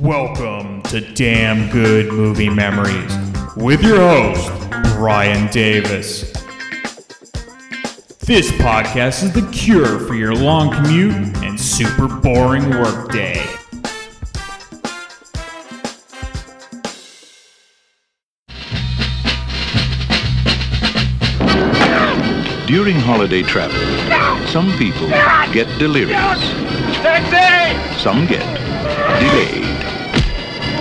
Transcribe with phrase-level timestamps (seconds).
[0.00, 3.12] Welcome to Damn Good Movie Memories
[3.56, 4.48] with your host,
[4.94, 6.30] Brian Davis.
[8.20, 13.44] This podcast is the cure for your long commute and super boring workday.
[22.68, 25.08] During holiday travel, some people
[25.52, 26.40] get delirious.
[28.00, 28.67] Some get
[29.20, 29.64] delayed.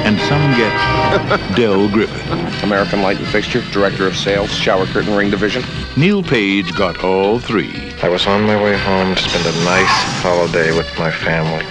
[0.06, 2.64] And some get Del Griffith.
[2.64, 5.64] American Light and Fixture, Director of Sales, Shower Curtain Ring Division.
[5.98, 7.92] Neil Page got all three.
[8.02, 11.66] I was on my way home to spend a nice holiday with my family.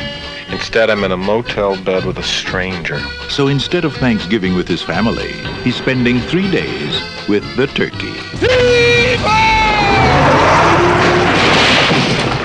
[0.49, 3.01] Instead, I'm in a motel bed with a stranger.
[3.29, 5.33] So instead of Thanksgiving with his family,
[5.65, 8.15] he's spending three days with the turkey.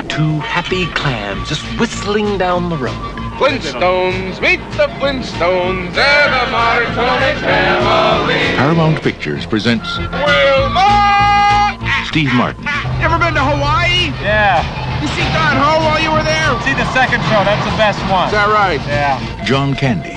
[0.08, 3.20] Two happy clams just whistling down the road.
[3.41, 8.35] Flintstones, meet the Flintstones, they're the modern Tony family.
[8.55, 11.76] Paramount Pictures presents Wilma!
[12.05, 12.68] Steve Martin,
[13.02, 14.13] Ever been to Hawaii?
[14.21, 14.62] Yeah.
[15.02, 16.62] You see Don Ho while you were there?
[16.62, 17.43] See the second show.
[17.43, 18.27] That's the best one.
[18.27, 18.80] Is that right?
[18.88, 19.43] Yeah.
[19.43, 20.12] John Candy,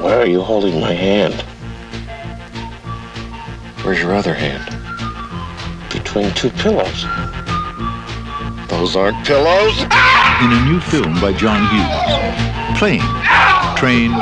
[0.00, 1.34] Why are you holding my hand?
[3.84, 4.64] Where's your other hand?
[5.92, 7.04] Between two pillows.
[8.68, 9.84] Those aren't pillows.
[10.40, 12.78] in a new film by John Hughes.
[12.78, 13.02] Planes,
[13.76, 14.14] trains,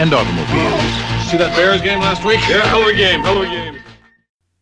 [0.00, 0.82] and automobiles.
[1.30, 2.40] See that Bears game last week?
[2.48, 3.76] Yeah, hell of a game, hell of a game.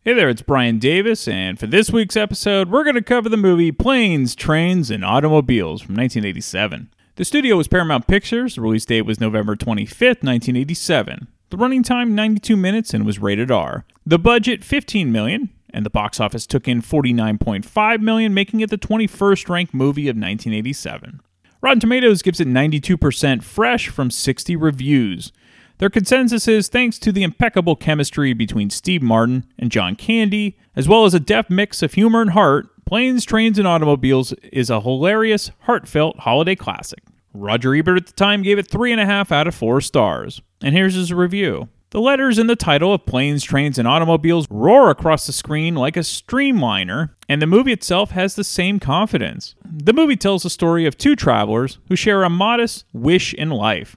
[0.02, 3.38] Hey there, it's Brian Davis, and for this week's episode, we're going to cover the
[3.38, 6.90] movie Planes, Trains, and Automobiles from 1987.
[7.16, 11.28] The studio was Paramount Pictures, the release date was November 25th, 1987.
[11.48, 13.86] The running time 92 minutes and was rated R.
[14.04, 18.78] The budget 15 million, and the box office took in 49.5 million, making it the
[18.78, 21.20] 21st ranked movie of 1987.
[21.60, 25.32] Rotten Tomatoes gives it 92% fresh from 60 reviews.
[25.78, 30.88] Their consensus is thanks to the impeccable chemistry between Steve Martin and John Candy, as
[30.88, 34.80] well as a deft mix of humor and heart, Planes, Trains, and Automobiles is a
[34.80, 37.00] hilarious, heartfelt holiday classic.
[37.34, 40.40] Roger Ebert at the time gave it 3.5 out of 4 stars.
[40.62, 41.68] And here's his review.
[41.90, 45.96] The letters in the title of Planes, Trains, and Automobiles roar across the screen like
[45.96, 49.54] a streamliner, and the movie itself has the same confidence.
[49.64, 53.96] The movie tells the story of two travelers who share a modest wish in life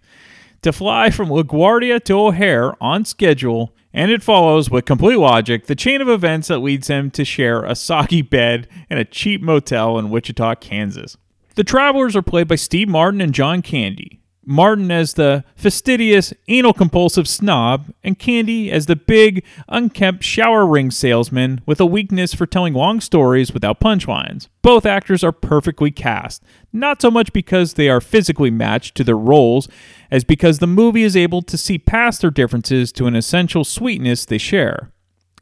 [0.62, 5.76] to fly from LaGuardia to O'Hare on schedule, and it follows with complete logic the
[5.76, 9.98] chain of events that leads them to share a soggy bed in a cheap motel
[10.00, 11.18] in Wichita, Kansas.
[11.56, 14.21] The travelers are played by Steve Martin and John Candy.
[14.46, 20.90] Martin as the fastidious, anal compulsive snob, and Candy as the big, unkempt shower ring
[20.90, 24.48] salesman with a weakness for telling long stories without punchlines.
[24.64, 26.44] Both actors are perfectly cast,
[26.74, 29.68] not so much because they are physically matched to their roles,
[30.10, 34.26] as because the movie is able to see past their differences to an essential sweetness
[34.26, 34.92] they share.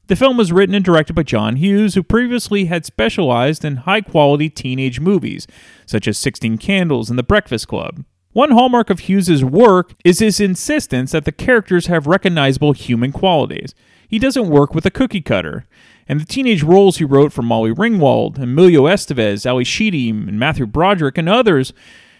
[0.07, 4.01] The film was written and directed by John Hughes, who previously had specialized in high
[4.01, 5.47] quality teenage movies,
[5.85, 8.03] such as 16 Candles and The Breakfast Club.
[8.33, 13.73] One hallmark of Hughes's work is his insistence that the characters have recognizable human qualities.
[14.07, 15.65] He doesn't work with a cookie cutter.
[16.07, 20.67] And the teenage roles he wrote for Molly Ringwald, Emilio Estevez, Ally Sheedy, and Matthew
[20.67, 21.73] Broderick, and others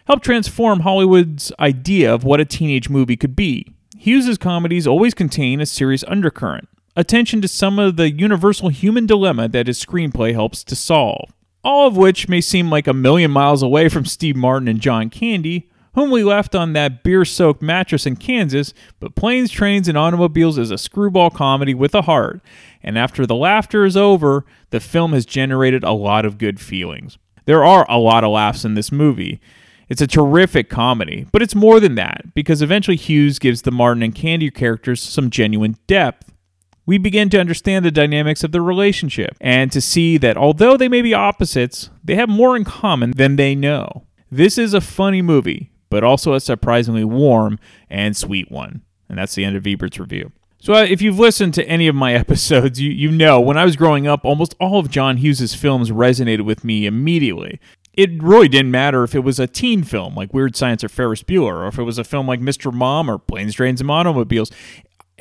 [0.05, 3.67] helped transform Hollywood's idea of what a teenage movie could be.
[3.95, 9.47] Hughes's comedies always contain a serious undercurrent, attention to some of the universal human dilemma
[9.49, 11.33] that his screenplay helps to solve.
[11.63, 15.11] All of which may seem like a million miles away from Steve Martin and John
[15.11, 19.97] Candy, whom we left on that beer soaked mattress in Kansas, but Planes, Trains, and
[19.97, 22.41] Automobiles is a screwball comedy with a heart,
[22.83, 27.17] and after the laughter is over, the film has generated a lot of good feelings.
[27.45, 29.39] There are a lot of laughs in this movie.
[29.89, 34.03] It's a terrific comedy, but it's more than that, because eventually Hughes gives the Martin
[34.03, 36.31] and Candy characters some genuine depth.
[36.85, 40.87] We begin to understand the dynamics of their relationship, and to see that although they
[40.87, 44.05] may be opposites, they have more in common than they know.
[44.31, 47.59] This is a funny movie, but also a surprisingly warm
[47.89, 48.81] and sweet one.
[49.07, 50.31] And that's the end of Ebert's review.
[50.61, 53.65] So, uh, if you've listened to any of my episodes, you, you know when I
[53.65, 57.59] was growing up, almost all of John Hughes' films resonated with me immediately.
[57.93, 61.23] It really didn't matter if it was a teen film like Weird Science or Ferris
[61.23, 62.71] Bueller, or if it was a film like Mr.
[62.71, 64.51] Mom or Planes, Trains, and Automobiles.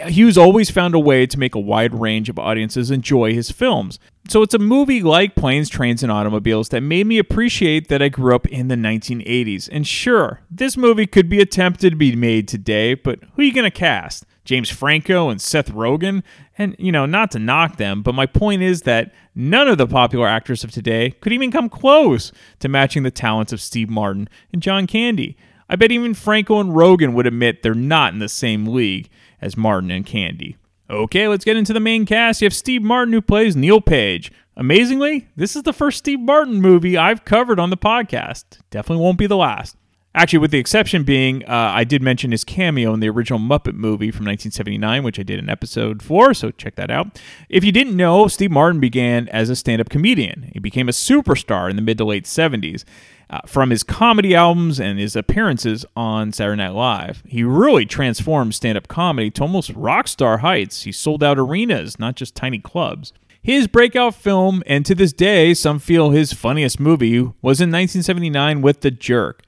[0.06, 3.98] Hughes always found a way to make a wide range of audiences enjoy his films.
[4.28, 8.08] So it's a movie like Planes, Trains, and Automobiles that made me appreciate that I
[8.08, 9.68] grew up in the 1980s.
[9.72, 13.54] And sure, this movie could be attempted to be made today, but who are you
[13.54, 14.26] going to cast?
[14.44, 16.22] James Franco and Seth Rogen?
[16.56, 19.86] And, you know, not to knock them, but my point is that none of the
[19.86, 24.28] popular actors of today could even come close to matching the talents of Steve Martin
[24.52, 25.36] and John Candy.
[25.70, 29.08] I bet even Franco and Rogen would admit they're not in the same league
[29.40, 30.56] as Martin and Candy.
[30.90, 32.40] Okay, let's get into the main cast.
[32.40, 34.32] You have Steve Martin who plays Neil Page.
[34.56, 38.44] Amazingly, this is the first Steve Martin movie I've covered on the podcast.
[38.70, 39.76] Definitely won't be the last.
[40.14, 43.74] Actually, with the exception being, uh, I did mention his cameo in the original Muppet
[43.74, 47.20] movie from 1979, which I did an episode for, so check that out.
[47.48, 50.50] If you didn't know, Steve Martin began as a stand up comedian.
[50.54, 52.84] He became a superstar in the mid to late 70s.
[53.30, 58.54] Uh, from his comedy albums and his appearances on Saturday Night Live, he really transformed
[58.54, 60.84] stand up comedy to almost rock star heights.
[60.84, 63.12] He sold out arenas, not just tiny clubs.
[63.42, 68.62] His breakout film, and to this day, some feel his funniest movie, was in 1979
[68.62, 69.42] with The Jerk.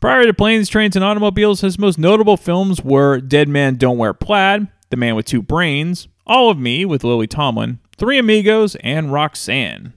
[0.00, 4.14] Prior to Planes, Trains, and Automobiles, his most notable films were Dead Man Don't Wear
[4.14, 9.12] Plaid, The Man with Two Brains, All of Me with Lily Tomlin, Three Amigos, and
[9.12, 9.94] Roxanne.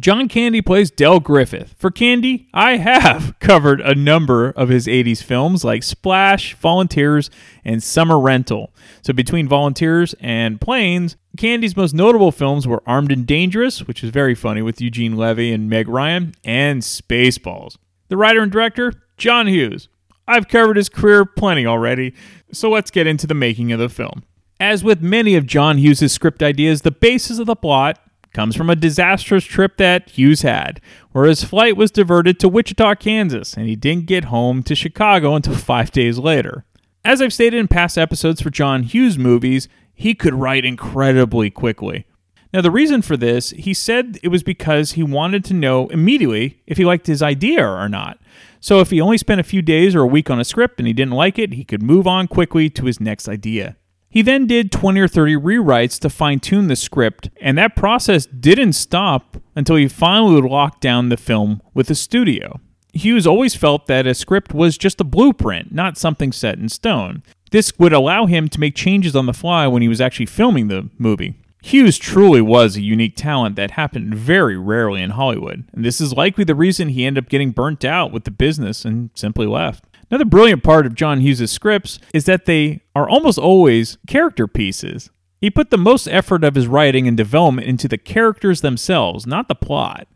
[0.00, 1.76] John Candy plays Del Griffith.
[1.78, 7.30] For Candy, I have covered a number of his 80s films like Splash, Volunteers,
[7.64, 8.74] and Summer Rental.
[9.02, 14.10] So between Volunteers and Planes, Candy's most notable films were Armed and Dangerous, which is
[14.10, 17.76] very funny with Eugene Levy and Meg Ryan, and Spaceballs.
[18.08, 19.88] The writer and director, John Hughes.
[20.28, 22.14] I've covered his career plenty already,
[22.52, 24.24] so let's get into the making of the film.
[24.58, 27.98] As with many of John Hughes' script ideas, the basis of the plot
[28.32, 30.80] comes from a disastrous trip that Hughes had,
[31.12, 35.34] where his flight was diverted to Wichita, Kansas, and he didn't get home to Chicago
[35.34, 36.64] until five days later.
[37.04, 42.04] As I've stated in past episodes for John Hughes movies, he could write incredibly quickly.
[42.52, 46.60] Now, the reason for this, he said it was because he wanted to know immediately
[46.66, 48.18] if he liked his idea or not.
[48.66, 50.88] So, if he only spent a few days or a week on a script and
[50.88, 53.76] he didn't like it, he could move on quickly to his next idea.
[54.08, 58.26] He then did 20 or 30 rewrites to fine tune the script, and that process
[58.26, 62.58] didn't stop until he finally locked down the film with the studio.
[62.92, 67.22] Hughes always felt that a script was just a blueprint, not something set in stone.
[67.52, 70.66] This would allow him to make changes on the fly when he was actually filming
[70.66, 71.36] the movie.
[71.66, 76.12] Hughes truly was a unique talent that happened very rarely in Hollywood, and this is
[76.12, 79.84] likely the reason he ended up getting burnt out with the business and simply left.
[80.08, 85.10] Another brilliant part of John Hughes' scripts is that they are almost always character pieces.
[85.40, 89.48] He put the most effort of his writing and development into the characters themselves, not
[89.48, 90.06] the plot.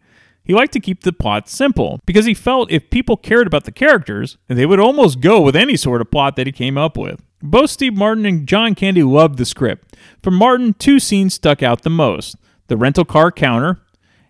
[0.44, 3.72] He liked to keep the plot simple because he felt if people cared about the
[3.72, 7.20] characters, they would almost go with any sort of plot that he came up with.
[7.42, 9.96] Both Steve Martin and John Candy loved the script.
[10.22, 12.36] For Martin, two scenes stuck out the most
[12.68, 13.80] the rental car counter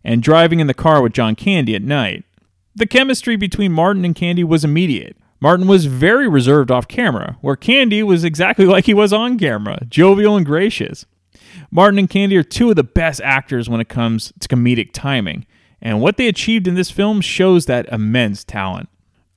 [0.03, 2.25] and driving in the car with John Candy at night.
[2.75, 5.17] The chemistry between Martin and Candy was immediate.
[5.41, 9.79] Martin was very reserved off camera, where Candy was exactly like he was on camera,
[9.89, 11.05] jovial and gracious.
[11.71, 15.47] Martin and Candy are two of the best actors when it comes to comedic timing,
[15.83, 18.89] and what they achieved in this film shows that immense talent.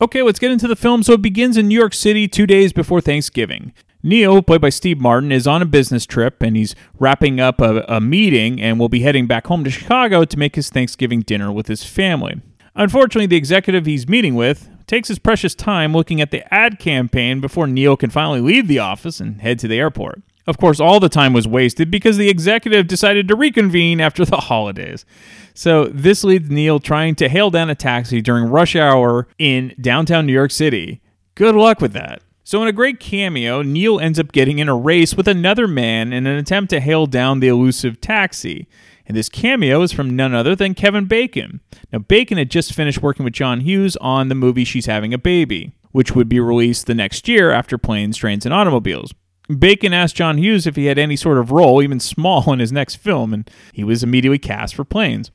[0.03, 1.01] Okay, let's get into the film.
[1.01, 3.71] So it begins in New York City two days before Thanksgiving.
[4.03, 7.85] Neil, played by Steve Martin, is on a business trip and he's wrapping up a,
[7.87, 11.53] a, meeting and will be heading back home to Chicago to make his Thanksgiving dinner
[11.53, 12.41] with his family.
[12.75, 17.39] Unfortunately, the executive he's meeting with takes his precious time looking at the ad campaign
[17.39, 20.21] before Neil can finally leave the office and head to the airport.
[20.45, 24.37] Of course, all the time was wasted because the executive decided to reconvene after the
[24.37, 25.05] holidays.
[25.53, 30.25] So this leads Neil trying to hail down a taxi during rush hour in downtown
[30.25, 31.01] New York City.
[31.35, 32.21] Good luck with that.
[32.45, 36.11] So, in a great cameo, Neil ends up getting in a race with another man
[36.11, 38.67] in an attempt to hail down the elusive taxi.
[39.05, 41.61] And this cameo is from none other than Kevin Bacon.
[41.93, 45.17] Now, Bacon had just finished working with John Hughes on the movie She's Having a
[45.17, 49.13] Baby, which would be released the next year after Planes, Trains, and Automobiles.
[49.47, 52.71] Bacon asked John Hughes if he had any sort of role, even small, in his
[52.71, 55.31] next film, and he was immediately cast for Planes.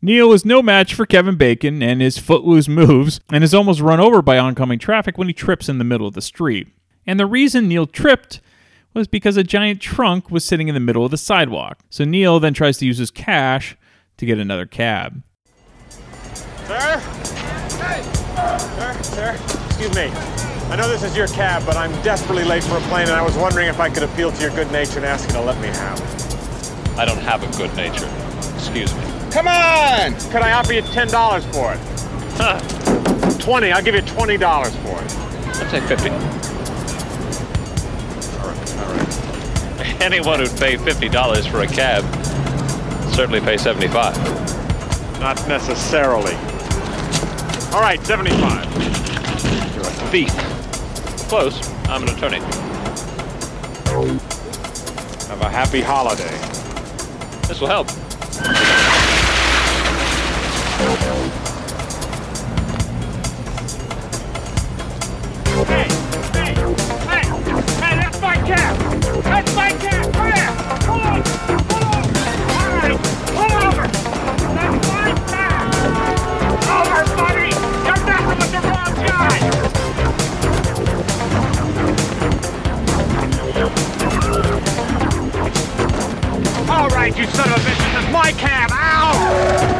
[0.00, 3.98] Neil is no match for Kevin Bacon and his footloose moves, and is almost run
[3.98, 6.68] over by oncoming traffic when he trips in the middle of the street.
[7.04, 8.40] And the reason Neil tripped
[8.94, 11.80] was because a giant trunk was sitting in the middle of the sidewalk.
[11.90, 13.76] So Neil then tries to use his cash
[14.18, 15.22] to get another cab.
[16.66, 16.98] Sir?
[17.80, 18.02] Hey!
[18.38, 20.10] Sir, sir, excuse me.
[20.70, 23.22] I know this is your cab, but I'm desperately late for a plane, and I
[23.22, 25.56] was wondering if I could appeal to your good nature and ask you to let
[25.60, 26.98] me have it.
[26.98, 28.10] I don't have a good nature.
[28.56, 29.00] Excuse me.
[29.30, 30.14] Come on!
[30.32, 31.80] Could I offer you $10 for it?
[32.40, 32.58] Huh.
[33.38, 34.38] 20 I'll give you $20
[34.82, 35.16] for it.
[35.62, 36.16] I'll take 50 All
[38.48, 40.02] right, all right.
[40.02, 42.04] Anyone who'd pay $50 for a cab
[43.14, 44.16] certainly pay 75
[45.20, 46.34] Not necessarily.
[47.72, 49.07] All right, 75 You're a
[50.08, 50.30] thief.
[51.28, 51.60] Close.
[51.88, 52.38] I'm an attorney.
[55.28, 56.30] Have a happy holiday.
[57.46, 58.07] This will help.
[87.10, 87.92] right, you son of a bitch.
[87.92, 88.70] This is my cab.
[88.72, 89.78] Ow!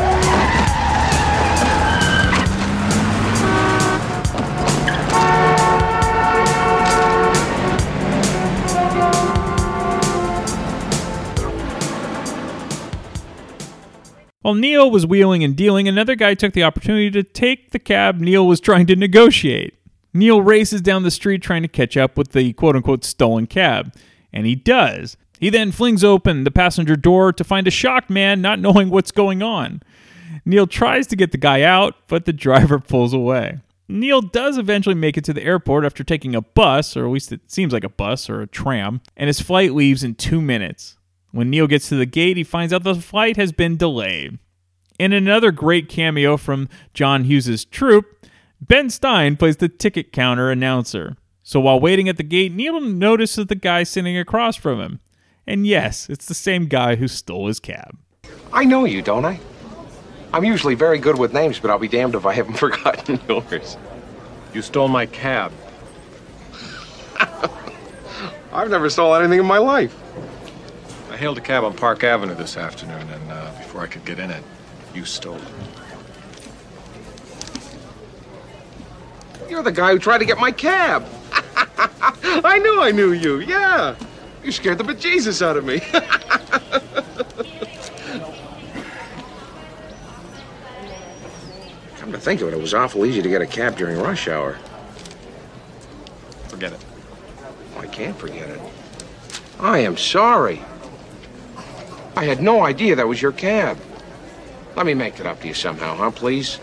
[14.42, 18.18] While Neil was wheeling and dealing, another guy took the opportunity to take the cab
[18.18, 19.74] Neil was trying to negotiate.
[20.14, 23.94] Neil races down the street trying to catch up with the quote unquote stolen cab,
[24.32, 25.18] and he does.
[25.38, 29.12] He then flings open the passenger door to find a shocked man not knowing what's
[29.12, 29.82] going on.
[30.44, 33.58] Neil tries to get the guy out, but the driver pulls away.
[33.88, 37.32] Neil does eventually make it to the airport after taking a bus, or at least
[37.32, 40.96] it seems like a bus or a tram, and his flight leaves in two minutes.
[41.30, 44.38] When Neil gets to the gate, he finds out the flight has been delayed.
[44.98, 48.26] In another great cameo from John Hughes' troupe,
[48.60, 51.16] Ben Stein plays the ticket counter announcer.
[51.42, 55.00] So while waiting at the gate, Neil notices the guy sitting across from him.
[55.48, 57.96] And yes, it's the same guy who stole his cab.
[58.52, 59.40] I know you, don't I?
[60.34, 63.78] I'm usually very good with names, but I'll be damned if I haven't forgotten yours.
[64.52, 65.50] You stole my cab.
[68.52, 69.96] I've never stolen anything in my life.
[71.10, 74.18] I hailed a cab on Park Avenue this afternoon, and uh, before I could get
[74.18, 74.44] in it,
[74.94, 75.42] you stole it.
[79.48, 81.06] You're the guy who tried to get my cab.
[81.32, 83.96] I knew I knew you, yeah.
[84.42, 85.80] You scared the bejesus out of me.
[91.98, 94.28] Come to think of it, it was awful easy to get a cab during rush
[94.28, 94.58] hour.
[96.48, 96.84] Forget it.
[97.78, 98.60] I can't forget it.
[99.60, 100.62] I am sorry.
[102.16, 103.78] I had no idea that was your cab.
[104.74, 106.58] Let me make it up to you somehow, huh, please?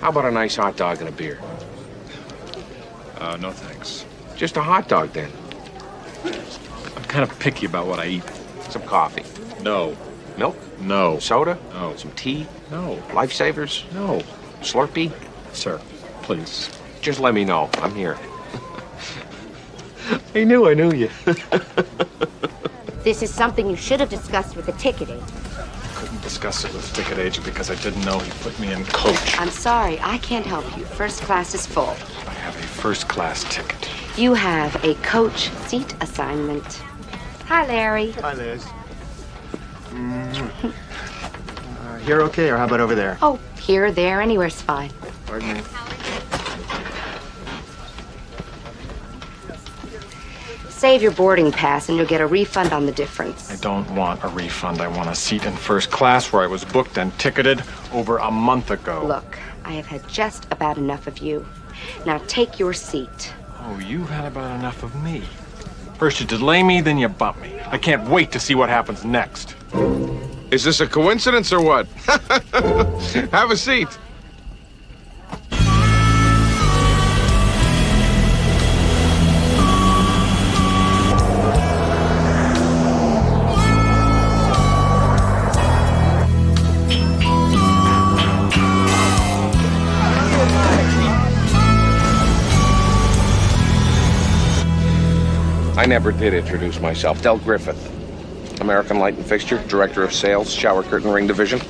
[0.00, 1.40] How about a nice hot dog and a beer?
[3.18, 4.04] Uh, no thanks.
[4.36, 5.30] Just a hot dog, then.
[7.08, 8.22] I'm kind of picky about what I eat.
[8.68, 9.24] Some coffee.
[9.62, 9.96] No.
[10.36, 10.58] Milk?
[10.78, 11.18] No.
[11.18, 11.58] Soda?
[11.72, 11.96] No.
[11.96, 12.46] Some tea?
[12.70, 13.02] No.
[13.12, 13.90] Lifesavers?
[13.94, 14.20] No.
[14.60, 15.10] Slurpee?
[15.54, 15.80] Sir,
[16.20, 16.68] please.
[17.00, 17.70] Just let me know.
[17.76, 18.18] I'm here.
[20.34, 21.08] I knew I knew you.
[23.04, 25.32] This is something you should have discussed with the ticket agent.
[25.94, 28.84] Couldn't discuss it with the ticket agent because I didn't know he put me in
[28.86, 29.38] coach.
[29.38, 30.84] I'm sorry, I can't help you.
[30.84, 31.96] First class is full.
[32.26, 33.88] I have a first class ticket.
[34.18, 36.82] You have a coach seat assignment.
[37.48, 38.10] Hi, Larry.
[38.10, 38.62] Hi, Liz.
[39.88, 40.74] Mm.
[41.80, 43.16] Uh, here okay, or how about over there?
[43.22, 44.90] Oh, here, there, anywhere's fine.
[45.24, 45.62] Pardon me.
[50.68, 53.50] Save your boarding pass and you'll get a refund on the difference.
[53.50, 54.82] I don't want a refund.
[54.82, 57.62] I want a seat in first class where I was booked and ticketed
[57.94, 59.06] over a month ago.
[59.06, 61.46] Look, I have had just about enough of you.
[62.04, 63.32] Now take your seat.
[63.60, 65.22] Oh, you've had about enough of me.
[65.98, 67.58] First you delay me, then you bump me.
[67.66, 69.56] I can't wait to see what happens next.
[70.52, 71.88] Is this a coincidence or what?
[73.32, 73.88] Have a seat.
[95.88, 97.22] Never did introduce myself.
[97.22, 98.60] Del Griffith.
[98.60, 101.60] American Light and Fixture, Director of Sales, Shower Curtain Ring Division.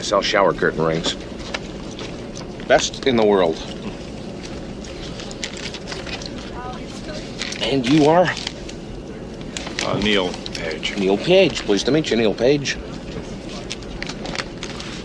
[0.00, 1.14] I sell shower curtain rings.
[2.66, 3.56] Best in the world.
[7.60, 8.26] And you are?
[9.84, 10.96] Uh, Neil Page.
[10.96, 11.60] Neil Page.
[11.66, 12.78] Pleased to meet you, Neil Page.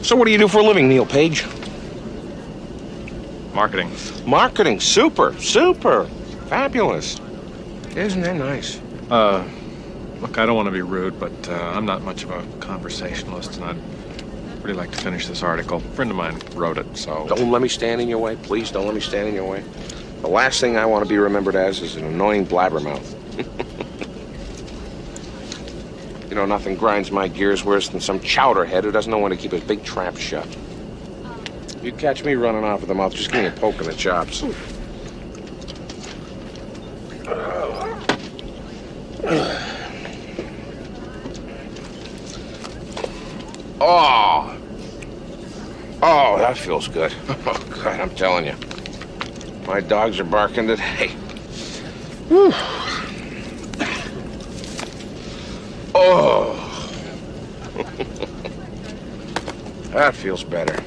[0.01, 1.45] So, what do you do for a living, Neil Page?
[3.53, 3.91] Marketing.
[4.25, 4.79] Marketing.
[4.79, 5.39] Super.
[5.39, 6.05] Super.
[6.47, 7.19] Fabulous.
[7.95, 8.81] Isn't that nice?
[9.09, 9.47] Uh,
[10.19, 13.57] look, I don't want to be rude, but uh, I'm not much of a conversationalist,
[13.57, 15.77] and I'd really like to finish this article.
[15.77, 17.27] A friend of mine wrote it, so.
[17.27, 18.35] Don't let me stand in your way.
[18.35, 19.63] Please don't let me stand in your way.
[20.21, 23.13] The last thing I want to be remembered as is an annoying blabbermouth.
[26.29, 29.37] you know, nothing grinds my gears worse than some chowderhead who doesn't know when to
[29.37, 30.47] keep his big trap shut.
[31.85, 33.93] You catch me running off with the mouth, just give me a poke in the
[33.93, 34.43] chops.
[43.87, 44.57] Oh.
[46.01, 47.13] Oh, that feels good.
[47.45, 48.55] Oh, God, I'm telling you.
[49.67, 51.09] My dogs are barking today.
[52.29, 52.51] Whew.
[55.93, 56.55] Oh.
[59.91, 60.83] that feels better.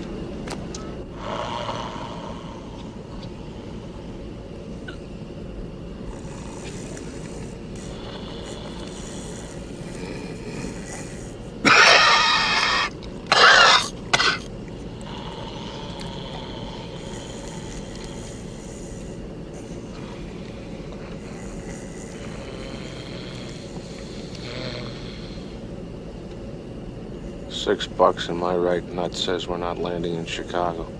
[27.69, 30.91] Six bucks and my right nut says we're not landing in Chicago.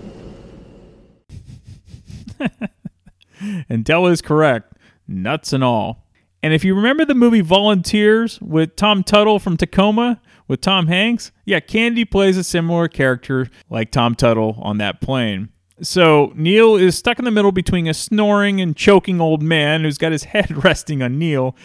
[3.67, 4.73] and Del is correct,
[5.07, 6.05] nuts and all.
[6.43, 11.31] And if you remember the movie Volunteers with Tom Tuttle from Tacoma with Tom Hanks,
[11.43, 15.49] yeah, Candy plays a similar character like Tom Tuttle on that plane.
[15.81, 19.97] So Neil is stuck in the middle between a snoring and choking old man who's
[19.97, 21.55] got his head resting on Neil.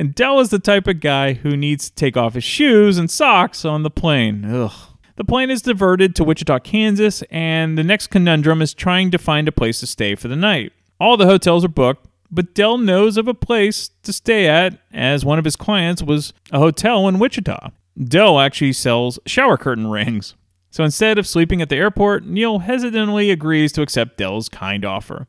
[0.00, 3.10] And Del is the type of guy who needs to take off his shoes and
[3.10, 4.46] socks on the plane.
[4.46, 4.72] Ugh.
[5.16, 9.46] The plane is diverted to Wichita, Kansas, and the next conundrum is trying to find
[9.46, 10.72] a place to stay for the night.
[10.98, 15.26] All the hotels are booked, but Del knows of a place to stay at, as
[15.26, 17.70] one of his clients was a hotel in Wichita.
[18.02, 20.34] Del actually sells shower curtain rings.
[20.70, 25.26] So instead of sleeping at the airport, Neil hesitantly agrees to accept Del's kind offer.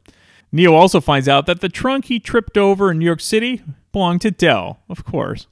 [0.50, 3.62] Neil also finds out that the trunk he tripped over in New York City
[3.92, 5.48] belonged to Del, of course.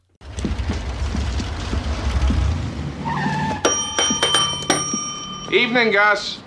[5.51, 6.41] Evening, Gus.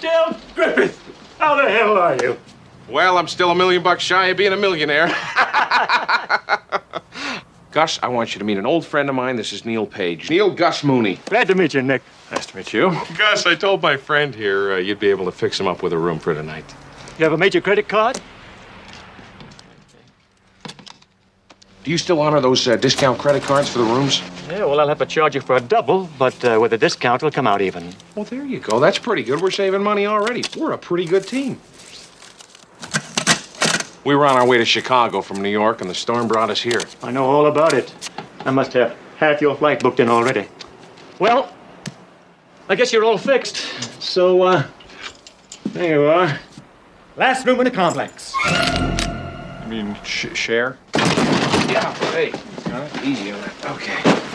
[0.00, 1.00] Del Griffith,
[1.38, 2.36] how the hell are you?
[2.88, 5.06] Well, I'm still a million bucks shy of being a millionaire.
[7.70, 9.36] Gus, I want you to meet an old friend of mine.
[9.36, 10.30] This is Neil Page.
[10.30, 11.18] Neil Gus Mooney.
[11.26, 12.02] Glad to meet you, Nick.
[12.30, 12.90] Nice to meet you.
[13.16, 15.92] Gus, I told my friend here uh, you'd be able to fix him up with
[15.92, 16.64] a room for tonight.
[17.18, 18.20] You have a major credit card?
[21.88, 24.20] Do you still honor those uh, discount credit cards for the rooms?
[24.50, 27.22] Yeah, well, I'll have to charge you for a double, but uh, with a discount,
[27.22, 27.94] it'll come out even.
[28.14, 28.78] Well, there you go.
[28.78, 29.40] That's pretty good.
[29.40, 30.44] We're saving money already.
[30.54, 31.58] We're a pretty good team.
[34.04, 36.60] We were on our way to Chicago from New York, and the storm brought us
[36.60, 36.82] here.
[37.02, 37.90] I know all about it.
[38.44, 40.46] I must have half your flight booked in already.
[41.18, 41.50] Well,
[42.68, 43.56] I guess you're all fixed.
[44.02, 44.66] So, uh,
[45.72, 46.38] there you are.
[47.16, 48.34] Last room in the complex.
[48.44, 50.76] I mean, sh- share?
[51.78, 52.32] Yeah, hey,
[53.04, 53.64] easy on that.
[53.66, 54.27] Okay.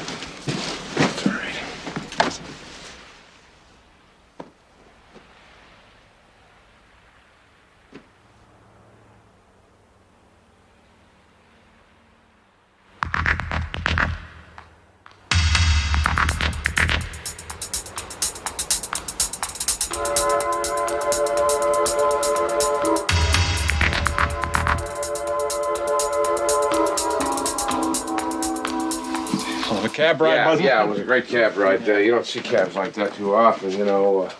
[30.13, 31.89] Cab ride, yeah, wasn't yeah, it was a great cab ride.
[31.89, 34.21] Uh, you don't see cabs like that too often, you know.
[34.21, 34.31] Uh,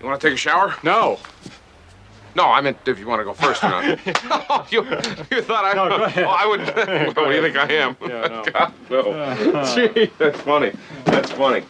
[0.00, 0.74] you want to take a shower?
[0.82, 1.18] No.
[2.36, 3.98] No, I meant if you want to go first or not.
[4.50, 4.82] oh, you,
[5.30, 5.72] you thought I?
[5.74, 6.24] No, go ahead.
[6.24, 6.60] Oh, I would.
[7.16, 7.96] what do you think I am?
[8.02, 8.44] Yeah, no.
[8.52, 9.74] God, no.
[9.74, 10.72] Gee, that's funny.
[11.04, 11.64] That's funny.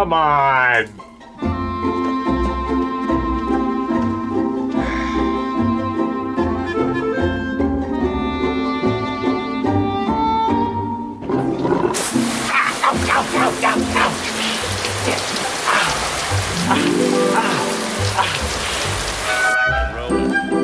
[0.00, 0.86] Come on.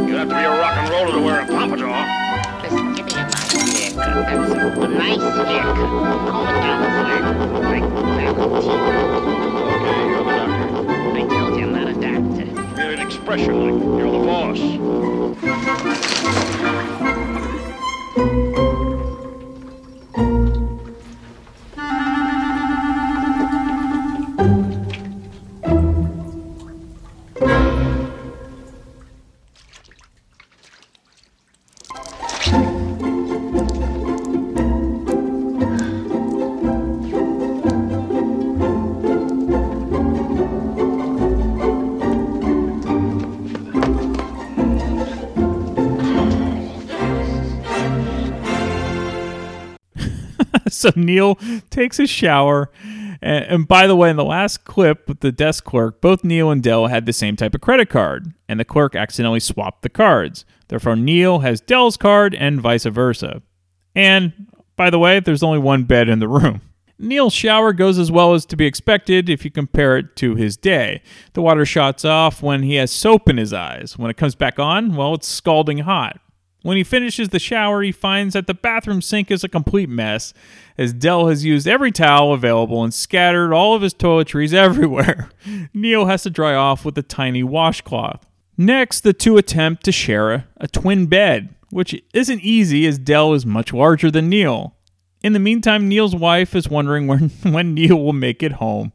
[0.06, 1.92] You have to be a rock and roller to wear a pompadour.
[2.62, 4.16] Listen, give me a nice haircut.
[4.24, 5.76] That's a nice haircut.
[6.26, 7.22] Comb it down flat,
[7.68, 8.15] like Valentine.
[8.26, 8.42] Okay,
[10.08, 10.90] you're the doctor.
[11.16, 12.80] I told you I'm not a doctor.
[12.80, 14.58] An expression like you're the boss.
[50.86, 51.36] So Neil
[51.68, 52.70] takes a shower.
[53.20, 56.50] And, and by the way, in the last clip with the desk clerk, both Neil
[56.50, 59.88] and Del had the same type of credit card, and the clerk accidentally swapped the
[59.88, 60.44] cards.
[60.68, 63.42] Therefore, Neil has Del's card and vice versa.
[63.94, 64.46] And
[64.76, 66.60] by the way, there's only one bed in the room.
[66.98, 70.56] Neil's shower goes as well as to be expected if you compare it to his
[70.56, 71.02] day.
[71.32, 73.98] The water shots off when he has soap in his eyes.
[73.98, 76.20] When it comes back on, well, it's scalding hot.
[76.66, 80.34] When he finishes the shower, he finds that the bathroom sink is a complete mess,
[80.76, 85.30] as Del has used every towel available and scattered all of his toiletries everywhere.
[85.72, 88.26] Neil has to dry off with a tiny washcloth.
[88.58, 93.32] Next, the two attempt to share a, a twin bed, which isn't easy as Del
[93.32, 94.74] is much larger than Neil.
[95.22, 98.92] In the meantime, Neil's wife is wondering when, when Neil will make it home.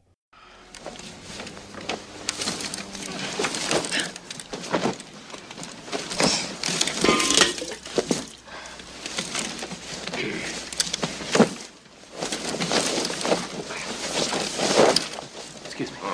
[15.82, 16.12] Excuse me.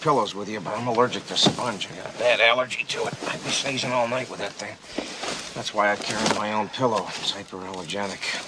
[0.00, 1.86] Pillows with you, but I'm allergic to sponge.
[1.92, 3.14] I got a bad allergy to it.
[3.28, 4.74] I'd be sneezing all night with that thing.
[5.54, 7.04] That's why I carry my own pillow.
[7.08, 8.46] It's hyperallergenic.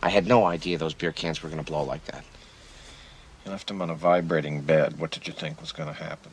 [0.00, 2.24] I had no idea those beer cans were going to blow like that.
[3.44, 5.00] You left them on a vibrating bed.
[5.00, 6.30] What did you think was going to happen?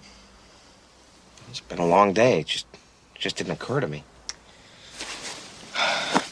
[1.49, 2.41] It's been a long day.
[2.41, 2.67] It just,
[3.15, 4.03] just didn't occur to me.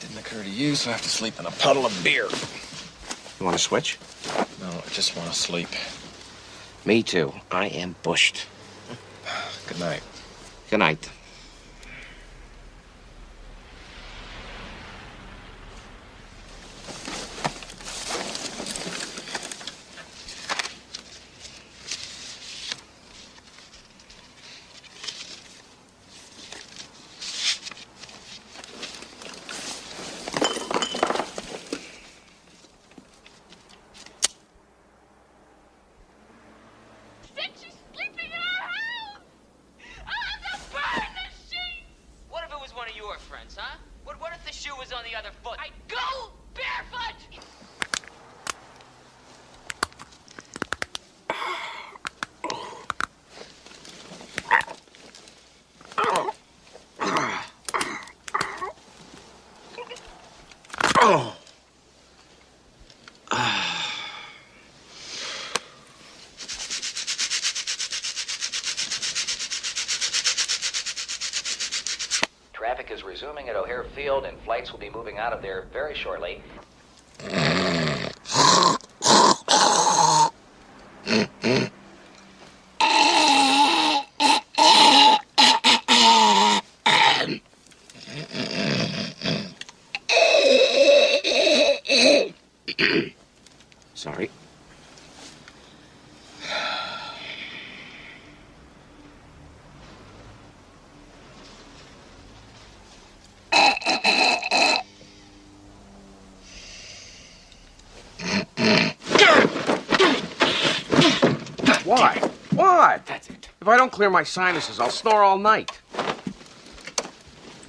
[0.02, 2.28] Didn't occur to you, so I have to sleep in a puddle of beer.
[3.40, 4.00] You want to switch?
[4.60, 5.70] No, I just want to sleep.
[6.86, 7.32] Me too.
[7.52, 8.48] I am bushed.
[9.68, 10.02] Good night.
[10.70, 11.08] Good night.
[42.30, 43.78] What if it was one of your friends, huh?
[44.06, 45.58] What, what if the shoe was on the other foot?
[45.60, 47.16] I go barefoot!
[61.04, 61.36] Oh.
[72.54, 75.94] Traffic is resuming at O'Hare Field, and flights will be moving out of there very
[75.94, 76.42] shortly.
[93.94, 94.32] Sorry.
[111.84, 112.18] Why?
[112.52, 113.06] What?
[113.06, 113.50] That's it.
[113.60, 115.80] If I don't clear my sinuses, I'll snore all night.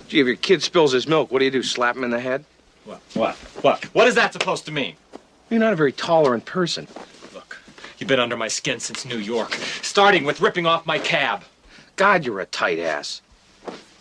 [0.09, 1.63] Gee, if your kid spills his milk, what do you do?
[1.63, 2.47] Slap him in the head?
[2.87, 3.03] What?
[3.13, 3.35] What?
[3.61, 3.85] What?
[3.95, 4.97] What is that supposed to mean?
[5.51, 6.89] You're not a very tolerant person.
[7.35, 7.61] Look,
[7.99, 11.45] you've been under my skin since New York, starting with ripping off my cab.
[11.97, 13.21] God, you're a tight ass.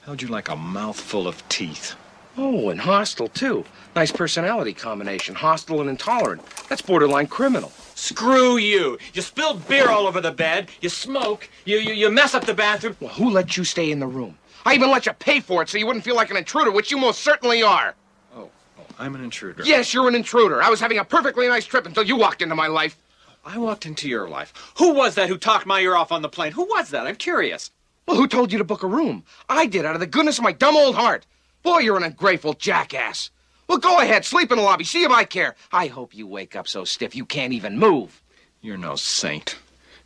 [0.03, 1.95] How'd you like a mouthful of teeth?
[2.37, 3.65] Oh, and hostile, too.
[3.93, 5.35] Nice personality combination.
[5.35, 6.45] Hostile and intolerant.
[6.69, 7.73] That's borderline criminal.
[8.11, 8.97] Screw you!
[9.13, 10.69] You spilled beer all over the bed.
[10.81, 11.49] You smoke.
[11.63, 12.97] You you, you mess up the bathroom.
[12.99, 14.37] Well, who let you stay in the room?
[14.65, 16.91] I even let you pay for it so you wouldn't feel like an intruder, which
[16.91, 17.95] you most certainly are.
[18.35, 19.63] Oh, oh, I'm an intruder.
[19.65, 20.61] Yes, you're an intruder.
[20.61, 22.97] I was having a perfectly nice trip until you walked into my life.
[23.45, 24.53] I walked into your life.
[24.77, 26.51] Who was that who talked my ear off on the plane?
[26.51, 27.07] Who was that?
[27.07, 27.71] I'm curious.
[28.07, 29.23] Well, who told you to book a room?
[29.47, 31.25] I did, out of the goodness of my dumb old heart.
[31.63, 33.31] Boy, you're an ungrateful jackass.
[33.71, 34.83] Well, go ahead, sleep in the lobby.
[34.83, 35.55] See if I care.
[35.71, 38.21] I hope you wake up so stiff you can't even move.
[38.59, 39.55] You're no saint.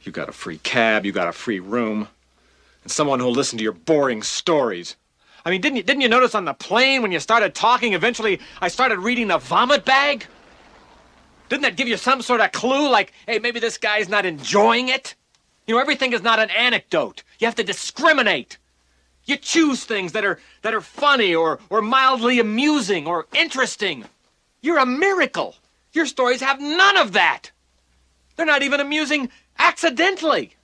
[0.04, 2.08] You got a free cab, you got a free room,
[2.84, 4.96] and someone who'll listen to your boring stories.
[5.44, 8.40] I mean, didn't you didn't you notice on the plane when you started talking, eventually
[8.62, 10.28] I started reading the vomit bag?
[11.50, 14.90] Didn't that give you some sort of clue like, hey, maybe this guy's not enjoying
[14.90, 15.16] it?
[15.66, 17.24] You know, everything is not an anecdote.
[17.40, 18.60] You have to discriminate.
[19.26, 24.06] You choose things that are that are funny or or mildly amusing or interesting.
[24.62, 25.56] You're a miracle.
[25.94, 27.52] Your stories have none of that.
[28.36, 30.56] They're not even amusing accidentally.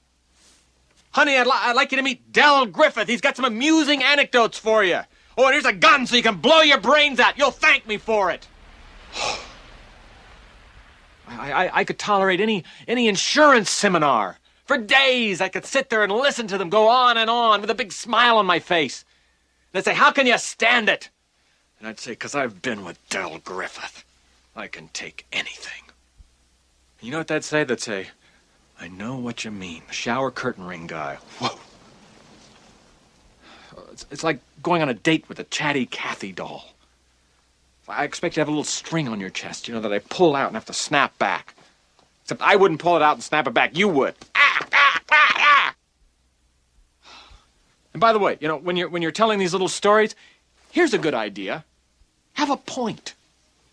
[1.11, 3.07] Honey, I'd, li- I'd like you to meet Del Griffith.
[3.07, 5.01] He's got some amusing anecdotes for you.
[5.37, 7.37] Oh, and here's a gun so you can blow your brains out.
[7.37, 8.47] You'll thank me for it.
[11.27, 14.37] I, I, I could tolerate any, any insurance seminar.
[14.71, 17.69] For days, I could sit there and listen to them go on and on with
[17.69, 19.03] a big smile on my face.
[19.73, 21.09] They'd say, How can you stand it?
[21.77, 24.05] And I'd say, Because I've been with Del Griffith.
[24.55, 25.83] I can take anything.
[27.01, 27.65] And you know what they'd say?
[27.65, 28.11] They'd say,
[28.79, 29.81] I know what you mean.
[29.89, 31.17] The shower curtain ring guy.
[31.39, 31.59] Whoa.
[33.91, 36.69] It's, it's like going on a date with a chatty Cathy doll.
[37.89, 39.99] I expect you to have a little string on your chest, you know, that I
[39.99, 41.55] pull out and have to snap back.
[42.31, 43.75] Except I wouldn't pull it out and snap it back.
[43.75, 44.15] You would.
[44.35, 45.75] Ah, ah, ah.
[47.93, 50.15] And by the way, you know, when you're when you're telling these little stories,
[50.71, 51.65] here's a good idea.
[52.35, 53.15] Have a point.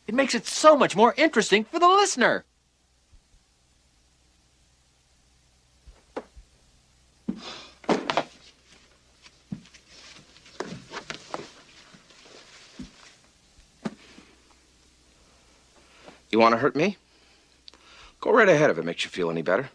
[0.08, 2.44] It makes it so much more interesting for the listener.
[16.32, 16.96] You want to hurt me?
[18.20, 19.68] Go right ahead if it makes you feel any better.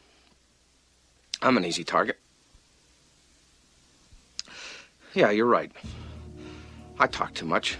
[1.41, 2.19] I'm an easy target.
[5.13, 5.71] Yeah, you're right.
[6.99, 7.77] I talk too much.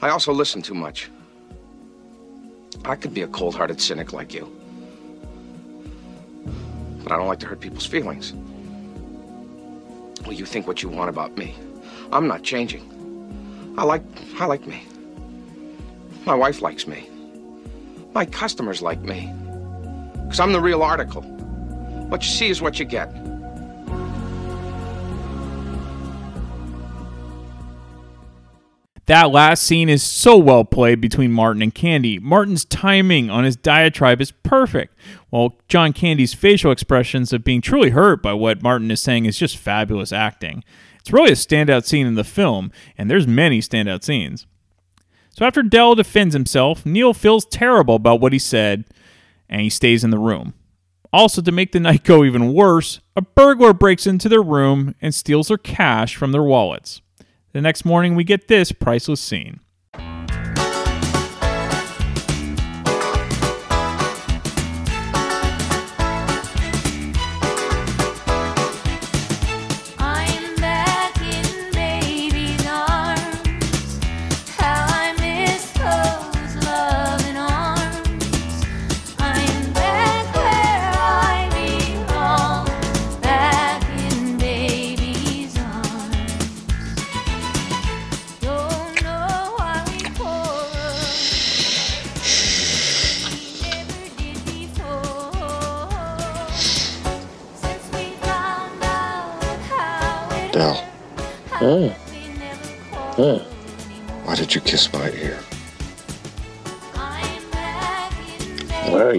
[0.00, 1.10] I also listen too much.
[2.84, 4.50] I could be a cold hearted cynic like you.
[7.02, 8.32] But I don't like to hurt people's feelings.
[10.22, 11.54] Well, you think what you want about me.
[12.12, 13.74] I'm not changing.
[13.76, 14.02] I like
[14.40, 14.84] I like me.
[16.24, 17.08] My wife likes me.
[18.14, 19.32] My customers like me.
[20.24, 21.22] Because I'm the real article.
[21.22, 23.10] What you see is what you get.
[29.06, 32.18] That last scene is so well played between Martin and Candy.
[32.18, 34.96] Martin's timing on his diatribe is perfect,
[35.30, 39.38] while John Candy's facial expressions of being truly hurt by what Martin is saying is
[39.38, 40.62] just fabulous acting.
[41.00, 44.46] It's really a standout scene in the film, and there's many standout scenes.
[45.32, 48.84] So after Del defends himself, Neil feels terrible about what he said,
[49.48, 50.54] and he stays in the room.
[51.12, 55.14] Also, to make the night go even worse, a burglar breaks into their room and
[55.14, 57.02] steals their cash from their wallets.
[57.52, 59.60] The next morning, we get this priceless scene.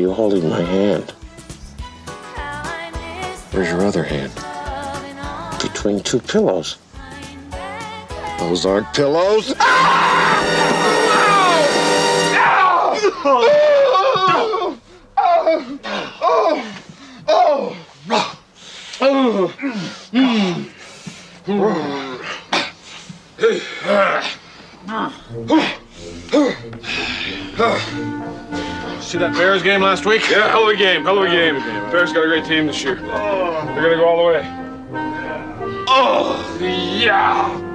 [0.03, 1.13] You holding my hand?
[3.51, 4.33] Where's your other hand?
[5.61, 6.77] Between two pillows.
[8.37, 9.53] Those aren't pillows.
[29.13, 30.27] See that Bears game last week?
[30.27, 31.59] Yeah, hell of a game, hell of a game.
[31.91, 32.97] Bears got a great team this year.
[32.99, 33.63] Oh.
[33.67, 34.41] They're gonna go all the way.
[35.87, 37.72] Oh, yeah.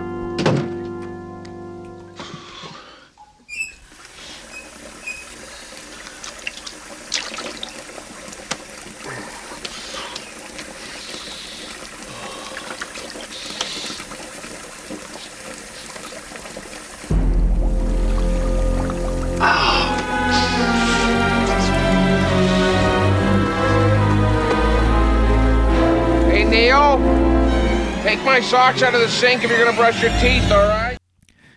[28.48, 30.96] Socks out of the sink if you're gonna brush your teeth, all right?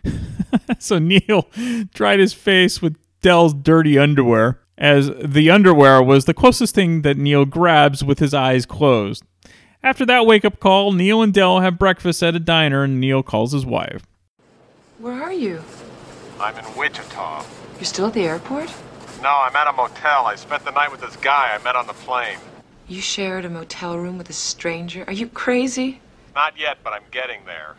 [0.79, 1.47] so Neil
[1.93, 7.15] dried his face with Del's dirty underwear, as the underwear was the closest thing that
[7.15, 9.23] Neil grabs with his eyes closed.
[9.81, 13.23] After that wake up call, Neil and Del have breakfast at a diner, and Neil
[13.23, 14.05] calls his wife.
[14.99, 15.63] Where are you?
[16.41, 17.45] I'm in Wichita.
[17.75, 18.69] You're still at the airport?
[19.23, 20.25] No, I'm at a motel.
[20.25, 22.37] I spent the night with this guy I met on the plane.
[22.89, 25.05] You shared a motel room with a stranger?
[25.07, 26.01] Are you crazy?
[26.35, 27.75] Not yet, but I'm getting there.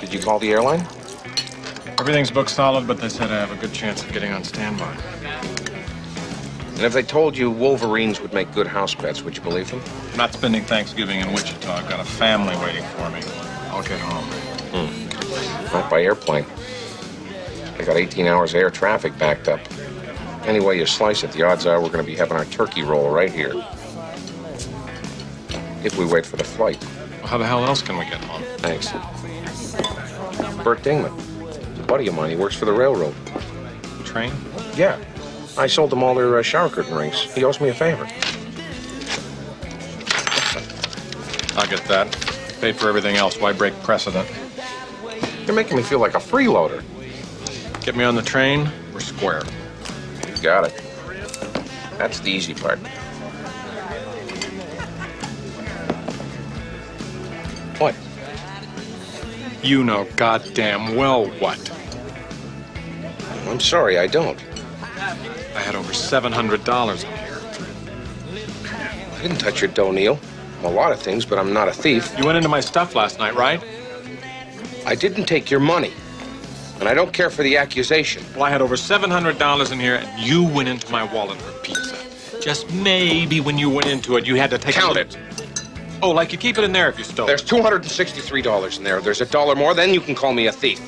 [0.00, 0.86] Did you call the airline?
[1.98, 4.96] Everything's booked solid, but they said I have a good chance of getting on standby.
[6.78, 9.82] And if they told you Wolverines would make good house pets, would you believe them?
[10.16, 11.72] Not spending Thanksgiving in Wichita.
[11.72, 13.20] I've got a family waiting for me.
[13.70, 14.24] I'll get home.
[14.72, 15.74] Hmm.
[15.74, 16.46] Not by airplane.
[17.76, 19.60] They got 18 hours of air traffic backed up.
[20.44, 22.82] Any way you slice it, the odds are we're going to be having our turkey
[22.82, 23.52] roll right here.
[25.84, 26.82] If we wait for the flight.
[27.28, 28.42] How the hell else can we get home?
[28.56, 28.90] Thanks.
[30.64, 31.12] Bert Dingman.
[31.78, 32.30] A buddy of mine.
[32.30, 33.14] He works for the railroad.
[34.02, 34.32] Train?
[34.76, 34.98] Yeah.
[35.58, 37.20] I sold them all their uh, shower curtain rings.
[37.34, 38.04] He owes me a favor.
[41.58, 42.10] I'll get that.
[42.62, 43.38] Paid for everything else.
[43.38, 44.26] Why break precedent?
[45.44, 46.82] You're making me feel like a freeloader.
[47.84, 48.70] Get me on the train.
[48.94, 49.42] We're square.
[50.26, 50.82] You got it.
[51.98, 52.78] That's the easy part.
[57.78, 57.94] What?
[59.62, 61.58] You know goddamn well what.
[63.46, 64.38] I'm sorry, I don't.
[64.82, 67.40] I had over $700 in here.
[69.14, 70.18] I didn't touch your dough, Neil.
[70.58, 72.12] I'm a lot of things, but I'm not a thief.
[72.18, 73.62] You went into my stuff last night, right?
[74.84, 75.92] I didn't take your money.
[76.80, 78.24] And I don't care for the accusation.
[78.34, 81.96] Well, I had over $700 in here, and you went into my wallet for pizza.
[82.40, 85.18] Just maybe when you went into it, you had to take Count a it.
[86.00, 88.98] Oh, like you keep it in there if you stole There's $263 in there.
[88.98, 90.80] If there's a dollar more, then you can call me a thief.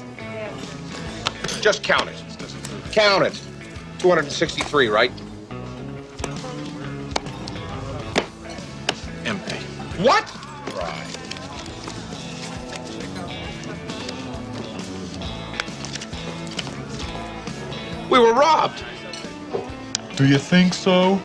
[1.61, 2.16] Just count it.
[2.92, 3.40] Count it.
[3.99, 5.11] 263, right?
[9.25, 9.57] Empty.
[10.03, 10.25] What?
[10.75, 11.07] Right.
[18.09, 18.85] We were robbed.
[20.16, 21.20] Do you think so?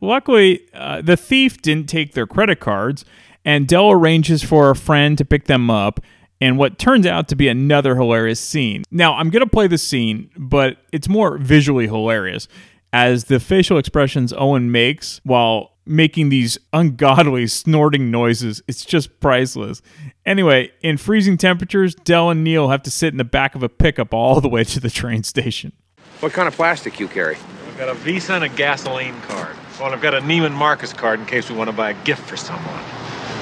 [0.00, 3.04] Luckily, uh, the thief didn't take their credit cards,
[3.44, 6.00] and Del arranges for a friend to pick them up
[6.40, 8.82] in what turns out to be another hilarious scene.
[8.90, 12.48] Now, I'm going to play the scene, but it's more visually hilarious
[12.92, 18.62] as the facial expressions Owen makes while making these ungodly snorting noises.
[18.68, 19.82] It's just priceless.
[20.26, 23.68] Anyway, in freezing temperatures, Del and Neil have to sit in the back of a
[23.68, 25.72] pickup all the way to the train station.
[26.20, 27.36] What kind of plastic you carry?
[27.68, 29.56] I've got a Visa and a gasoline card.
[29.80, 32.22] Well, I've got a Neiman Marcus card in case we want to buy a gift
[32.28, 32.78] for someone.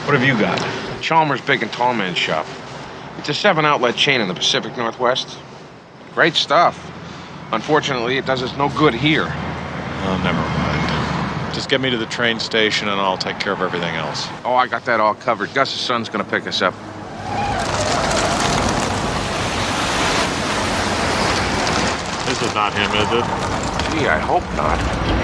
[0.07, 0.59] What have you got?
[1.03, 2.47] Chalmers Big and Tall Man Shop.
[3.19, 5.37] It's a seven outlet chain in the Pacific Northwest.
[6.15, 6.91] Great stuff.
[7.53, 9.27] Unfortunately, it does us no good here.
[9.27, 11.55] Oh, never mind.
[11.55, 14.29] Just get me to the train station and I'll take care of everything else.
[14.45, 15.53] Oh, I got that all covered.
[15.53, 16.75] Gus's son's gonna pick us up.
[22.27, 24.01] This is not him, is it?
[24.01, 25.20] Gee, I hope not.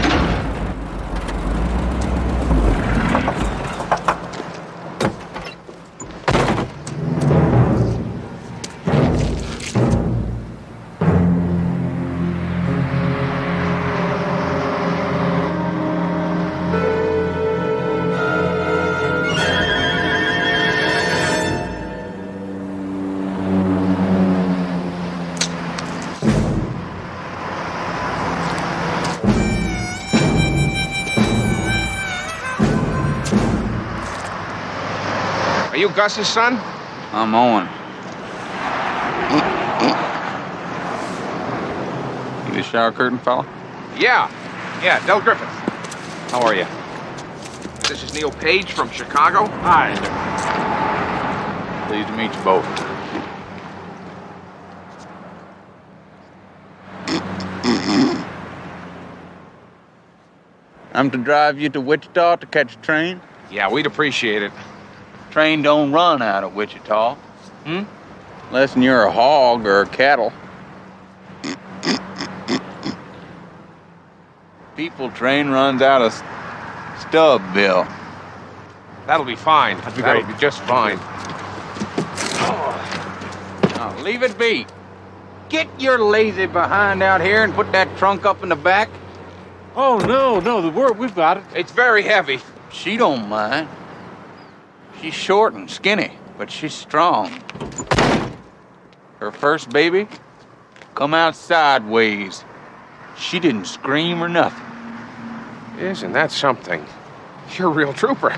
[35.96, 36.58] Gus's son?
[37.14, 37.64] I'm Owen.
[42.46, 43.46] You the shower curtain fella?
[43.96, 44.30] Yeah.
[44.84, 45.48] Yeah, Del Griffith.
[46.28, 46.66] How are you?
[47.88, 49.46] This is Neil Page from Chicago.
[49.62, 49.94] Hi.
[51.88, 52.66] Pleased to meet you both.
[60.92, 63.22] I'm to drive you to Wichita to catch a train.
[63.50, 64.52] Yeah, we'd appreciate it.
[65.36, 67.14] Train don't run out of Wichita.
[67.64, 67.82] Hmm?
[68.48, 70.32] Unless you're a hog or a cattle.
[74.78, 76.14] People train runs out of
[77.02, 77.86] Stubbville.
[79.06, 79.76] That'll be fine.
[79.76, 80.34] That'd be That'll great.
[80.34, 80.96] be just fine.
[83.76, 84.64] Now, leave it be.
[85.50, 88.88] Get your lazy behind out here and put that trunk up in the back.
[89.74, 91.44] Oh, no, no, the word, we've got it.
[91.54, 92.40] It's very heavy.
[92.72, 93.68] She don't mind.
[95.06, 97.30] She's short and skinny, but she's strong.
[99.20, 100.08] Her first baby
[100.96, 102.44] come out sideways.
[103.16, 104.66] She didn't scream or nothing.
[105.78, 106.84] Isn't that something?
[107.56, 108.30] You're a real trooper.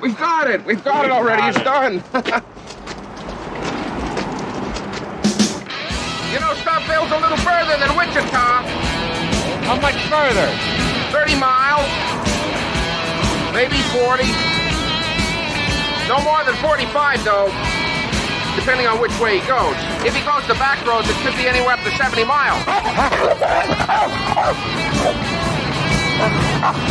[0.00, 0.64] We've got it.
[0.64, 1.42] We've got it already.
[1.48, 1.94] It's done.
[6.30, 8.62] you know, Stubbville's a little further than Wichita.
[9.66, 10.46] How much further?
[11.10, 11.90] 30 miles.
[13.52, 14.51] Maybe 40.
[16.12, 17.48] No more than 45, though.
[18.54, 19.74] Depending on which way he goes.
[20.04, 22.62] If he goes the back roads, it could be anywhere up to 70 miles.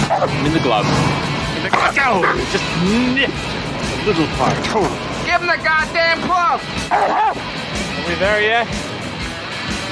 [0.09, 0.87] I'm in the glove.
[1.55, 1.93] In the glove.
[2.01, 2.65] Oh, just
[3.13, 4.57] nipped a little part.
[5.23, 6.65] Give him the goddamn glove.
[6.89, 8.65] Are we there yet?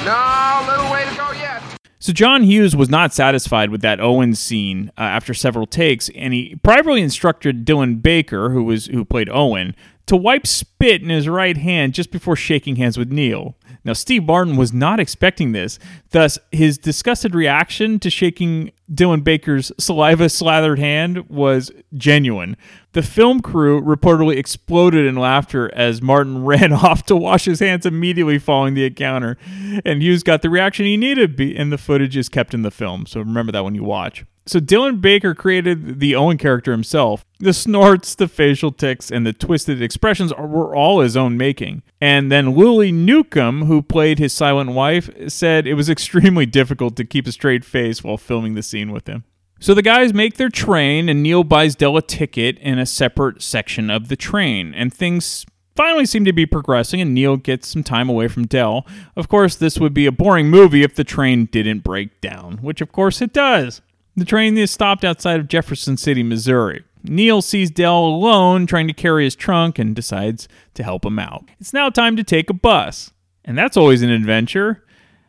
[0.04, 1.79] No, a little way to go yet.
[2.02, 6.32] So John Hughes was not satisfied with that Owen scene uh, after several takes, and
[6.32, 9.76] he privately instructed Dylan Baker, who was who played Owen,
[10.10, 13.54] to wipe spit in his right hand just before shaking hands with Neil.
[13.84, 15.78] Now Steve Martin was not expecting this,
[16.10, 22.56] thus his disgusted reaction to shaking Dylan Baker's saliva slathered hand was genuine.
[22.90, 27.86] The film crew reportedly exploded in laughter as Martin ran off to wash his hands
[27.86, 29.38] immediately following the encounter,
[29.84, 33.06] and Hughes got the reaction he needed, and the footage is kept in the film.
[33.06, 34.24] So remember that when you watch.
[34.50, 37.24] So Dylan Baker created the Owen character himself.
[37.38, 41.84] The snorts, the facial tics, and the twisted expressions were all his own making.
[42.00, 47.04] And then Lulie Newcomb, who played his silent wife, said it was extremely difficult to
[47.04, 49.22] keep a straight face while filming the scene with him.
[49.60, 53.42] So the guys make their train, and Neil buys Del a ticket in a separate
[53.42, 55.46] section of the train, and things
[55.76, 58.84] finally seem to be progressing, and Neil gets some time away from Del.
[59.14, 62.80] Of course, this would be a boring movie if the train didn't break down, which
[62.80, 63.80] of course it does.
[64.16, 66.84] The train is stopped outside of Jefferson City, Missouri.
[67.02, 71.44] Neil sees Del alone trying to carry his trunk and decides to help him out.
[71.58, 73.12] It's now time to take a bus,
[73.44, 74.84] and that's always an adventure.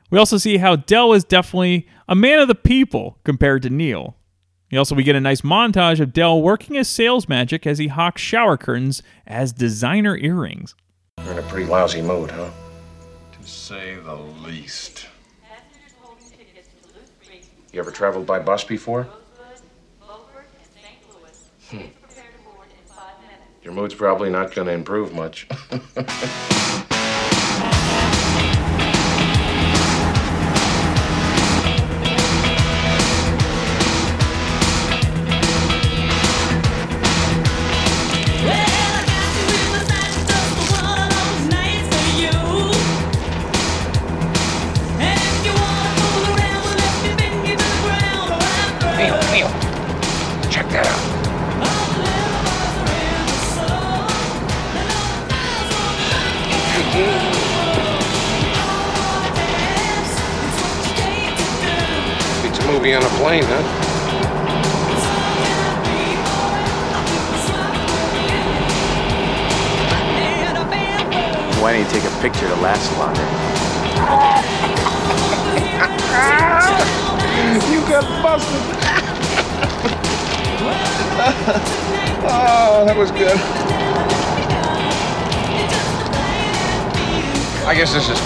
[0.09, 4.17] We also see how Del is definitely a man of the people compared to Neil.
[4.71, 7.87] We also we get a nice montage of Del working his sales magic as he
[7.87, 10.75] hawks shower curtains as designer earrings.
[11.23, 12.49] You're in a pretty lousy mood, huh?
[13.33, 15.07] To say the least.
[17.71, 19.07] You ever traveled by bus before?
[21.69, 21.77] Hmm.
[23.63, 25.47] Your mood's probably not going to improve much.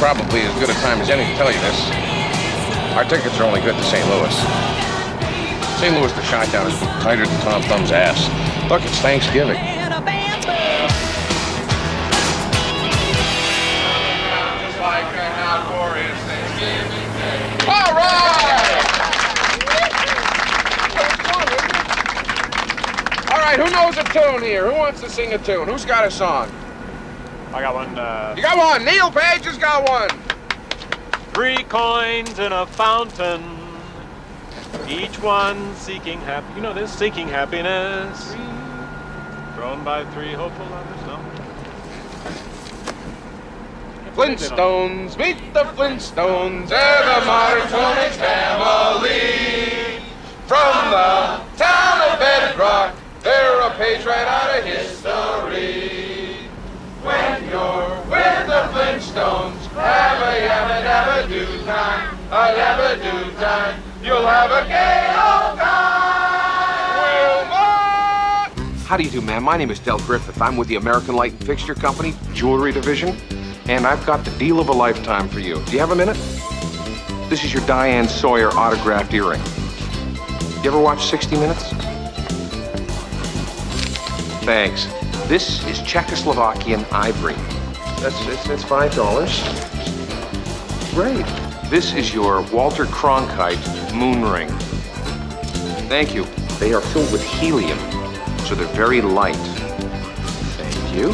[0.06, 1.90] probably as good a time as any to tell you this.
[2.94, 4.08] Our tickets are only good to St.
[4.08, 4.36] Louis.
[5.82, 5.98] St.
[5.98, 8.30] Louis to Chi-Town is tighter than Tom Thumb's ass.
[8.70, 9.58] Look, it's Thanksgiving.
[17.66, 18.62] All right!
[23.32, 24.70] All right, who knows a tune here?
[24.70, 25.68] Who wants to sing a tune?
[25.68, 26.52] Who's got a song?
[27.56, 27.98] I got one.
[27.98, 28.84] Uh, You got one.
[28.84, 30.10] Neil Page has got one.
[31.34, 33.58] Three coins in a fountain,
[34.90, 36.48] each one seeking happy.
[36.56, 38.34] You know this, seeking happiness.
[39.56, 41.02] Thrown by three hopeful lovers.
[41.08, 41.20] No.
[44.16, 46.68] Flintstones, meet the Flintstones.
[46.68, 50.02] They're the modern Tony family.
[50.46, 54.75] From the town of Bedrock, they're a page right out of history.
[57.46, 63.80] With the Flintstones, have a yabba dabba do time, a yabba do time.
[64.02, 66.96] You'll have a gay old time.
[67.48, 68.80] Wilma!
[68.88, 69.44] How do you do, man?
[69.44, 70.42] My name is Del Griffith.
[70.42, 73.16] I'm with the American Light and Fixture Company, Jewelry Division,
[73.68, 75.64] and I've got the deal of a lifetime for you.
[75.66, 76.18] Do you have a minute?
[77.30, 79.42] This is your Diane Sawyer autographed earring.
[80.64, 81.70] You ever watch 60 Minutes?
[84.44, 84.88] Thanks.
[85.28, 87.34] This is Czechoslovakian ivory.
[88.00, 89.42] That's it's, it's five dollars.
[90.94, 91.26] Great.
[91.68, 94.50] This is your Walter Cronkite moon ring.
[95.90, 96.26] Thank you.
[96.60, 97.80] They are filled with helium,
[98.46, 99.36] so they're very light.
[100.58, 101.12] Thank you.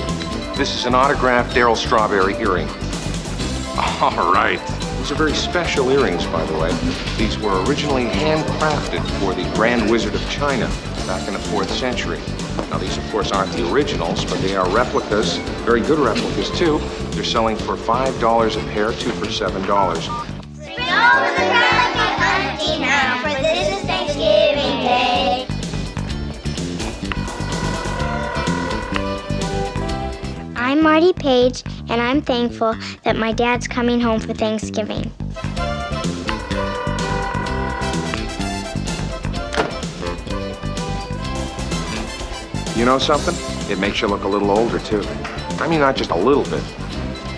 [0.58, 2.68] This is an autographed Darryl Strawberry earring.
[4.02, 4.60] All right.
[4.98, 6.72] These are very special earrings, by the way.
[7.18, 10.68] These were originally handcrafted for the Grand Wizard of China
[11.08, 12.20] back in the 4th century.
[12.70, 16.80] Now, these, of course, aren't the originals, but they are replicas, very good replicas, too.
[17.12, 19.66] They're selling for $5 a pair, two for $7.
[20.56, 25.48] Bring over the turkey hunting now, for this is Thanksgiving Day.
[30.56, 35.12] I'm Marty Page, and I'm thankful that my dad's coming home for Thanksgiving.
[42.76, 43.36] You know something?
[43.70, 45.04] It makes you look a little older, too.
[45.60, 46.64] I mean, not just a little bit.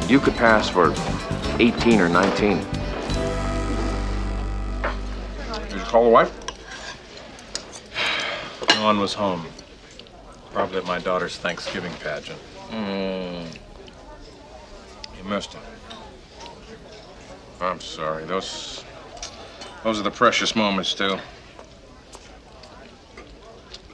[0.10, 0.94] You could pass for
[1.60, 2.58] 18 or 19.
[2.60, 2.68] Did
[5.74, 6.32] you call the wife?
[8.68, 9.46] Dawn was home.
[10.54, 12.40] Probably at my daughter's Thanksgiving pageant.
[12.70, 13.48] Mm.
[15.18, 15.62] You missed it.
[17.60, 18.26] I'm sorry.
[18.26, 18.84] Those,
[19.84, 21.18] those are the precious moments, too.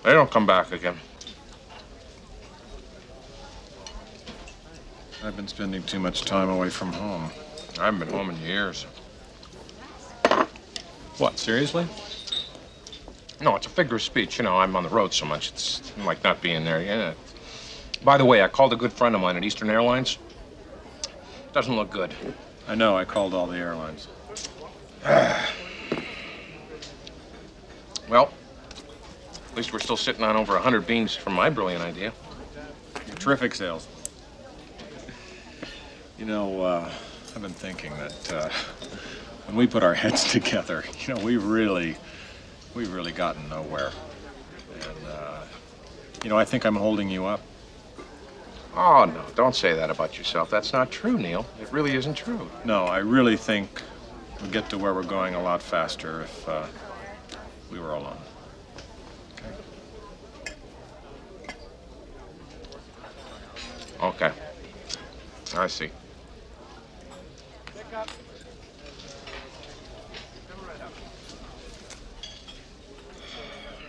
[0.03, 0.97] They don't come back again.
[5.21, 7.29] I've been spending too much time away from home.
[7.77, 8.83] I haven't been home in years.
[11.17, 11.85] What, seriously?
[13.41, 14.37] No, it's a figure of speech.
[14.37, 15.49] You know, I'm on the road so much.
[15.49, 16.81] It's like not being there.
[16.81, 17.13] Yeah.
[18.01, 20.17] By the way, I called a good friend of mine at Eastern Airlines.
[21.51, 22.13] Doesn't look good.
[22.69, 24.07] I know, I called all the airlines.
[28.07, 28.31] well,
[29.51, 32.13] at least we're still sitting on over 100 beans from my brilliant idea.
[33.17, 33.85] Terrific sales.
[36.19, 36.91] You know, uh,
[37.33, 38.49] I've been thinking that uh,
[39.47, 41.95] when we put our heads together, you know, we've really,
[42.75, 43.91] we've really gotten nowhere.
[44.73, 45.43] And, uh,
[46.21, 47.39] you know, I think I'm holding you up.
[48.75, 50.49] Oh, no, don't say that about yourself.
[50.49, 51.45] That's not true, Neil.
[51.61, 52.49] It really isn't true.
[52.65, 53.81] No, I really think
[54.41, 56.65] we'd get to where we're going a lot faster if uh,
[57.71, 58.17] we were alone.
[64.01, 64.27] Okay.
[64.27, 64.31] Okay.
[65.55, 65.89] I see.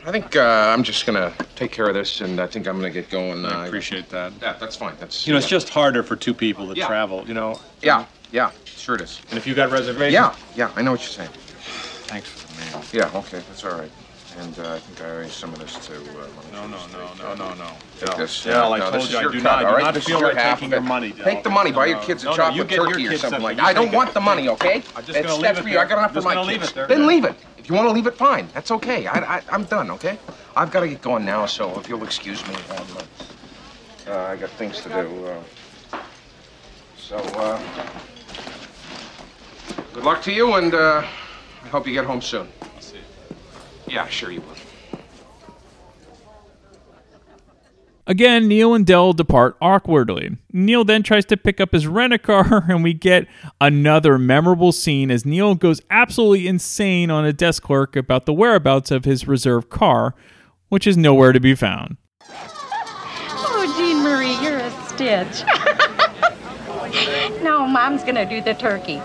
[0.06, 0.40] I think uh,
[0.74, 3.44] I'm just gonna take care of this, and I think I'm gonna get going.
[3.44, 4.32] I Uh, appreciate that.
[4.40, 4.94] yeah, that's fine.
[4.98, 5.50] That's You know, it's yeah.
[5.58, 6.86] just harder for two people to Yeah.
[6.86, 7.60] travel, you know?
[7.82, 9.20] Yeah, yeah, sure it is.
[9.28, 10.14] And if you got reservations?
[10.14, 11.28] Yeah, yeah, I know what you're saying.
[12.06, 12.84] Thanks for the mail.
[12.92, 13.90] Yeah, okay, that's all right.
[14.38, 15.92] And uh, I think I arranged some of this too.
[15.92, 17.70] Uh, no, no, no, no, no, no.
[17.98, 18.44] Take this.
[18.44, 19.84] Del, I no, told this is you I your do cut, not- all do right?
[19.84, 20.88] not This is feel your like half taking of your it.
[20.88, 21.24] money, Del.
[21.26, 21.72] Take the money.
[21.72, 22.02] Buy your no.
[22.04, 23.42] kids a No, no, chocolate you get your turkey or kids something something.
[23.44, 23.68] like You that.
[23.68, 23.96] I don't take it.
[23.96, 24.74] want the money, okay?
[24.96, 25.78] I'm just It's- gonna leave that's it for you.
[25.80, 26.70] I got enough for just my gonna leave kids.
[26.70, 26.86] it there.
[26.86, 27.34] Then leave it.
[27.70, 28.48] You want to leave it, fine.
[28.52, 29.06] That's okay.
[29.06, 30.18] I, I'm done, okay?
[30.56, 32.86] I've got to get going now, so if you'll excuse me, um,
[34.08, 35.26] uh, I got things to do.
[35.26, 36.02] Uh,
[36.96, 37.62] so, uh,
[39.94, 41.06] good luck to you, and uh,
[41.62, 42.48] I hope you get home soon.
[42.60, 43.36] I'll see you.
[43.86, 44.59] Yeah, sure you will.
[48.10, 50.36] Again, Neil and Dell depart awkwardly.
[50.52, 53.28] Neil then tries to pick up his rent a car, and we get
[53.60, 58.90] another memorable scene as Neil goes absolutely insane on a desk clerk about the whereabouts
[58.90, 60.16] of his reserved car,
[60.70, 61.98] which is nowhere to be found.
[62.28, 65.44] Oh, Jean Marie, you're a stitch.
[67.44, 69.00] no, Mom's gonna do the turkey.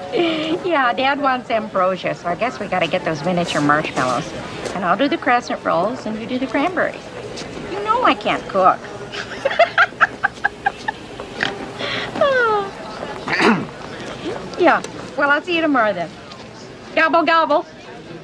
[0.67, 4.33] Yeah, Dad wants ambrosia, so I guess we gotta get those miniature marshmallows.
[4.73, 6.99] And I'll do the crescent rolls, and you do the cranberries.
[7.71, 8.79] You know I can't cook.
[12.17, 12.71] Oh.
[14.59, 14.81] yeah,
[15.17, 16.09] well, I'll see you tomorrow then.
[16.95, 17.65] Gobble, gobble.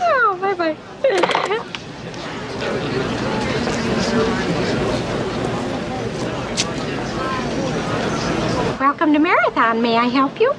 [0.00, 0.76] oh, bye bye.
[8.80, 9.82] Welcome to Marathon.
[9.82, 10.54] May I help you?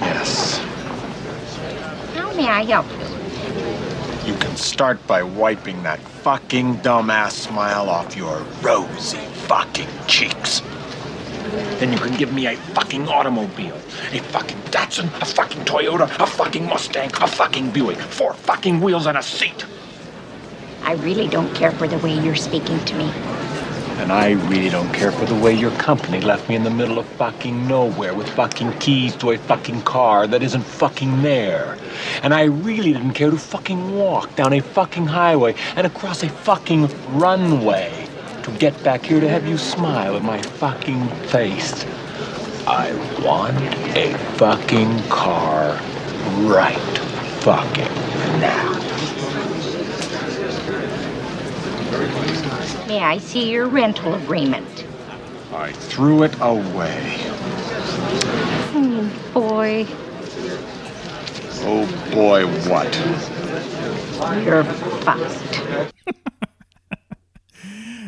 [0.00, 0.58] Yes.
[2.14, 3.03] How may I help you?
[4.64, 10.62] Start by wiping that fucking dumbass smile off your rosy fucking cheeks.
[11.78, 13.76] Then you can give me a fucking automobile.
[13.76, 17.98] A fucking Datsun, a fucking Toyota, a fucking Mustang, a fucking Buick.
[17.98, 19.66] Four fucking wheels and a seat.
[20.82, 23.12] I really don't care for the way you're speaking to me.
[23.98, 26.98] And I really don't care for the way your company left me in the middle
[26.98, 31.78] of fucking nowhere with fucking keys to a fucking car that isn't fucking there.
[32.22, 36.28] And I really didn't care to fucking walk down a fucking highway and across a
[36.28, 38.08] fucking runway
[38.42, 41.84] to get back here to have you smile at my fucking face.
[42.66, 42.92] I
[43.24, 43.56] want
[43.96, 45.80] a fucking car
[46.42, 46.76] right
[47.44, 47.94] fucking
[48.40, 48.74] now.
[52.88, 54.86] May I see your rental agreement?
[55.52, 57.18] I threw it away.
[58.72, 59.86] Hmm, boy,
[61.66, 62.94] Oh boy, what?
[64.44, 65.92] you're fussed.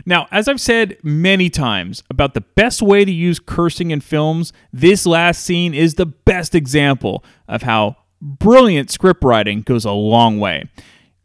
[0.09, 4.53] Now, as I've said many times about the best way to use cursing in films,
[4.73, 10.39] this last scene is the best example of how brilliant script writing goes a long
[10.39, 10.71] way.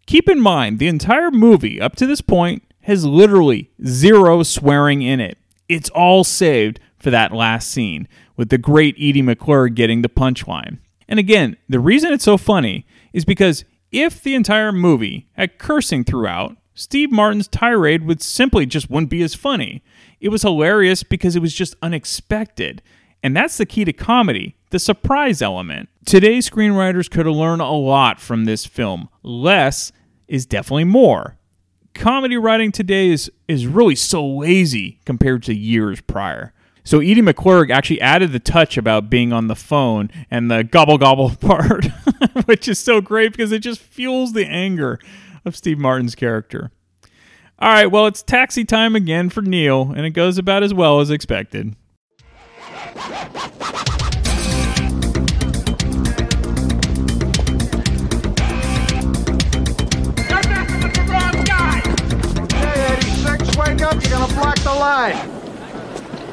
[0.06, 5.20] Keep in mind, the entire movie up to this point has literally zero swearing in
[5.20, 5.38] it.
[5.70, 10.80] It's all saved for that last scene, with the great Edie McClurg getting the punchline.
[11.08, 16.06] And again, the reason it's so funny is because If the entire movie had cursing
[16.06, 19.84] throughout, Steve Martin's tirade would simply just wouldn't be as funny.
[20.22, 22.82] It was hilarious because it was just unexpected.
[23.24, 25.90] And that's the key to comedy the surprise element.
[26.06, 29.10] Today's screenwriters could learn a lot from this film.
[29.22, 29.92] Less
[30.28, 31.38] is definitely more.
[31.94, 36.54] Comedy writing today is, is really so lazy compared to years prior.
[36.84, 40.98] So Edie McClurg actually added the touch about being on the phone and the gobble
[40.98, 41.86] gobble part,
[42.46, 45.00] which is so great because it just fuels the anger
[45.44, 46.72] of Steve Martin's character.
[47.60, 51.00] All right, well, it's taxi time again for Neil, and it goes about as well
[51.00, 51.76] as expected.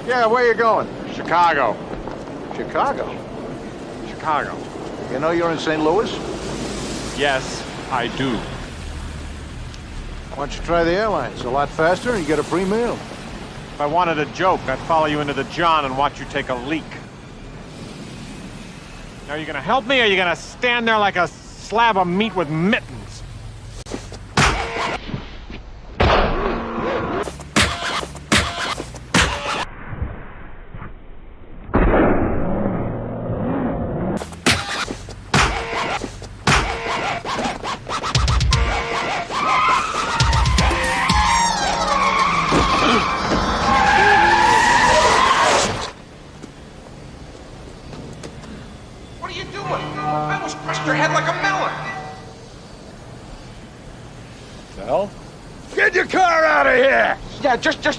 [0.08, 0.88] Yeah, where you going?
[1.12, 1.76] Chicago.
[2.56, 3.06] Chicago?
[4.08, 4.56] Chicago.
[5.12, 5.84] You know you're in St.
[5.84, 6.10] Louis?
[7.16, 8.34] Yes, I do.
[10.30, 11.30] Why don't you try the airline?
[11.32, 12.98] It's a lot faster and you get a free meal.
[13.78, 16.48] If I wanted a joke, I'd follow you into the John and watch you take
[16.48, 16.82] a leak.
[19.28, 21.96] Now, are you gonna help me, or are you gonna stand there like a slab
[21.96, 22.97] of meat with mittens?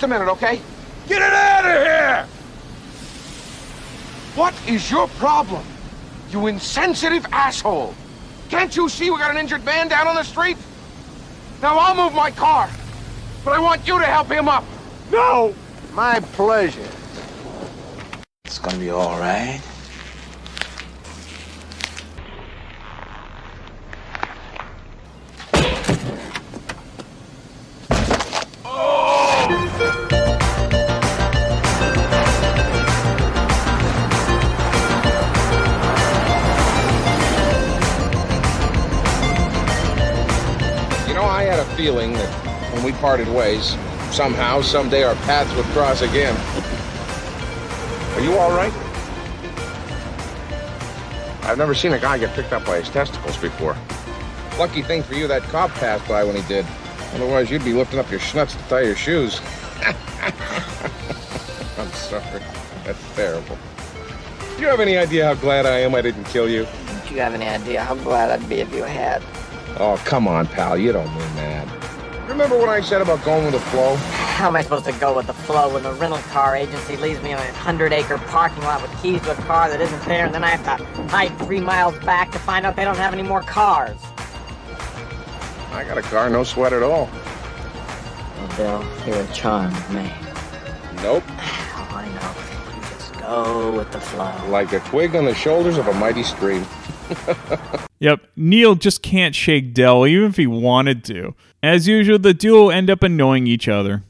[0.10, 0.60] Minute, okay?
[1.08, 2.28] Get it out of here!
[4.36, 5.64] What is your problem?
[6.32, 7.94] You insensitive asshole!
[8.50, 10.58] Can't you see we got an injured man down on the street?
[11.62, 12.70] Now I'll move my car,
[13.46, 14.64] but I want you to help him up.
[15.12, 15.54] No!
[15.94, 16.88] My pleasure.
[18.46, 19.62] It's gonna be all right.
[41.80, 43.78] Feeling that when we parted ways,
[44.12, 46.36] somehow, someday our paths would cross again.
[48.16, 48.74] Are you all right?
[51.44, 53.78] I've never seen a guy get picked up by his testicles before.
[54.58, 56.66] Lucky thing for you, that cop passed by when he did.
[57.14, 59.40] Otherwise, you'd be lifting up your schnuts to tie your shoes.
[61.78, 62.44] I'm sorry.
[62.84, 63.58] That's terrible.
[64.58, 66.68] Do you have any idea how glad I am I didn't kill you?
[67.08, 69.24] Do you have any idea how glad I'd be if you had?
[69.80, 70.78] Oh, come on, pal.
[70.78, 71.68] You don't mean that.
[72.28, 73.96] Remember what I said about going with the flow?
[73.96, 77.22] How am I supposed to go with the flow when the rental car agency leaves
[77.24, 80.26] me in a hundred acre parking lot with keys to a car that isn't there,
[80.26, 83.14] and then I have to hike three miles back to find out they don't have
[83.14, 83.98] any more cars?
[85.72, 87.10] I got a car, no sweat at all.
[88.38, 90.12] Well, Bill, you're a charm with me.
[91.02, 91.24] Nope.
[91.28, 92.76] Oh, I know.
[92.76, 94.34] You just go with the flow.
[94.50, 96.66] Like a twig on the shoulders of a mighty stream.
[98.00, 101.36] Yep, Neil just can't shake Del, even if he wanted to.
[101.62, 104.04] As usual, the duo end up annoying each other.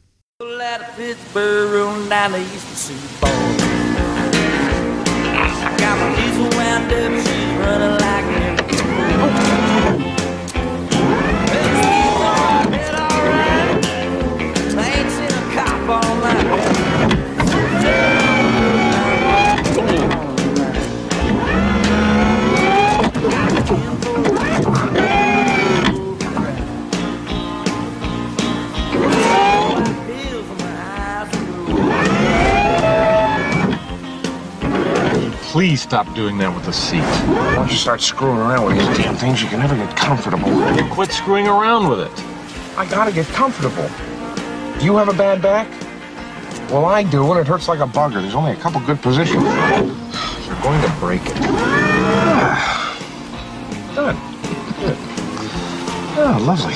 [35.49, 37.01] Please stop doing that with the seat.
[37.57, 40.47] Once you start screwing around with these damn things, you can never get comfortable.
[40.75, 42.11] You quit screwing around with it.
[42.77, 43.89] I gotta get comfortable.
[44.77, 45.67] Do you have a bad back?
[46.69, 48.21] Well, I do, and it hurts like a bugger.
[48.21, 49.41] There's only a couple good positions.
[49.41, 51.33] You're going to break it.
[53.95, 54.17] Done.
[54.77, 54.97] Good.
[56.15, 56.75] Oh, lovely.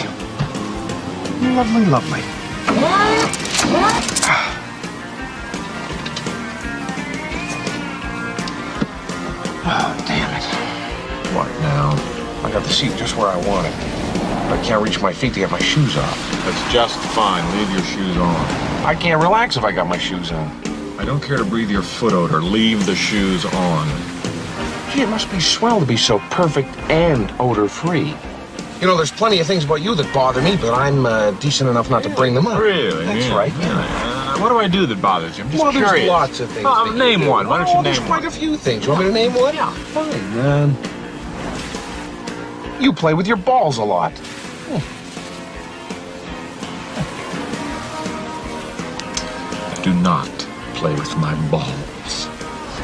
[1.55, 2.23] Lovely, lovely.
[9.65, 11.35] Oh, damn it.
[11.35, 11.91] What now?
[12.43, 13.73] I got the seat just where I want it.
[14.49, 16.17] But I can't reach my feet to get my shoes off.
[16.45, 17.43] That's just fine.
[17.57, 18.35] Leave your shoes on.
[18.85, 20.47] I can't relax if I got my shoes on.
[20.99, 22.41] I don't care to breathe your foot odor.
[22.41, 23.87] Leave the shoes on.
[24.91, 28.13] Gee, it must be swell to be so perfect and odor free.
[28.81, 31.69] You know, there's plenty of things about you that bother me, but I'm uh, decent
[31.69, 32.59] enough not to bring them up.
[32.59, 33.05] Really?
[33.05, 33.37] That's Yeah.
[33.37, 33.53] right.
[33.55, 34.02] Uh,
[34.39, 35.43] what do I do that bothers you?
[35.43, 36.65] I'm just well, there's lots of things.
[36.65, 37.29] Uh, you name do.
[37.29, 37.47] one.
[37.47, 38.07] Why don't you Oh, name there's one?
[38.07, 38.85] quite a few things.
[38.85, 39.53] You want me to name one?
[39.55, 39.71] Yeah.
[39.71, 40.77] Fine, man.
[42.81, 44.11] You play with your balls a lot.
[44.67, 44.81] Hmm.
[49.71, 50.27] I do not
[50.75, 52.27] play with my balls.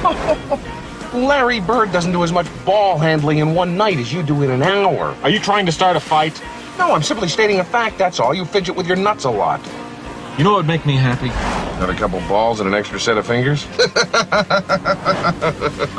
[1.14, 4.52] Larry Bird doesn't do as much ball handling in one night as you do in
[4.52, 5.16] an hour.
[5.24, 6.42] Are you trying to start a fight?
[6.78, 8.34] No, I'm simply stating a fact, that's all.
[8.34, 9.60] You fidget with your nuts a lot.
[10.40, 11.28] You know what would make me happy?
[11.82, 13.68] Got a couple balls and an extra set of fingers?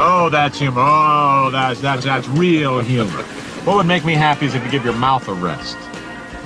[0.03, 0.81] Oh, that's humor.
[0.83, 3.23] Oh, that's that's that's real humor.
[3.65, 5.77] What would make me happy is if you give your mouth a rest.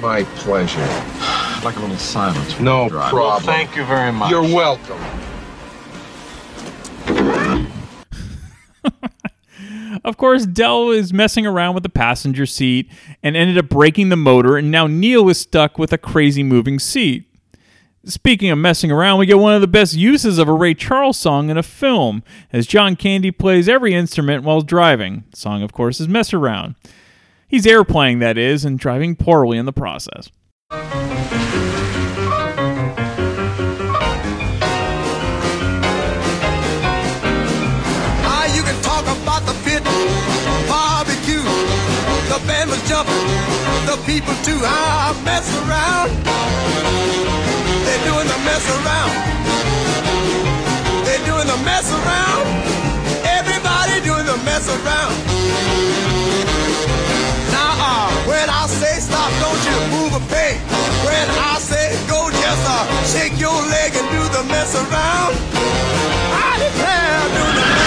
[0.00, 0.80] My pleasure.
[0.80, 2.58] I'd like a little silence.
[2.58, 3.22] No problem.
[3.22, 4.28] Well, thank you very much.
[4.28, 5.00] You're welcome.
[10.04, 12.90] Of course, Del is messing around with the passenger seat
[13.22, 16.78] and ended up breaking the motor, and now Neil is stuck with a crazy moving
[16.78, 17.24] seat.
[18.06, 21.16] Speaking of messing around, we get one of the best uses of a Ray Charles
[21.16, 25.24] song in a film, as John Candy plays every instrument while driving.
[25.30, 26.74] The song, of course, is Mess Around.
[27.48, 30.30] He's airplaying, that is, and driving poorly in the process.
[40.70, 41.04] Ah,
[42.28, 43.14] the band was jumping,
[43.86, 44.60] the people too.
[44.62, 47.33] Ah, mess around.
[48.44, 49.12] Mess around.
[51.04, 52.44] They're doing the mess around.
[53.24, 55.14] Everybody doing the mess around.
[57.50, 60.60] Now, uh, when I say stop, don't you move a peg.
[61.08, 65.32] When I say go, just uh, shake your leg and do the mess around.
[66.36, 67.83] I declare, do the mess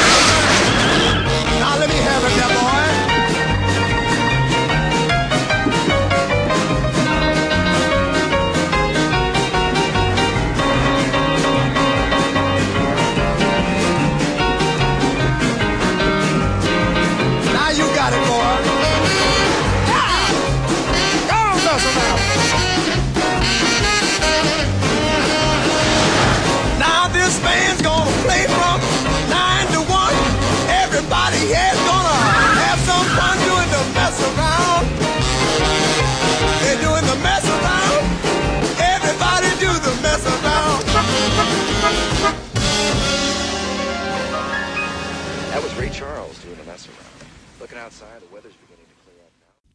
[47.67, 49.31] Looking outside, the weather's beginning to clear up.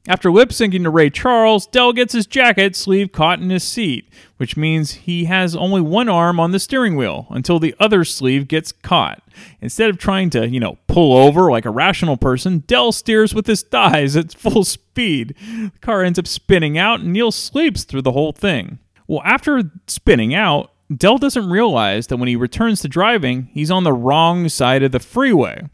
[0.09, 4.09] After lip syncing to Ray Charles, Del gets his jacket sleeve caught in his seat,
[4.38, 8.49] which means he has only one arm on the steering wheel until the other sleeve
[8.49, 9.22] gets caught.
[9.61, 13.47] Instead of trying to, you know, pull over like a rational person, Del steers with
[13.47, 15.34] his thighs at full speed.
[15.38, 18.78] The car ends up spinning out, and Neil sleeps through the whole thing.
[19.07, 23.84] Well, after spinning out, Del doesn't realize that when he returns to driving, he's on
[23.84, 25.68] the wrong side of the freeway.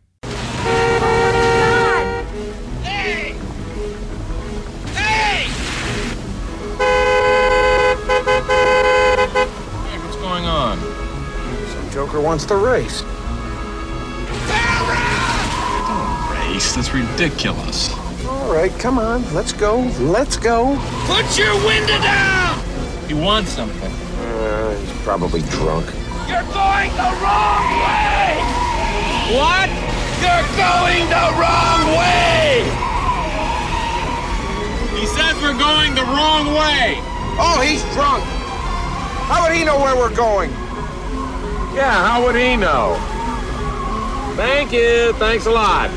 [12.29, 13.01] Wants to race.
[16.31, 16.75] Race?
[16.75, 17.91] That's ridiculous.
[18.27, 19.25] All right, come on.
[19.33, 19.81] Let's go.
[19.99, 20.77] Let's go.
[21.07, 22.61] Put your window down.
[23.09, 23.91] He wants something.
[24.21, 25.87] Uh, he's probably drunk.
[26.29, 28.37] You're going the wrong way.
[29.33, 29.73] What?
[30.21, 32.61] You're going the wrong way.
[35.01, 37.01] He says we're going the wrong way.
[37.41, 38.23] Oh, he's drunk.
[39.33, 40.53] How would he know where we're going?
[41.75, 42.97] Yeah, how would he know?
[44.37, 45.13] Thank you.
[45.15, 45.91] Thanks a lot.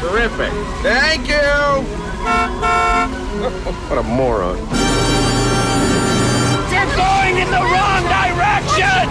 [0.00, 0.52] Terrific.
[0.82, 1.34] Thank you.
[3.88, 4.58] what a moron.
[6.70, 9.08] You're going in the wrong direction.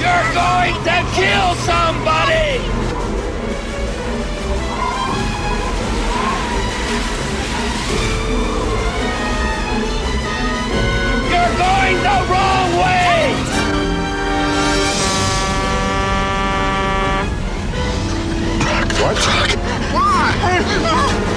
[0.00, 2.60] You're going to kill somebody.
[11.40, 13.32] You're going the wrong way.
[19.00, 19.16] What?
[20.84, 21.29] Uh,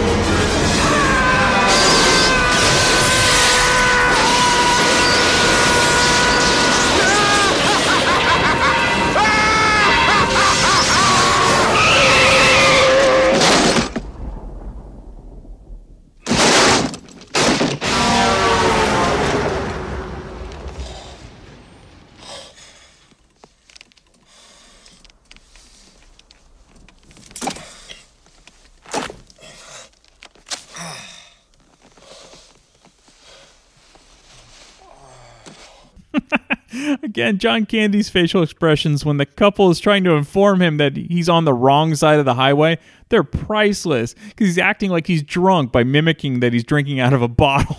[37.14, 41.30] Again, John Candy's facial expressions when the couple is trying to inform him that he's
[41.30, 45.72] on the wrong side of the highway, they're priceless because he's acting like he's drunk
[45.72, 47.78] by mimicking that he's drinking out of a bottle.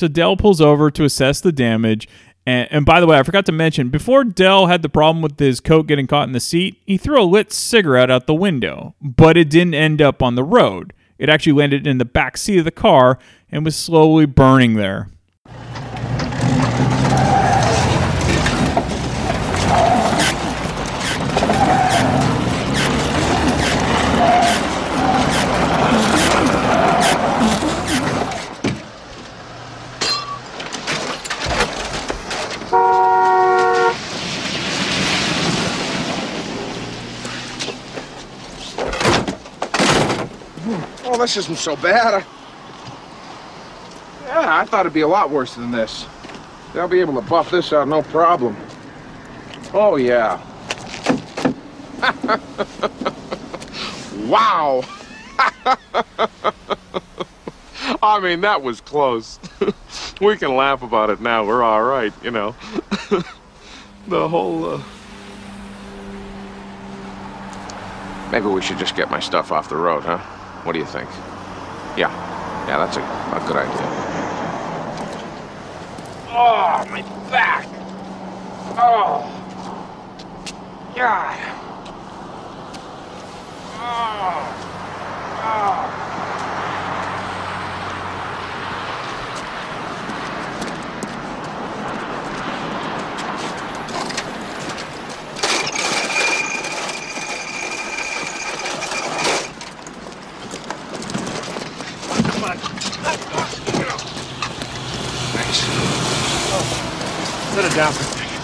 [0.00, 2.08] so Del pulls over to assess the damage.
[2.44, 5.38] And, and by the way, I forgot to mention before Del had the problem with
[5.38, 8.96] his coat getting caught in the seat, he threw a lit cigarette out the window,
[9.00, 10.92] but it didn't end up on the road.
[11.20, 15.08] It actually landed in the back seat of the car and was slowly burning there.
[41.20, 42.14] This isn't so bad.
[42.14, 42.24] I...
[44.26, 46.06] Yeah, I thought it'd be a lot worse than this.
[46.72, 48.56] They'll be able to buff this out, no problem.
[49.74, 50.40] Oh, yeah.
[54.26, 54.82] wow.
[58.02, 59.38] I mean, that was close.
[60.20, 61.44] we can laugh about it now.
[61.44, 62.54] We're all right, you know.
[64.08, 64.82] the whole, uh...
[68.32, 70.39] Maybe we should just get my stuff off the road, huh?
[70.64, 71.08] What do you think?
[71.96, 72.10] Yeah.
[72.68, 73.86] Yeah, that's a, a good idea.
[76.32, 77.66] Oh, my back!
[78.78, 79.24] Oh!
[80.94, 81.38] God!
[83.82, 84.60] Oh!
[85.42, 86.09] Oh!
[107.60, 108.40] Set it down for a second.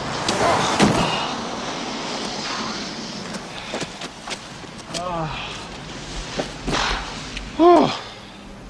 [7.59, 8.03] Oh!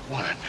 [0.09, 0.47] What a night.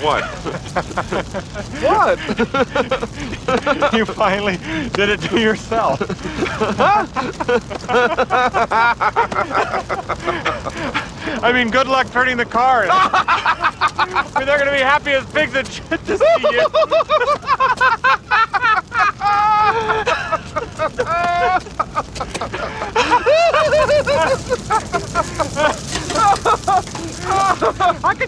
[0.00, 0.24] what?
[1.82, 2.18] What?
[3.92, 4.56] you finally
[4.94, 6.00] did it to yourself.
[11.42, 12.84] I mean, good luck turning the car.
[12.84, 12.90] in.
[12.92, 16.66] I mean, they're going to be happy as pigs in shit to see you.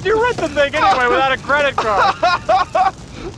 [0.04, 2.14] You rent the thing anyway without a credit card?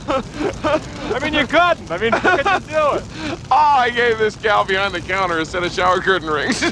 [0.07, 1.91] I mean, you couldn't.
[1.91, 3.03] I mean, how could you do it?
[3.51, 6.61] Oh, I gave this gal behind the counter a set of shower curtain rings.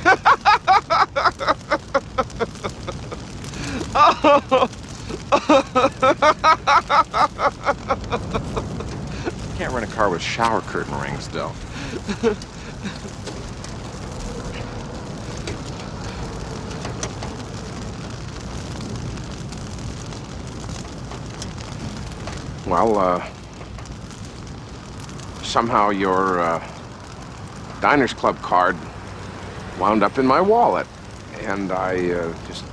[9.58, 11.52] Can't rent a car with shower curtain rings, though.
[22.72, 23.26] well, uh,
[25.44, 26.64] somehow your uh,
[27.82, 28.78] Diners Club card
[29.78, 30.88] wound up in my wallet,
[31.42, 32.64] and I uh, just.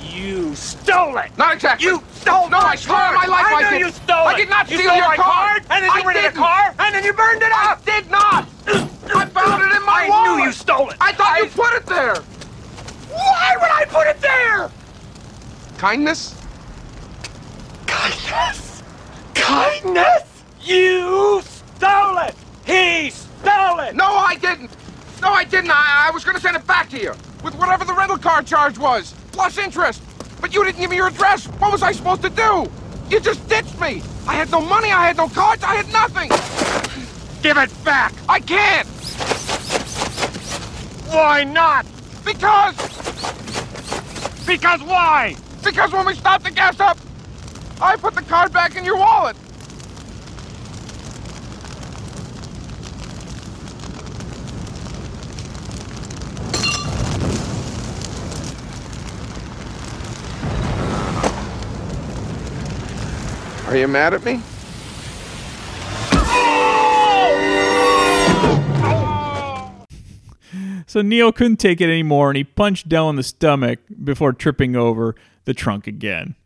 [0.00, 1.36] You stole it!
[1.36, 1.86] Not exactly.
[1.86, 3.14] You stole No, my I swear card!
[3.16, 4.32] my life I I did- you stole it.
[4.32, 5.62] I did not you steal your my card!
[5.68, 6.36] And then I you rented didn't.
[6.38, 7.82] a car, and then you burned it up!
[7.86, 8.48] I did not!
[8.66, 10.38] I found it in my I wallet!
[10.38, 10.96] knew you stole it!
[11.00, 12.14] I thought you put it there!
[13.12, 14.70] Why would I put it there?
[15.76, 16.40] Kindness?
[17.86, 18.65] Kindness!
[19.36, 20.22] Kindness!
[20.62, 22.34] You stole it!
[22.64, 23.94] He stole it!
[23.94, 24.70] No, I didn't!
[25.22, 25.70] No, I didn't!
[25.70, 27.14] I, I was gonna send it back to you!
[27.44, 29.14] With whatever the rental car charge was!
[29.32, 30.02] Plus interest!
[30.40, 31.46] But you didn't give me your address!
[31.46, 32.70] What was I supposed to do?
[33.10, 34.02] You just ditched me!
[34.26, 36.28] I had no money, I had no cards, I had nothing!
[37.42, 38.12] Give it back!
[38.28, 38.88] I can't!
[41.08, 41.86] Why not?
[42.24, 42.74] Because
[44.46, 45.36] Because why?
[45.62, 46.98] Because when we stopped the gas up,
[47.80, 49.36] I put the card back in your wallet.
[63.66, 64.40] Are you mad at me?
[70.86, 74.76] So Neil couldn't take it anymore and he punched Del in the stomach before tripping
[74.76, 75.14] over
[75.44, 76.36] the trunk again.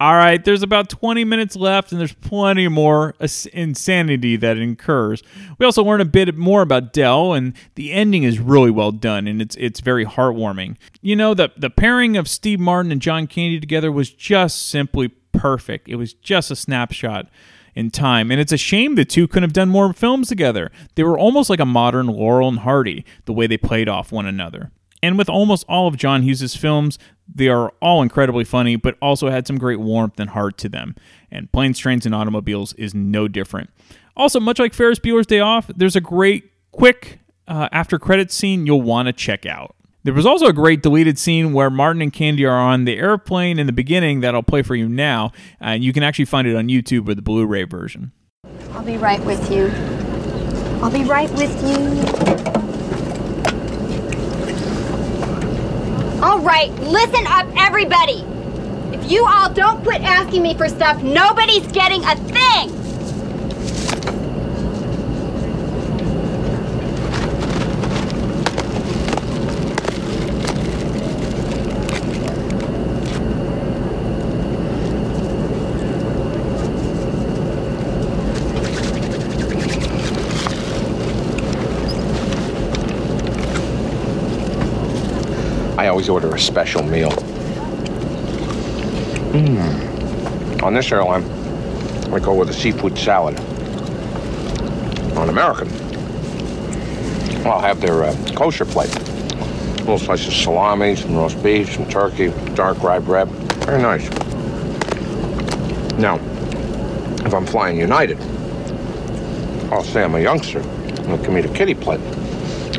[0.00, 3.14] All right, there's about 20 minutes left and there's plenty more
[3.52, 5.24] insanity that incurs.
[5.58, 9.26] We also learn a bit more about Del and the ending is really well done
[9.26, 10.76] and it's it's very heartwarming.
[11.00, 15.08] You know, the the pairing of Steve Martin and John Candy together was just simply
[15.32, 15.88] perfect.
[15.88, 17.28] It was just a snapshot
[17.74, 18.30] in time.
[18.30, 20.70] And it's a shame the two couldn't have done more films together.
[20.94, 24.26] They were almost like a modern Laurel and Hardy, the way they played off one
[24.26, 24.70] another.
[25.02, 26.98] And with almost all of John Hughes' films,
[27.32, 30.94] they are all incredibly funny, but also had some great warmth and heart to them.
[31.30, 33.70] And Planes, Trains, and Automobiles is no different.
[34.16, 38.66] Also, much like Ferris Bueller's Day Off, there's a great, quick uh, after credits scene
[38.66, 39.76] you'll want to check out.
[40.04, 43.58] There was also a great deleted scene where Martin and Candy are on the airplane
[43.58, 46.56] in the beginning that I'll play for you now, and you can actually find it
[46.56, 48.12] on YouTube or the Blu ray version.
[48.72, 49.66] I'll be right with you.
[50.82, 52.47] I'll be right with you.
[56.20, 58.24] All right, listen up, everybody.
[58.92, 62.74] If you all don't quit asking me for stuff, nobody's getting a thing.
[85.78, 87.10] I order a special meal.
[89.32, 90.62] Mm.
[90.62, 91.22] On this airline,
[92.12, 93.38] I go with a seafood salad.
[95.16, 95.68] On American,
[97.46, 98.94] I'll have their uh, kosher plate.
[99.80, 103.28] Little slices of salami, some roast beef, some turkey, dark rye bread.
[103.64, 104.08] Very nice.
[105.98, 106.16] Now,
[107.26, 108.18] if I'm flying United,
[109.70, 110.60] I'll say I'm a youngster.
[110.60, 112.00] They'll give me the kitty plate.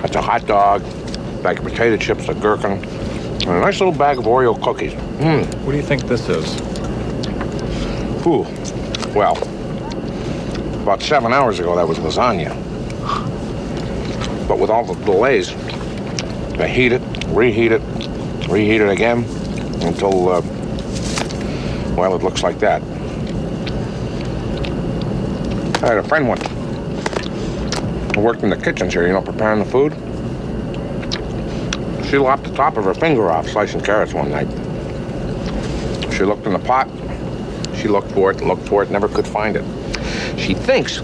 [0.01, 0.81] That's a hot dog,
[1.43, 2.79] bag of potato chips, a gherkin,
[3.49, 4.93] and a nice little bag of Oreo cookies.
[4.93, 5.43] Mm.
[5.63, 6.55] What do you think this is?
[8.27, 8.45] Ooh.
[9.15, 9.37] Well,
[10.83, 12.55] about seven hours ago, that was lasagna.
[14.47, 15.51] But with all the delays,
[16.59, 17.81] I heat it, reheat it,
[18.47, 19.23] reheat it again
[19.81, 20.41] until, uh,
[21.95, 22.83] well, it looks like that.
[25.81, 26.45] I had a friend once
[28.13, 29.93] who worked in the kitchens here, you know, preparing the food.
[32.09, 34.47] She lopped the top of her finger off slicing carrots one night.
[36.11, 36.89] She looked in the pot.
[37.75, 39.63] She looked for it, looked for it, never could find it.
[40.39, 41.03] She thinks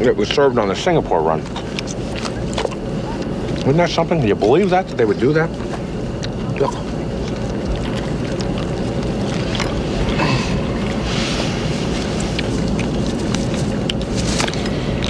[0.00, 1.40] it was served on the Singapore run.
[3.60, 4.20] Isn't that something?
[4.20, 5.48] Do you believe that, that they would do that?
[6.58, 6.74] Look.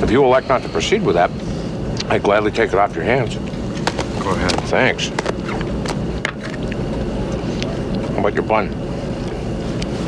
[0.01, 1.31] If you elect not to proceed with that,
[2.09, 3.35] I'd gladly take it off your hands.
[4.23, 4.58] Go ahead.
[4.69, 5.09] Thanks.
[8.12, 8.69] How about your bun?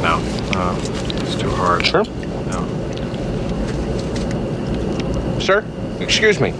[0.03, 0.21] No.
[0.55, 0.77] Uh,
[1.23, 1.87] it's too hard.
[1.87, 2.05] Sure.
[2.05, 2.67] No.
[5.41, 5.65] Sir,
[6.01, 6.53] excuse me.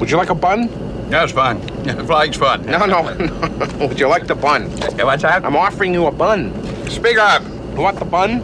[0.00, 0.68] Would you like a bun?
[1.08, 1.60] That's fine.
[1.88, 2.66] Yeah, flying's fun.
[2.66, 3.76] No, no, no.
[3.86, 4.68] Would you like the bun?
[4.98, 5.42] Yeah, What's that?
[5.44, 6.52] I'm offering you a bun.
[6.90, 7.42] Speak up.
[7.74, 8.42] You want the bun?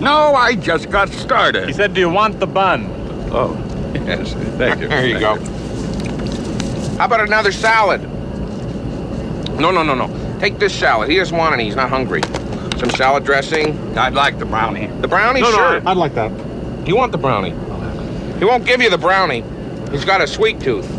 [0.00, 1.68] No, I just got started.
[1.68, 2.86] He said, do you want the bun?
[3.30, 3.54] Oh,
[3.94, 4.32] yes.
[4.56, 4.88] Thank you.
[4.88, 5.36] There you go.
[7.00, 8.02] How about another salad?
[9.58, 10.38] No, no, no, no.
[10.38, 11.08] Take this salad.
[11.08, 11.64] He doesn't want any.
[11.64, 12.20] He's not hungry.
[12.76, 13.96] Some salad dressing.
[13.96, 14.88] I'd like the brownie.
[15.00, 15.40] The brownie?
[15.40, 15.88] No, no, sure.
[15.88, 16.30] I'd like that.
[16.86, 17.54] You want the brownie?
[18.38, 19.42] He won't give you the brownie.
[19.90, 20.84] He's got a sweet tooth.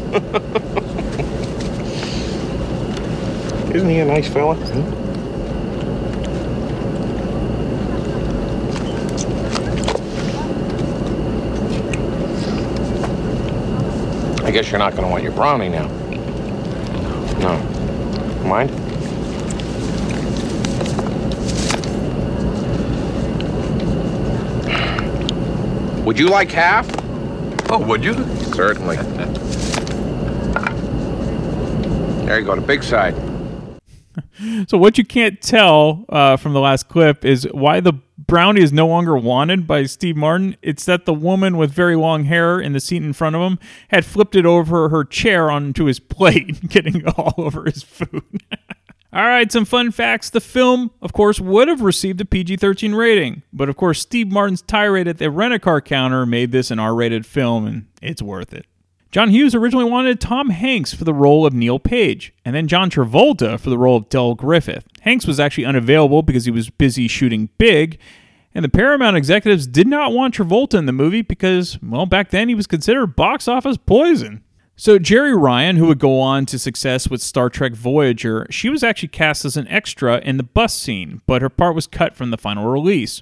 [3.75, 4.55] Isn't he a nice fella?
[4.55, 5.00] Hmm?
[14.51, 15.87] I guess you're not going to want your brownie now.
[17.37, 17.57] No.
[18.43, 18.69] Mind?
[26.05, 26.85] Would you like half?
[27.69, 28.13] Oh, would you?
[28.53, 28.97] Certainly.
[32.25, 33.15] there you go, the big side.
[34.67, 37.93] So what you can't tell uh, from the last clip is why the
[38.31, 40.55] brownie is no longer wanted by Steve Martin.
[40.61, 43.59] It's that the woman with very long hair in the seat in front of him
[43.89, 48.23] had flipped it over her chair onto his plate, getting all over his food.
[49.13, 50.29] All right, some fun facts.
[50.29, 54.31] The film, of course, would have received a PG 13 rating, but of course, Steve
[54.31, 57.87] Martin's tirade at the rent a car counter made this an R rated film, and
[58.01, 58.65] it's worth it.
[59.11, 62.89] John Hughes originally wanted Tom Hanks for the role of Neil Page, and then John
[62.89, 64.85] Travolta for the role of Del Griffith.
[65.01, 67.99] Hanks was actually unavailable because he was busy shooting Big,
[68.53, 72.49] and the Paramount executives did not want Travolta in the movie because, well, back then
[72.49, 74.43] he was considered box office poison.
[74.75, 78.83] So Jeri Ryan, who would go on to success with Star Trek Voyager, she was
[78.83, 82.31] actually cast as an extra in the bus scene, but her part was cut from
[82.31, 83.21] the final release.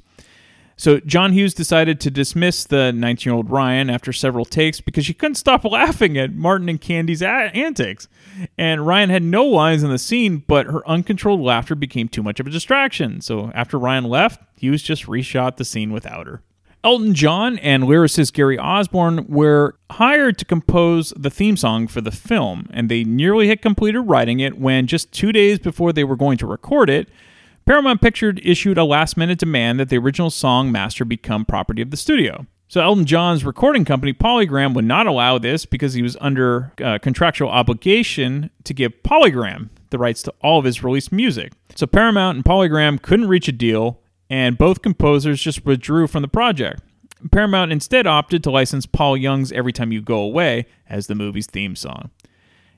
[0.79, 5.35] So John Hughes decided to dismiss the 19-year-old Ryan after several takes because she couldn't
[5.35, 8.07] stop laughing at Martin and Candy's antics.
[8.57, 12.39] And Ryan had no lines in the scene, but her uncontrolled laughter became too much
[12.39, 13.19] of a distraction.
[13.19, 16.43] So after Ryan left, Hughes just reshot the scene without her.
[16.81, 22.09] Elton John and lyricist Gary Osborne were hired to compose the theme song for the
[22.09, 26.15] film, and they nearly had completed writing it when just two days before they were
[26.15, 27.09] going to record it,
[27.69, 31.91] Paramount Pictures issued a last minute demand that the original song master become property of
[31.91, 32.47] the studio.
[32.67, 36.97] So Elton John's recording company Polygram would not allow this because he was under uh,
[36.97, 41.53] contractual obligation to give Polygram the rights to all of his released music.
[41.75, 43.99] So Paramount and Polygram couldn't reach a deal,
[44.31, 46.81] and both composers just withdrew from the project.
[47.31, 51.45] Paramount instead opted to license Paul Young's Every Time You Go Away as the movie's
[51.45, 52.09] theme song.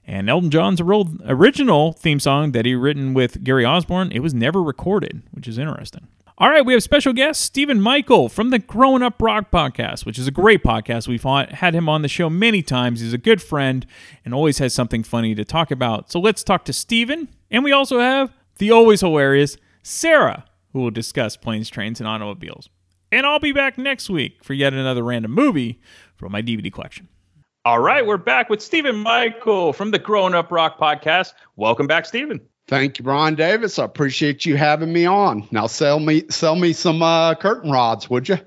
[0.06, 4.62] And Elton John's original theme song that he written with Gary Osborne, it was never
[4.62, 6.08] recorded, which is interesting.
[6.38, 10.18] All right, we have special guest Stephen Michael from the Growing Up Rock podcast, which
[10.18, 11.08] is a great podcast.
[11.08, 13.00] We've had him on the show many times.
[13.00, 13.86] He's a good friend
[14.26, 16.12] and always has something funny to talk about.
[16.12, 17.28] So let's talk to Stephen.
[17.52, 22.70] And we also have the always hilarious Sarah, who will discuss planes, trains, and automobiles.
[23.12, 25.80] And I'll be back next week for yet another random movie
[26.16, 27.08] from my DVD collection.
[27.64, 31.34] All right, we're back with Stephen Michael from the Growing Up Rock podcast.
[31.58, 32.42] Welcome back, Stephen.
[32.68, 33.78] Thank you, Brian Davis.
[33.78, 35.48] I appreciate you having me on.
[35.52, 38.40] Now sell me sell me some uh, curtain rods, would you?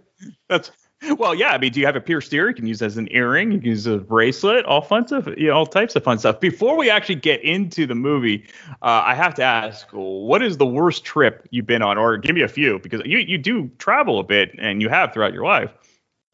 [0.48, 0.72] That's
[1.16, 1.50] well, yeah.
[1.50, 2.48] I mean, do you have a pierced ear?
[2.48, 3.52] You can use as an earring.
[3.52, 4.64] You can use as a bracelet.
[4.64, 5.28] All fun stuff.
[5.36, 6.40] You know, all types of fun stuff.
[6.40, 8.48] Before we actually get into the movie,
[8.82, 12.34] uh, I have to ask, what is the worst trip you've been on, or give
[12.34, 15.44] me a few because you you do travel a bit and you have throughout your
[15.44, 15.70] life.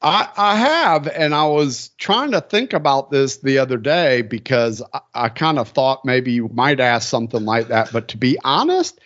[0.03, 4.83] I, I have, and I was trying to think about this the other day because
[4.95, 7.93] I, I kind of thought maybe you might ask something like that.
[7.93, 8.99] But to be honest,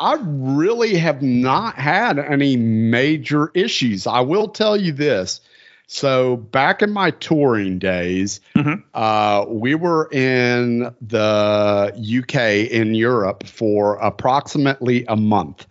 [0.00, 4.06] I really have not had any major issues.
[4.06, 5.40] I will tell you this.
[5.86, 8.80] So back in my touring days, mm-hmm.
[8.94, 15.66] uh, we were in the UK in Europe for approximately a month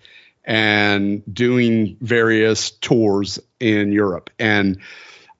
[0.49, 4.31] and doing various tours in Europe.
[4.39, 4.79] And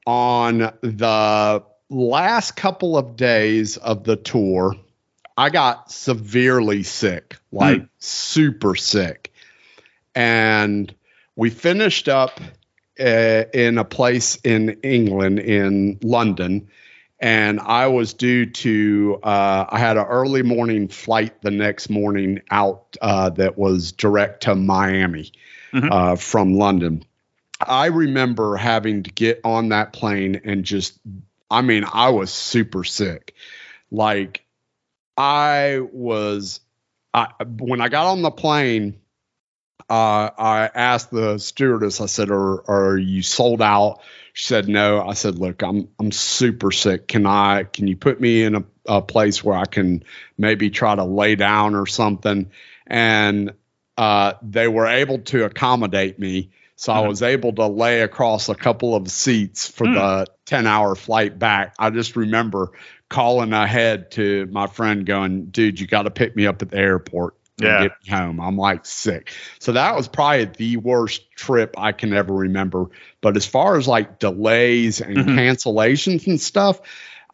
[0.06, 4.76] on the last couple of days of the tour,
[5.36, 7.90] I got severely sick, like mm.
[7.98, 9.34] super sick.
[10.14, 10.94] And
[11.36, 12.40] we finished up
[13.00, 16.70] uh, in a place in England, in London,
[17.20, 19.20] and I was due to.
[19.22, 24.44] Uh, I had an early morning flight the next morning out uh, that was direct
[24.44, 25.32] to Miami
[25.74, 25.92] mm-hmm.
[25.92, 27.04] uh, from London.
[27.60, 31.00] I remember having to get on that plane and just.
[31.52, 33.34] I mean, I was super sick.
[33.92, 34.46] Like,
[35.18, 36.62] I was.
[37.14, 39.00] I, when I got on the plane,
[39.90, 42.00] uh, I asked the stewardess.
[42.00, 44.02] I said, "Are are you sold out?"
[44.40, 45.06] She said no.
[45.06, 47.10] I said, look, I'm I'm super sick.
[47.10, 50.06] Can I can you put me in a, a place where I can
[50.38, 52.50] maybe try to lay down or something?
[52.88, 53.52] And
[53.98, 56.52] uh, they were able to accommodate me.
[56.78, 59.96] So I was able to lay across a couple of seats for mm.
[59.96, 61.76] the 10 hour flight back.
[61.78, 62.72] I just remember
[63.10, 66.78] calling ahead to my friend going, dude, you got to pick me up at the
[66.78, 67.88] airport yeah.
[67.88, 68.40] get home.
[68.40, 69.32] I'm like sick.
[69.60, 72.88] So that was probably the worst trip I can ever remember.
[73.22, 75.38] But as far as like delays and Mm-hmm.
[75.38, 76.82] cancellations and stuff,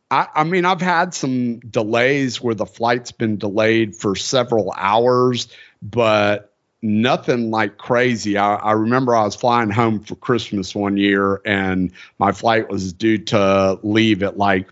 [0.10, 5.48] I, I mean, I've had some delays where the flight's been delayed for several hours,
[5.82, 8.38] but nothing like crazy.
[8.38, 12.94] I, I remember I was flying home for Christmas one year and my flight was
[12.94, 14.70] due to leave at like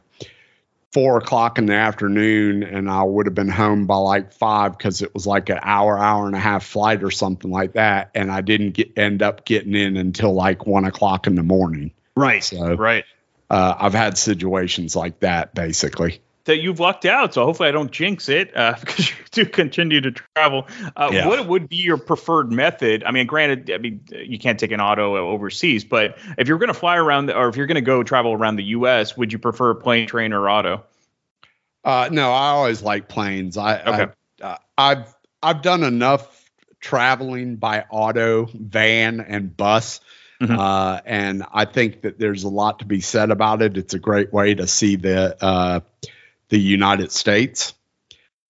[0.93, 5.01] four o'clock in the afternoon and I would have been home by like five because
[5.01, 8.11] it was like an hour, hour and a half flight or something like that.
[8.13, 11.91] And I didn't get end up getting in until like one o'clock in the morning.
[12.15, 12.43] Right.
[12.43, 13.05] So right.
[13.49, 16.21] Uh, I've had situations like that basically.
[16.45, 20.01] That you've lucked out, so hopefully I don't jinx it uh, because you do continue
[20.01, 20.67] to travel.
[20.95, 21.27] Uh, Yeah.
[21.27, 23.03] What would be your preferred method?
[23.05, 26.67] I mean, granted, I mean you can't take an auto overseas, but if you're going
[26.67, 29.31] to fly around, the, or if you're going to go travel around the U.S., would
[29.31, 30.83] you prefer plane, train, or auto?
[31.83, 33.57] Uh, no, I always like planes.
[33.57, 34.11] I, Okay.
[34.41, 36.49] I uh, I've I've done enough
[36.81, 40.01] traveling by auto, van, and bus.
[40.41, 43.77] Uh, and I think that there's a lot to be said about it.
[43.77, 45.79] It's a great way to see the uh,
[46.53, 47.73] the United States.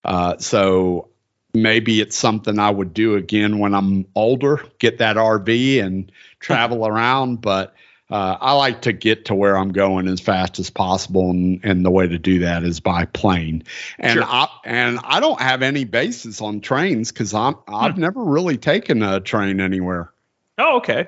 [0.03, 1.07] Uh, so
[1.53, 6.11] maybe it's something I would do again when I'm older, get that RV and
[6.41, 7.39] travel around.
[7.39, 7.73] But
[8.09, 11.85] uh, I like to get to where I'm going as fast as possible, and, and
[11.85, 13.63] the way to do that is by plane.
[13.97, 18.57] And I and I don't have any basis on trains because I'm I've never really
[18.57, 20.11] taken a train anywhere.
[20.57, 21.07] Oh, okay.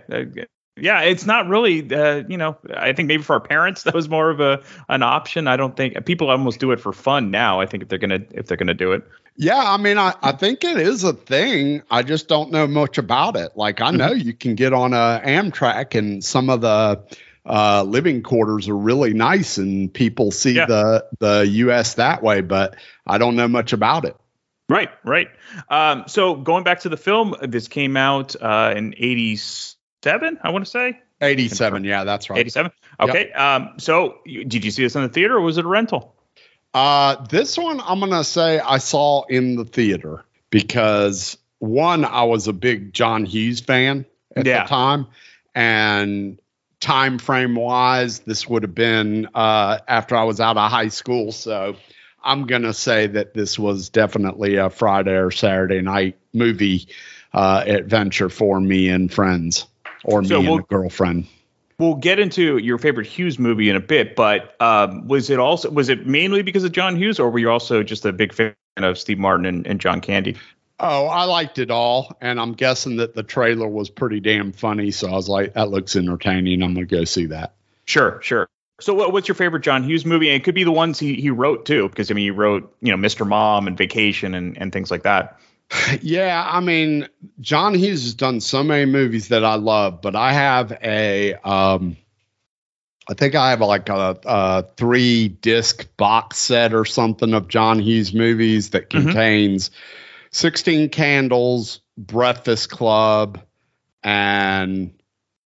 [0.78, 1.94] Yeah, it's not really.
[1.94, 5.04] Uh, you know, I think maybe for our parents that was more of a an
[5.04, 5.48] option.
[5.48, 7.62] I don't think people almost do it for fun now.
[7.62, 9.04] I think if they're gonna if they're gonna do it.
[9.38, 11.82] Yeah, I mean, I, I think it is a thing.
[11.92, 13.52] I just don't know much about it.
[13.58, 17.04] Like, I know you can get on a Amtrak, and some of the
[17.46, 21.96] uh, living quarters are really nice, and people see the the U.S.
[21.96, 22.42] that way.
[22.42, 22.76] But
[23.06, 24.16] I don't know much about it.
[24.68, 25.28] Right, right.
[25.70, 28.96] Um, so going back to the film, this came out uh, in
[30.06, 30.40] '87.
[30.44, 31.84] I want to say '87.
[31.84, 32.40] Yeah, that's right.
[32.40, 32.72] '87.
[33.00, 33.32] Okay.
[33.32, 36.16] Um, so you, did you see this in the theater or was it a rental?
[36.74, 42.48] Uh, this one I'm gonna say I saw in the theater because one, I was
[42.48, 44.06] a big John Hughes fan
[44.36, 44.64] at Yeah.
[44.64, 45.08] the time,
[45.56, 46.38] and
[46.82, 51.32] time frame wise, this would have been uh, after I was out of high school.
[51.32, 51.76] So
[52.24, 56.88] I'm gonna say that this was definitely a Friday or Saturday night movie
[57.34, 59.66] uh, adventure for me and friends,
[60.06, 61.28] or me So and we'll- a girlfriend.
[61.78, 65.70] We'll get into your favorite Hughes movie in a bit, but um, was it also
[65.70, 68.54] was it mainly because of John Hughes, or were you also just a big fan
[68.78, 70.38] of Steve Martin and, and John Candy?
[70.80, 74.90] Oh, I liked it all, and I'm guessing that the trailer was pretty damn funny.
[74.92, 76.64] So I was like, "That looks entertaining.
[76.64, 78.48] I'm gonna go see that." Sure, sure.
[78.80, 80.30] So, what, what's your favorite John Hughes movie?
[80.30, 82.74] And it could be the ones he, he wrote too, because I mean, he wrote
[82.82, 83.28] you know Mr.
[83.28, 85.40] Mom and Vacation and, and things like that.
[86.02, 87.08] Yeah, I mean,
[87.40, 91.98] John Hughes has done so many movies that I love, but I have a, um,
[93.08, 97.80] I think I have like a, a three disc box set or something of John
[97.80, 99.72] Hughes movies that contains
[100.32, 103.42] 16 Candles, Breakfast Club,
[104.04, 104.94] and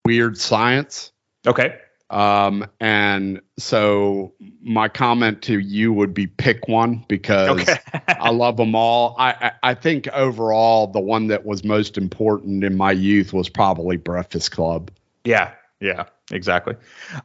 [0.05, 1.11] Weird Science.
[1.45, 1.77] Okay.
[2.09, 7.69] Um, and so my comment to you would be pick one because
[8.07, 9.15] I love them all.
[9.19, 13.49] I, I I think overall the one that was most important in my youth was
[13.49, 14.91] probably Breakfast Club.
[15.23, 16.75] Yeah, yeah, exactly.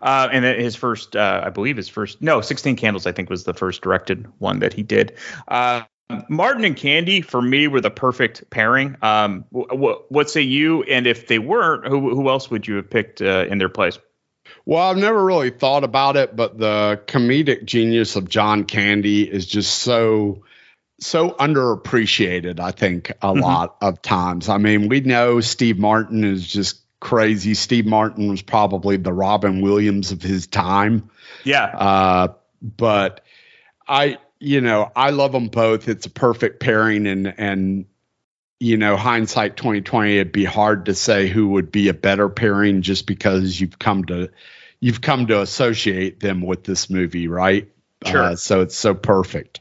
[0.03, 3.45] Uh, and his first, uh, I believe his first, no, 16 Candles, I think was
[3.45, 5.15] the first directed one that he did.
[5.49, 5.83] Uh,
[6.29, 8.97] Martin and Candy for me were the perfect pairing.
[9.03, 10.83] Um, w- w- what say you?
[10.85, 13.99] And if they weren't, who who else would you have picked uh, in their place?
[14.67, 19.47] Well, I've never really thought about it, but the comedic genius of John Candy is
[19.47, 20.43] just so
[21.01, 24.49] so underappreciated, I think, a lot of times.
[24.49, 27.55] I mean, we know Steve Martin is just crazy.
[27.55, 31.11] Steve Martin was probably the Robin Williams of his time.
[31.43, 31.65] Yeah.
[31.65, 32.29] Uh,
[32.63, 33.23] but
[33.87, 35.89] I, you know, I love them both.
[35.89, 37.85] It's a perfect pairing, and and
[38.65, 42.81] you know, hindsight 2020, it'd be hard to say who would be a better pairing
[42.81, 44.31] just because you've come to
[44.81, 47.71] you've come to associate them with this movie, right?
[48.07, 48.23] Sure.
[48.23, 49.61] Uh, so it's so perfect.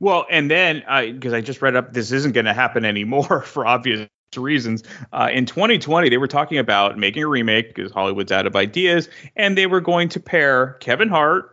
[0.00, 3.66] Well, and then because I just read up, this isn't going to happen anymore for
[3.66, 4.84] obvious reasons.
[5.12, 9.10] Uh, in 2020, they were talking about making a remake because Hollywood's out of ideas,
[9.36, 11.50] and they were going to pair Kevin Hart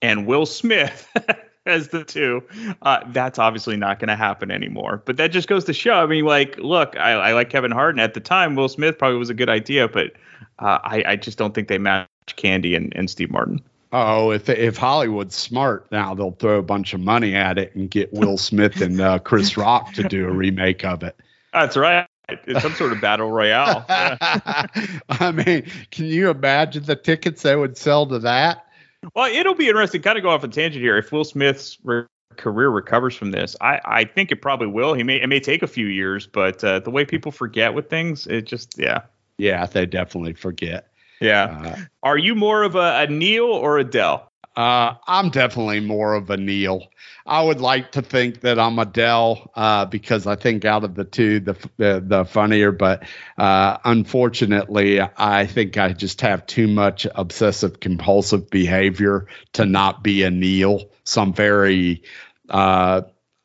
[0.00, 1.08] and Will Smith
[1.66, 2.42] as the two.
[2.80, 5.02] Uh, that's obviously not going to happen anymore.
[5.04, 5.94] But that just goes to show.
[5.94, 8.98] I mean, like, look, I, I like Kevin Hart, and at the time, Will Smith
[8.98, 10.12] probably was a good idea, but
[10.58, 13.60] uh, I, I just don't think they match Candy and, and Steve Martin.
[13.94, 17.90] Oh, if if Hollywood's smart now, they'll throw a bunch of money at it and
[17.90, 21.14] get Will Smith and uh, Chris Rock to do a remake of it.
[21.52, 22.08] That's right.
[22.46, 23.84] It's some sort of battle royale.
[23.88, 24.66] Yeah.
[25.10, 28.66] I mean, can you imagine the tickets they would sell to that?
[29.14, 30.02] Well, it'll be interesting.
[30.02, 30.96] Kind of go off a tangent here.
[30.96, 32.04] If Will Smith's re-
[32.36, 34.94] career recovers from this, I, I think it probably will.
[34.94, 37.90] He may it may take a few years, but uh, the way people forget with
[37.90, 39.02] things, it just yeah.
[39.38, 40.88] Yeah, they definitely forget.
[41.20, 41.84] Yeah.
[42.02, 44.31] Are you more of a, a Neil or a Del?
[44.54, 46.86] Uh, I'm definitely more of a Neil.
[47.24, 50.94] I would like to think that I'm a Del uh, because I think out of
[50.94, 52.72] the two, the the, the funnier.
[52.72, 53.04] But
[53.38, 60.22] uh, unfortunately, I think I just have too much obsessive compulsive behavior to not be
[60.22, 60.90] a Neil.
[61.04, 62.02] So I'm very,
[62.50, 63.02] uh,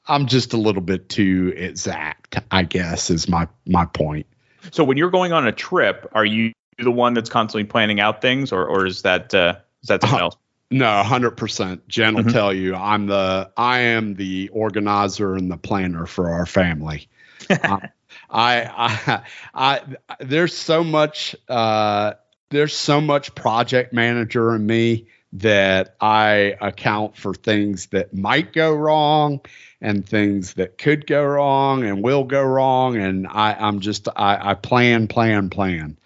[0.07, 2.39] I'm just a little bit too exact.
[2.51, 4.25] I guess is my my point.
[4.71, 8.21] So when you're going on a trip, are you the one that's constantly planning out
[8.21, 10.35] things, or or is that uh, is that something else?
[10.69, 11.87] No, hundred percent.
[11.87, 12.31] Jen will Mhm.
[12.33, 17.07] tell you I'm the I am the organizer and the planner for our family.
[17.63, 17.89] Um,
[18.29, 19.21] I, I,
[19.53, 19.81] I,
[20.19, 22.13] there's so much, uh,
[22.49, 28.73] there's so much project manager in me that I account for things that might go
[28.73, 29.41] wrong
[29.81, 32.97] and things that could go wrong and will go wrong.
[32.97, 35.97] And I, I'm just, I, I plan, plan, plan.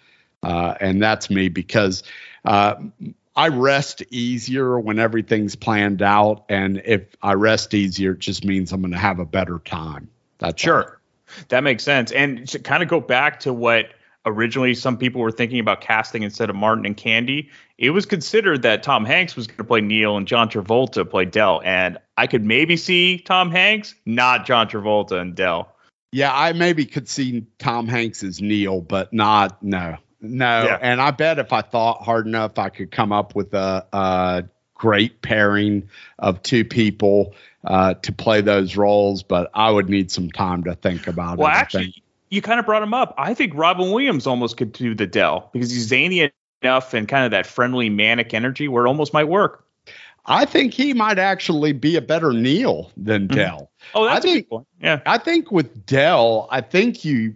[0.42, 2.02] Uh, and that's me because
[2.44, 2.74] uh,
[3.34, 6.44] I rest easier when everything's planned out.
[6.48, 10.08] And if I rest easier, it just means I'm going to have a better time.
[10.38, 10.82] That's Sure.
[10.84, 11.42] all.
[11.48, 12.12] That makes sense.
[12.12, 13.86] And to kind of go back to what
[14.26, 17.48] originally some people were thinking about casting instead of Martin and Candy,
[17.78, 21.24] it was considered that Tom Hanks was going to play Neil and John Travolta play
[21.24, 21.62] Del.
[21.64, 25.74] And I could maybe see Tom Hanks, not John Travolta and Del.
[26.12, 30.64] Yeah, I maybe could see Tom Hanks as Neil, but not no, no.
[30.64, 30.78] Yeah.
[30.80, 34.44] And I bet if I thought hard enough, I could come up with a, a
[34.74, 35.88] great pairing
[36.18, 37.34] of two people
[37.64, 39.22] uh, to play those roles.
[39.22, 41.52] But I would need some time to think about Well, it.
[41.52, 43.14] I actually, you kind of brought him up.
[43.18, 46.30] I think Robin Williams almost could do the Del because he's zany
[46.62, 49.66] enough and kind of that friendly manic energy where it almost might work.
[50.24, 53.72] I think he might actually be a better Neil than Del.
[53.92, 54.66] Oh, that's I a think, good point.
[54.80, 55.00] Yeah.
[55.04, 57.34] I think with Del, I think you.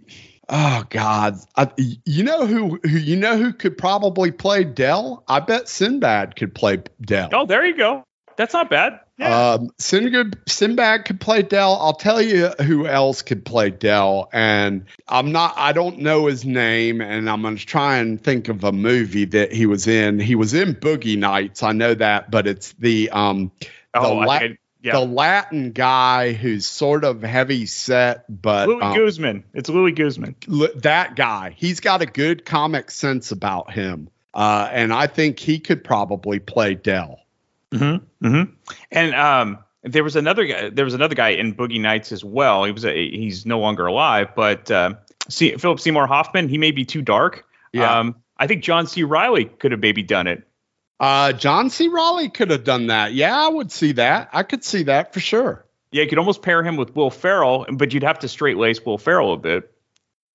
[0.49, 1.69] Oh God, I,
[2.05, 5.23] you know who who you know who could probably play Del?
[5.27, 7.29] I bet Sinbad could play Del.
[7.33, 8.03] Oh, there you go.
[8.37, 8.99] That's not bad.
[9.19, 11.75] Um, Sinbad, Sinbad could play Del.
[11.81, 15.55] I'll tell you who else could play Del, and I'm not.
[15.57, 19.25] I don't know his name, and I'm going to try and think of a movie
[19.25, 20.19] that he was in.
[20.19, 21.63] He was in Boogie Nights.
[21.63, 23.69] I know that, but it's the um the,
[24.01, 24.57] Oh, I La- I-
[24.87, 24.93] yeah.
[24.93, 29.43] the Latin guy who's sort of heavy set, but Luis um, Guzman.
[29.53, 30.35] It's Luis Guzman.
[30.77, 31.53] That guy.
[31.55, 36.39] He's got a good comic sense about him, uh, and I think he could probably
[36.39, 37.19] play Del.
[37.71, 38.25] Mm-hmm.
[38.25, 38.53] Mm-hmm.
[38.91, 40.69] And um, there was another guy.
[40.69, 42.63] There was another guy in Boogie Nights as well.
[42.63, 44.95] He was a, he's no longer alive, but uh,
[45.29, 46.49] see, Philip Seymour Hoffman.
[46.49, 47.45] He may be too dark.
[47.73, 47.99] Yeah.
[47.99, 49.03] Um, I think John C.
[49.03, 50.47] Reilly could have maybe done it.
[50.99, 51.87] Uh, John C.
[51.89, 53.13] Reilly could have done that.
[53.13, 54.29] Yeah, I would see that.
[54.33, 55.63] I could see that for sure.
[55.91, 58.83] Yeah, you could almost pair him with Will Ferrell, but you'd have to straight lace
[58.85, 59.71] Will Ferrell a bit,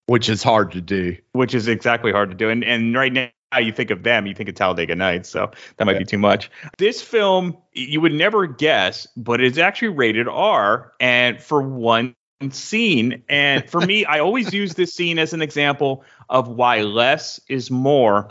[0.07, 1.17] Which is hard to do.
[1.33, 2.49] which is exactly hard to do.
[2.49, 3.29] And and right now
[3.59, 6.51] you think of them, you think of Talladega Nights, so that might be too much.
[6.79, 12.15] This film you would never guess, but it's actually rated R, and for one
[12.51, 13.23] scene.
[13.29, 17.71] And for me, I always use this scene as an example of why less is
[17.71, 18.31] more.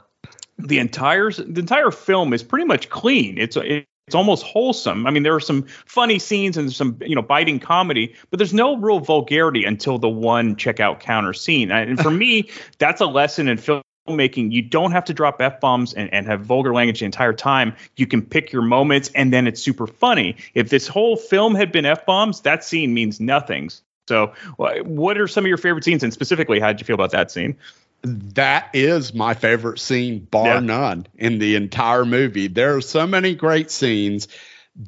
[0.68, 3.38] The entire the entire film is pretty much clean.
[3.38, 5.08] It's it's almost wholesome.
[5.08, 8.54] I mean, there are some funny scenes and some you know biting comedy, but there's
[8.54, 11.72] no real vulgarity until the one checkout counter scene.
[11.72, 14.52] And for me, that's a lesson in filmmaking.
[14.52, 17.76] You don't have to drop f bombs and, and have vulgar language the entire time.
[17.96, 20.36] You can pick your moments, and then it's super funny.
[20.54, 23.70] If this whole film had been f bombs, that scene means nothing.
[24.10, 27.12] So, what are some of your favorite scenes, and specifically, how did you feel about
[27.12, 27.56] that scene?
[28.04, 30.60] That is my favorite scene, bar Yeah.
[30.60, 32.48] none, in the entire movie.
[32.48, 34.28] There are so many great scenes.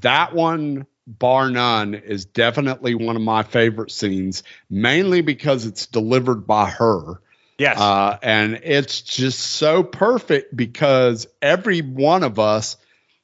[0.02, 6.48] That one, bar none, is definitely one of my favorite scenes, mainly because it's delivered
[6.48, 7.20] by her.
[7.60, 7.80] Yes.
[7.80, 12.78] Uh, and it's just so perfect because every one of us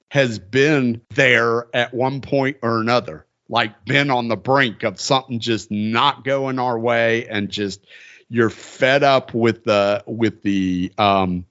[0.09, 5.39] has been there at one point or another, like been on the brink of something
[5.39, 7.85] just not going our way and just
[8.29, 11.45] you're fed up with the with the um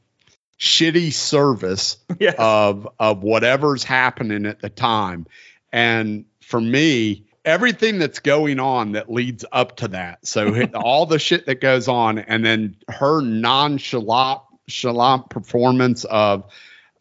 [0.59, 1.99] shitty service
[2.39, 5.27] of of whatever's happening at the time.
[5.73, 10.27] And for me, everything that's going on that leads up to that.
[10.27, 16.51] So all the shit that goes on, and then her nonchalant chalant performance of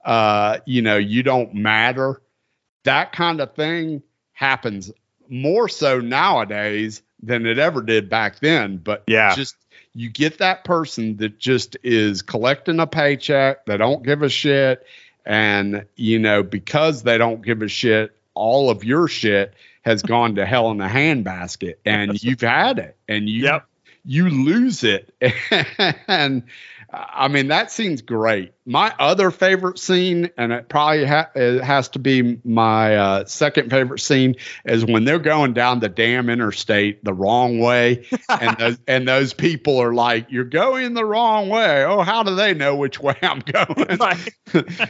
[0.06, 2.22] uh, you know, you don't matter.
[2.86, 4.02] That kind of thing
[4.32, 4.90] happens
[5.28, 8.78] more so nowadays than it ever did back then.
[8.78, 9.36] But Yeah.
[9.36, 9.56] just
[9.98, 14.86] you get that person that just is collecting a paycheck, they don't give a shit.
[15.26, 20.36] And, you know, because they don't give a shit, all of your shit has gone
[20.36, 23.60] to hell in a handbasket and you've had it and you
[24.06, 25.11] you lose it.
[26.07, 26.44] and
[26.89, 28.53] I mean, that scene's great.
[28.65, 33.69] My other favorite scene, and it probably ha- it has to be my uh, second
[33.69, 38.77] favorite scene, is when they're going down the damn interstate the wrong way, and those,
[38.88, 42.76] and those people are like, "You're going the wrong way." Oh, how do they know
[42.76, 43.99] which way I'm going?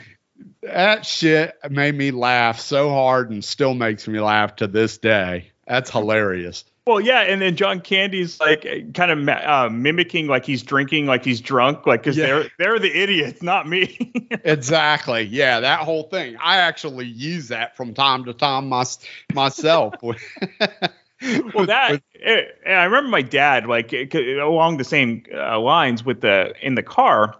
[0.61, 5.51] that shit made me laugh so hard, and still makes me laugh to this day.
[5.65, 6.63] That's hilarious.
[6.87, 11.25] Well, yeah, and then John Candy's like kind of uh, mimicking like he's drinking, like
[11.25, 12.27] he's drunk, like because Yeah.
[12.27, 14.13] they're they're the idiots, not me.
[14.45, 15.23] exactly.
[15.23, 16.37] Yeah, that whole thing.
[16.41, 18.85] I actually use that from time to time my,
[19.33, 19.95] myself.
[20.01, 24.07] well, that eh, I remember my dad like eh,
[24.41, 27.35] along the same uh, lines with the in the car.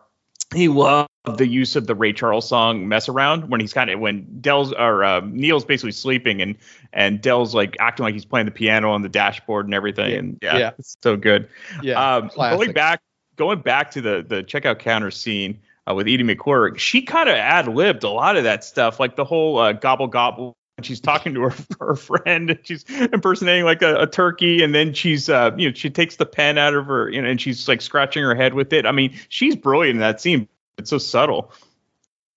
[0.56, 4.00] He loved the use of the Ray Charles song "Mess Around" when he's kind of
[4.00, 6.56] when Del's or uh, Neil's basically sleeping and
[6.94, 10.14] and Del's like acting like he's playing the piano on the dashboard and everything.
[10.14, 10.72] And yeah, Yeah.
[10.80, 11.50] it's so good.
[11.84, 12.60] Yeah, um, classic.
[12.60, 13.02] going back
[13.36, 15.60] going back to the the checkout counter scene
[15.90, 19.16] uh, with Edie McClurg, she kind of ad libbed a lot of that stuff, like
[19.18, 20.56] the whole uh, gobble gobble.
[20.84, 22.52] She's talking to her, her friend.
[22.52, 26.18] and She's impersonating like a, a turkey, and then she's, uh, you know, she takes
[26.18, 28.86] the pen out of her, you know, and she's like scratching her head with it.
[28.86, 30.48] I mean, she's brilliant in that scene.
[30.78, 31.52] It's so subtle.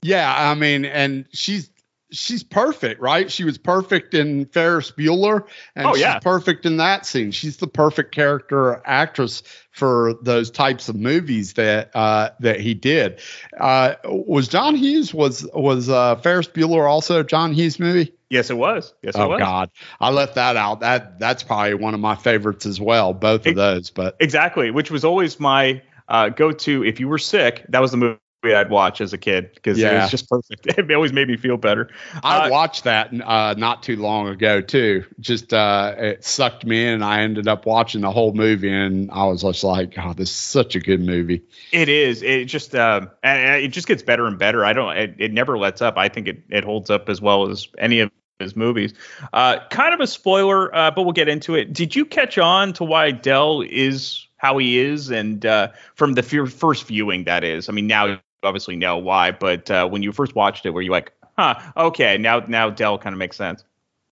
[0.02, 1.68] Yeah, I mean, and she's
[2.12, 3.30] she's perfect, right?
[3.30, 5.44] She was perfect in Ferris Bueller,
[5.76, 6.18] and Oh, she's yeah.
[6.20, 7.30] perfect in that scene.
[7.32, 13.20] She's the perfect character actress for those types of movies that uh, that he did.
[13.60, 18.14] Uh, was John Hughes was was uh, Ferris Bueller also a John Hughes movie?
[18.30, 18.94] Yes, it was.
[19.02, 19.26] Yes, it was.
[19.26, 19.38] oh was.
[19.40, 19.70] God,
[20.00, 20.80] I left that out.
[20.80, 23.12] That that's probably one of my favorites as well.
[23.12, 26.84] Both of those, but Exactly, which was always my uh, go-to.
[26.84, 29.92] If you were sick, that was the movie I'd watch as a kid because it
[29.92, 30.66] was just perfect.
[30.78, 31.90] It always made me feel better.
[32.22, 35.04] I Uh, watched that uh, not too long ago too.
[35.18, 39.10] Just uh, it sucked me in, and I ended up watching the whole movie, and
[39.10, 41.42] I was just like, "Oh, this is such a good movie."
[41.72, 42.22] It is.
[42.22, 44.64] It just uh, and and it just gets better and better.
[44.64, 44.96] I don't.
[44.96, 45.98] It, it never lets up.
[45.98, 48.94] I think it it holds up as well as any of his movies.
[49.32, 51.72] Uh, kind of a spoiler, uh, but we'll get into it.
[51.72, 56.22] Did you catch on to why Del is how he is, and uh, from the
[56.22, 57.68] fir- first viewing, that is.
[57.68, 60.82] I mean, now you obviously know why, but uh, when you first watched it, were
[60.82, 63.62] you like, huh, okay, now now Del kind of makes sense.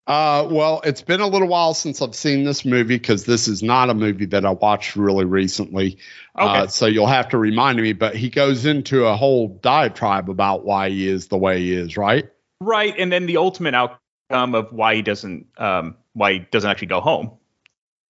[0.06, 3.62] Uh, well, it's been a little while since I've seen this movie because this is
[3.62, 5.98] not a movie that I watched really recently.
[6.34, 6.66] Uh, Okay.
[6.68, 7.92] so you'll have to remind me.
[7.92, 11.98] But he goes into a whole diatribe about why he is the way he is,
[11.98, 12.26] right?
[12.62, 13.98] Right, and then the ultimate outcome
[14.30, 17.32] of why he doesn't um, why he doesn't actually go home.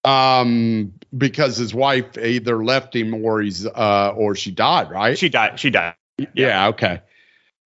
[0.05, 5.19] Um, because his wife either left him or he's uh or she died, right?
[5.19, 5.59] She died.
[5.61, 5.95] She died.
[6.35, 6.69] Yeah.
[6.69, 7.03] okay.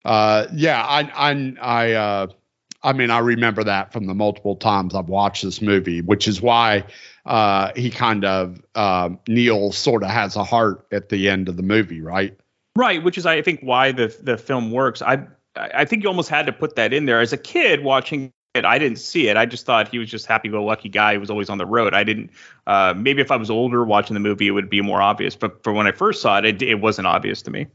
[0.05, 0.83] Uh, yeah.
[0.83, 2.27] I I I uh,
[2.83, 6.41] I mean, I remember that from the multiple times I've watched this movie, which is
[6.41, 6.85] why
[7.25, 11.57] uh he kind of um Neil sort of has a heart at the end of
[11.57, 12.37] the movie, right?
[12.77, 15.03] Right, which is I think why the the film works.
[15.03, 17.21] I I think you almost had to put that in there.
[17.21, 19.37] As a kid watching it, I didn't see it.
[19.37, 21.67] I just thought he was just happy go lucky guy who was always on the
[21.67, 21.95] road.
[21.95, 22.31] I didn't.
[22.67, 25.37] Uh, maybe if I was older watching the movie, it would be more obvious.
[25.37, 27.67] But for when I first saw it, it, it wasn't obvious to me.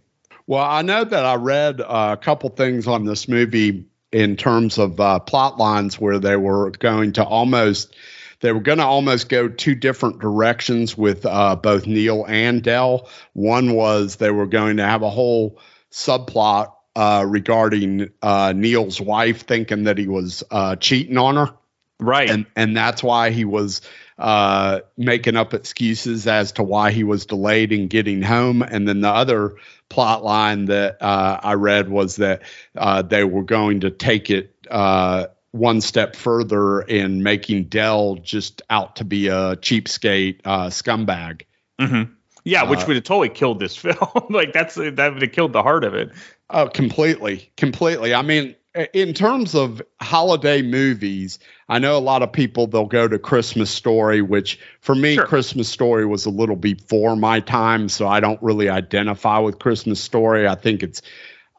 [0.46, 4.78] Well, I know that I read uh, a couple things on this movie in terms
[4.78, 7.96] of uh, plot lines where they were going to almost
[8.40, 13.10] they were going to almost go two different directions with uh, both Neil and Del.
[13.34, 15.60] One was they were going to have a whole
[15.92, 21.54] subplot uh, regarding uh, Neil's wife thinking that he was uh, cheating on her,
[22.00, 22.28] right?
[22.28, 23.82] And and that's why he was
[24.18, 28.64] uh, making up excuses as to why he was delayed in getting home.
[28.64, 29.58] And then the other
[29.90, 32.42] plot line that uh, I read was that
[32.76, 38.64] uh, they were going to take it uh, one step further in making Del just
[38.72, 41.44] out to be a cheapskate uh, scumbag.
[41.80, 42.14] Mm-hmm.
[42.48, 43.98] Yeah, which Uh, would have totally killed this film.
[44.30, 46.12] like that's that would have killed the heart of it.
[46.50, 48.14] Oh, completely, completely.
[48.14, 48.56] I mean,
[48.94, 53.70] in terms of holiday movies, I know a lot of people they'll go to Christmas
[53.70, 58.42] Story, which for me, Christmas Story was a little before my time, so I don't
[58.42, 60.48] really identify with Christmas Story.
[60.48, 61.02] I think it's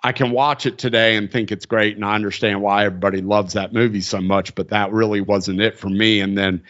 [0.03, 3.55] I can watch it today and think it's great, and I understand why everybody loves
[3.55, 6.21] that movie so much, but that really wasn't it for me.
[6.21, 6.63] And then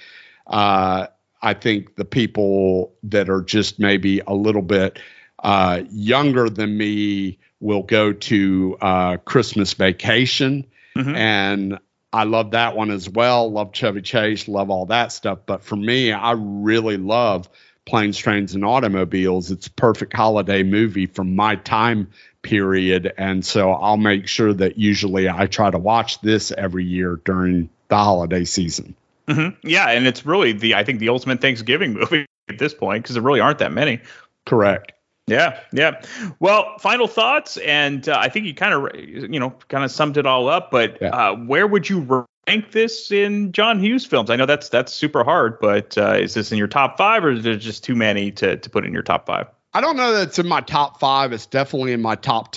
[0.47, 1.09] uh,
[1.41, 4.99] I think the people that are just maybe a little bit
[5.43, 10.67] uh, younger than me will go to uh, Christmas Vacation,
[11.15, 11.79] and
[12.13, 13.51] I love that one as well.
[13.51, 15.41] Love Chevy Chase, love all that stuff.
[15.47, 17.49] But for me, I really love
[17.85, 19.51] Planes, Trains, and Automobiles.
[19.51, 22.09] It's a perfect holiday movie from my time
[22.43, 27.21] period, and so I'll make sure that usually I try to watch this every year
[27.25, 28.95] during the holiday season.
[29.29, 33.03] Hmm Yeah, and it's really the I think the ultimate Thanksgiving movie at this point
[33.03, 34.01] because there really aren't that many.
[34.47, 34.93] Correct.
[35.27, 36.01] Yeah, yeah.
[36.41, 40.17] Well, final thoughts, and uh, I think you kind of, you know, kind of summed
[40.17, 40.71] it all up.
[40.71, 44.31] But uh, where would you rank this in John Hughes films?
[44.31, 47.31] I know that's that's super hard, but uh, is this in your top five, or
[47.33, 49.47] is there just too many to to put in your top five?
[49.75, 51.33] I don't know that it's in my top five.
[51.35, 52.53] It's definitely in my top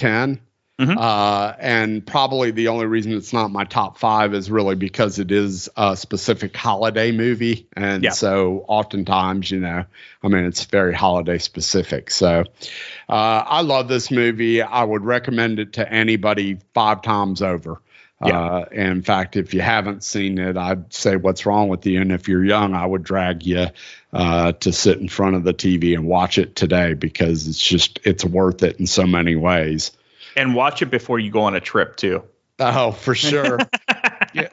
[0.87, 0.97] 10.
[0.97, 5.31] Uh, and probably the only reason it's not my top five is really because it
[5.31, 7.67] is a specific holiday movie.
[7.75, 8.11] And Yeah.
[8.11, 9.85] so oftentimes, you know,
[10.23, 12.11] I mean, it's very holiday specific.
[12.11, 12.45] So
[13.09, 14.61] uh, I love this movie.
[14.61, 17.79] I would recommend it to anybody five times over.
[18.21, 22.01] Uh, in fact, if you haven't seen it, I'd say what's wrong with you.
[22.01, 23.67] And if you're young, I would drag you
[24.13, 27.99] uh, to sit in front of the TV and watch it today because it's just
[28.03, 29.91] it's worth it in so many ways.
[30.35, 32.23] And watch it before you go on a trip too.
[32.59, 33.59] Oh, for sure.
[34.33, 34.47] Yeah.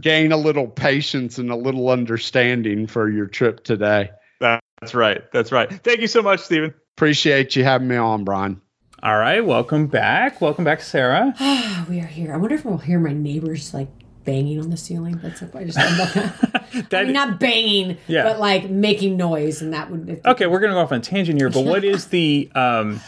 [0.00, 4.10] Gain a little patience and a little understanding for your trip today.
[4.38, 5.22] That's right.
[5.32, 5.70] That's right.
[5.82, 6.74] Thank you so much, Stephen.
[6.98, 8.60] Appreciate you having me on, Brian.
[9.02, 10.42] All right, welcome back.
[10.42, 11.34] Welcome back, Sarah.
[11.88, 12.34] we are here.
[12.34, 13.88] I wonder if we'll hear my neighbors like
[14.24, 15.18] banging on the ceiling.
[15.22, 17.00] That's like, I just thought about that.
[17.00, 18.24] I mean, not banging, Yeah.
[18.24, 20.20] but like making noise, and that would.
[20.24, 23.00] Okay, we're gonna go off on a tangent here, but what is the um,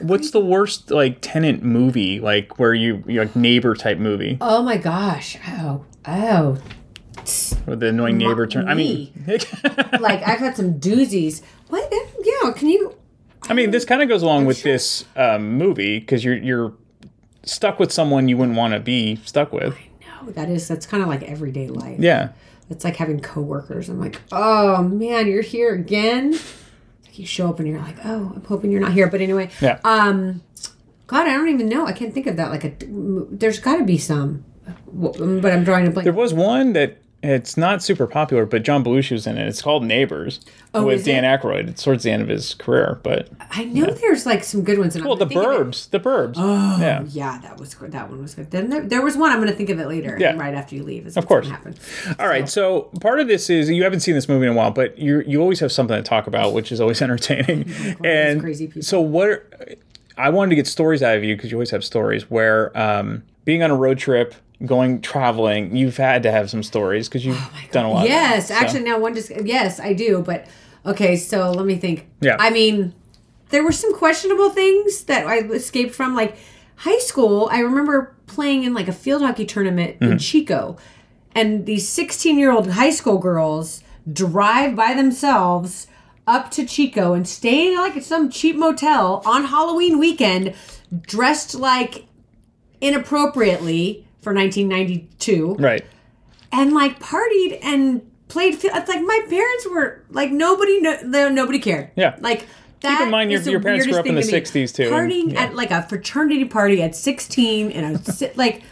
[0.00, 4.62] what's the worst like tenant movie like where you you like neighbor type movie Oh
[4.62, 5.38] my gosh!
[5.48, 6.58] Oh, oh.
[7.66, 8.68] with the annoying neighbor turn?
[8.68, 9.12] I mean,
[10.00, 11.42] like I've had some doozies.
[11.68, 11.92] What?
[11.92, 12.52] Yeah.
[12.52, 12.96] Can you?
[13.48, 16.74] I mean, this kind of goes along with this um, movie because you're you're
[17.44, 19.76] stuck with someone you wouldn't want to be stuck with.
[20.00, 21.98] No, that is that's kind of like everyday life.
[21.98, 22.30] Yeah.
[22.70, 23.88] It's like having coworkers.
[23.88, 26.38] I'm like, oh man, you're here again.
[27.18, 29.06] You show up and you're like, oh, I'm hoping you're not here.
[29.08, 29.78] But anyway, Yeah.
[29.84, 30.42] Um,
[31.06, 31.86] God, I don't even know.
[31.86, 32.50] I can't think of that.
[32.50, 34.44] Like a, there's got to be some,
[34.92, 35.20] but
[35.52, 36.04] I'm drawing a blank.
[36.04, 39.46] There was one that it's not super popular, but John Belushi was in it.
[39.46, 40.40] It's called Neighbors
[40.74, 41.68] Oh, with Dan Aykroyd.
[41.68, 44.94] It's towards the end of his career, but I know there's like some good ones.
[45.00, 45.70] Well, the gonna think of it.
[45.70, 46.34] Burbs, the Burbs.
[46.36, 47.02] Oh yeah.
[47.08, 47.38] yeah.
[47.42, 47.92] that was good.
[47.92, 48.50] That one was good.
[48.50, 50.16] Then there, there was one I'm going to think of it later.
[50.18, 50.36] Yeah.
[50.36, 51.06] right after you leave.
[51.06, 51.48] Is Of course.
[51.48, 51.74] happen.
[52.18, 52.48] All right.
[52.48, 55.20] So part of this is you haven't seen this movie in a while, but you
[55.26, 57.70] you always have something to talk about, which is always entertaining.
[58.04, 58.82] and crazy people.
[58.82, 59.28] so what?
[59.28, 59.46] Are,
[60.18, 63.22] I wanted to get stories out of you because you always have stories where um,
[63.46, 64.34] being on a road trip,
[64.66, 67.40] going traveling, you've had to have some stories because you've
[67.72, 68.04] done a lot.
[68.06, 68.58] of Oh Yes, that.
[68.58, 70.20] So- actually, now one just yes, I do.
[70.22, 70.46] But
[70.86, 72.08] okay, so let me think.
[72.20, 72.36] Yeah.
[72.38, 72.94] I mean,
[73.50, 76.36] there were some questionable things that I escaped from, like
[76.76, 77.48] high school.
[77.52, 80.20] I remember playing in like a field hockey tournament in Mhm.
[80.20, 80.76] Chico,
[81.34, 85.86] and these sixteen-year-old high school girls drive by themselves
[86.26, 90.54] up to Chico and stay like at some cheap motel on Halloween weekend,
[91.06, 92.04] dressed like
[92.80, 95.84] inappropriately for 1992 Right.
[96.50, 98.54] and like partied and played.
[98.54, 101.90] It's like my parents were like nobody, no, no- nobody cared.
[101.96, 102.16] Yeah.
[102.20, 102.46] like.
[102.80, 104.92] that Keep in mind your- your parents grew up in the to 60s too, and-
[104.92, 105.42] Partying yeah.
[105.44, 108.62] at like a fraternity party at 16 and I was like,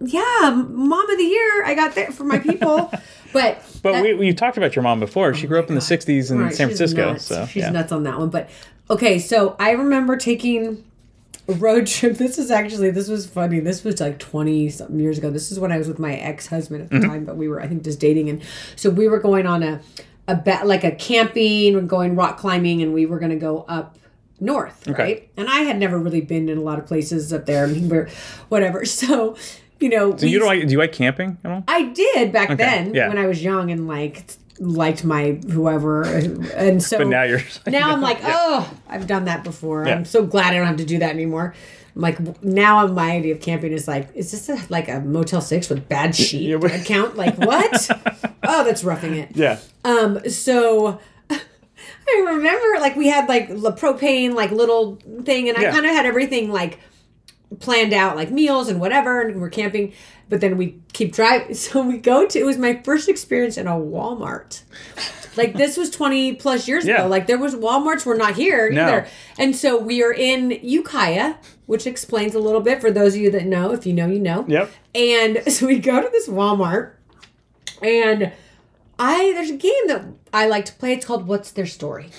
[0.00, 1.64] yeah, mom of the year.
[1.64, 2.90] I got that for my people.
[3.32, 5.28] but But that- we we talked about your mom before.
[5.28, 7.12] Oh she grew up in the '60s in Right, San Francisco.
[7.12, 7.24] nuts.
[7.26, 7.70] So she's yeah.
[7.70, 8.28] nuts on that one.
[8.30, 8.50] But
[8.90, 10.84] okay, so I remember taking
[11.48, 12.16] a road trip.
[12.18, 13.60] This is actually this was funny.
[13.60, 15.30] This was like twenty something years ago.
[15.30, 17.08] This is when I was with my ex husband at the Mhm.
[17.08, 18.40] time, but we were I think just dating, and
[18.76, 19.80] so we were going on a
[20.26, 23.66] a ba- like a camping, we're going rock climbing, and we were going to go
[23.68, 23.98] up
[24.40, 25.02] north, Okay.
[25.02, 25.28] right?
[25.36, 27.86] And I had never really been in a lot of places up there, and we
[27.88, 28.08] we're
[28.48, 28.84] whatever.
[28.86, 29.36] So
[29.80, 30.66] you know, So you don't like?
[30.66, 31.64] Do you like camping at all?
[31.68, 33.08] I did back Okay, then yeah.
[33.08, 34.24] when I was young and like
[34.58, 36.98] liked my whoever, and so.
[36.98, 39.86] But now you're now I'm like, oh, I've done that before.
[39.86, 39.94] Yeah.
[39.94, 41.54] I'm so glad I don't have to do that anymore.
[41.96, 45.40] I'm like now my idea of camping is like, is this a, like a Motel
[45.40, 46.60] Six with bad sheep?
[46.62, 47.88] Yeah, count like what?
[48.42, 49.30] oh, that's roughing it.
[49.34, 49.58] Yeah.
[49.84, 50.98] Um, so
[51.30, 55.72] I remember like we had like the propane like little thing, and I Yeah.
[55.72, 56.78] kind of had everything like
[57.60, 59.92] planned out, like meals and whatever, and we're camping.
[60.28, 62.38] But then we keep driving, so we go to.
[62.38, 64.62] It was my first experience in a Walmart.
[65.36, 67.00] Like this was twenty plus years Yeah.
[67.00, 67.08] ago.
[67.08, 68.82] Like there was Walmarts were not here No.
[68.84, 69.06] either,
[69.38, 71.34] and so we are in Ukiah,
[71.66, 73.72] which explains a little bit for those of you that know.
[73.72, 74.44] If you know, you know.
[74.48, 74.70] Yep.
[74.94, 76.92] And so we go to this Walmart,
[77.82, 78.32] and
[78.98, 80.92] I there's a game that I like to play.
[80.94, 82.10] It's called What's Their Story,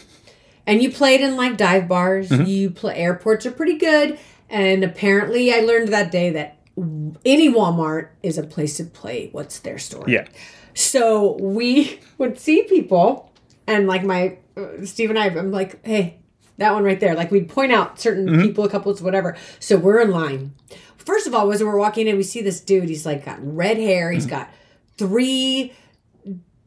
[0.68, 2.30] and you play it in like dive bars.
[2.30, 2.48] Mhm.
[2.48, 4.20] You play airports are pretty good,
[4.56, 6.58] and apparently I learned that day that
[7.26, 10.14] any Walmart is a place to play What's Their Story.
[10.14, 10.28] Yeah.
[10.74, 13.32] So we would see people,
[13.68, 16.20] and like my uh, Steve and I, I'm like, hey,
[16.58, 17.16] that one right there.
[17.16, 18.42] Like we'd point out certain Mhm.
[18.44, 19.36] people, couples, whatever.
[19.60, 20.54] So we're in line.
[20.98, 22.88] First of all, as we're walking in, we see this dude.
[22.90, 24.12] He's like got red hair.
[24.12, 24.50] He's got
[24.98, 25.74] three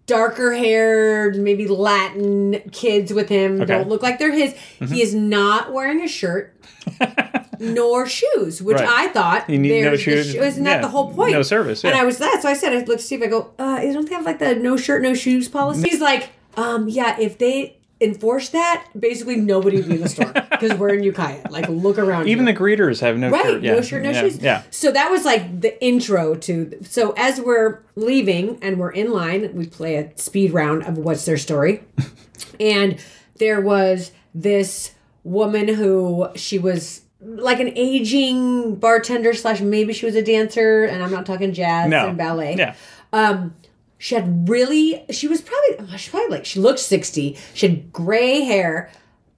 [0.07, 3.57] darker haired, maybe Latin kids with him.
[3.63, 3.67] Okay.
[3.67, 4.55] Don't look like they're his.
[4.81, 4.89] Mhm.
[4.93, 6.55] He is not wearing a shirt.
[7.61, 8.89] nor shoes, which Right.
[8.89, 10.33] I thought You need no the shoes.
[10.33, 10.81] shoe- Isn't that Yeah.
[10.83, 11.33] the whole point?
[11.33, 11.95] No service, And.
[11.95, 13.23] I was that, so I said, I looked to Steve.
[13.23, 15.89] I go, uh, don't they have like the no shirt, no shoes policy?
[15.89, 17.17] He's like, um, yeah.
[17.19, 21.41] If they enforce that, basically nobody would be in the store because we're in Ukiah.
[21.51, 22.29] Like, look around.
[22.29, 22.53] Even you.
[22.53, 23.63] the greeters have no right, shirt.
[23.63, 23.75] Yeah.
[23.75, 24.21] no shirt, no yeah.
[24.21, 24.39] shoes.
[24.39, 24.63] Yeah.
[24.71, 26.79] So that was like the intro to.
[26.85, 31.25] So as we're leaving and we're in line, we play a speed round of what's
[31.25, 31.83] their story,
[32.61, 32.97] and
[33.39, 34.93] there was this
[35.25, 41.03] woman who she was like an aging bartender slash maybe she was a dancer, and
[41.03, 42.09] I'm not talking jazz No.
[42.09, 42.57] and ballet.
[42.57, 42.75] Yeah.
[43.13, 43.55] Um,
[43.99, 45.05] she had really.
[45.11, 45.99] She was probably.
[45.99, 47.37] She probably like she looked sixty.
[47.55, 48.91] She had gray hair,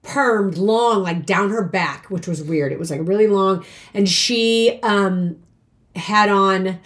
[0.03, 2.71] permed long, like down her back, which was weird.
[2.71, 5.37] It was like really long, and she um
[5.95, 6.79] had on.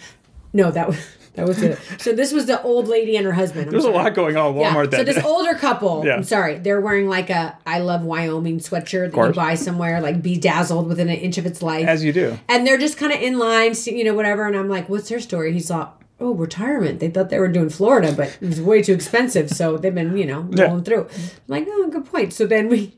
[0.54, 0.96] No, that was
[1.36, 1.78] that was it.
[1.98, 3.66] So this was the old lady and her husband.
[3.66, 4.86] I'm There's a lot going on at Walmart Yeah.
[4.90, 5.22] that So this day.
[5.22, 6.16] older couple, Yeah.
[6.16, 10.22] I'm sorry, they're wearing like a I love Wyoming sweatshirt that you buy somewhere, like
[10.22, 11.86] bedazzled within an inch of its life.
[11.86, 12.38] As you do.
[12.48, 14.46] And they're just kind of in line, you know, whatever.
[14.46, 15.52] And I'm like, what's their story?
[15.52, 15.88] He's like,
[16.18, 16.98] oh, retirement.
[17.00, 19.50] They thought they were doing Florida, but it was way too expensive.
[19.50, 20.64] So they've been, you know, Yeah.
[20.64, 21.02] rolling through.
[21.02, 21.10] I'm
[21.48, 22.32] like, oh, good point.
[22.32, 22.94] So then we,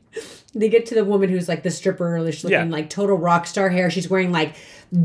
[0.55, 2.63] they get to the woman who's like the stripper, looking Yeah.
[2.63, 3.89] like total rock star hair.
[3.91, 4.55] She's wearing like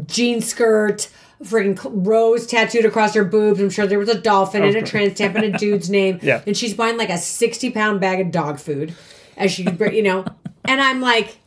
[0.07, 1.09] jean skirt,
[1.45, 3.61] freaking rose tattooed across her boobs.
[3.61, 6.19] I'm sure there was a dolphin and a trans stamp and a dude's name.
[6.23, 6.43] Yeah.
[6.47, 8.95] And she's buying like a 60 pound bag of dog food
[9.37, 9.63] as she,
[9.93, 10.25] you know,
[10.65, 11.39] and I'm like,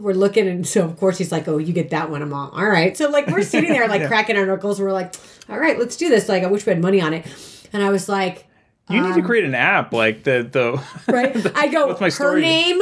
[0.00, 2.48] we're looking and so of course he's like oh you get that one i'm all
[2.50, 4.08] all right so like we're sitting there like Yeah.
[4.08, 5.14] cracking our knuckles and we're like
[5.50, 7.26] all right let's do this like i wish we had money on it
[7.74, 8.46] and i was like
[8.88, 12.06] You need to um, create an app like the the right i go What's my
[12.06, 12.40] her story?
[12.40, 12.80] name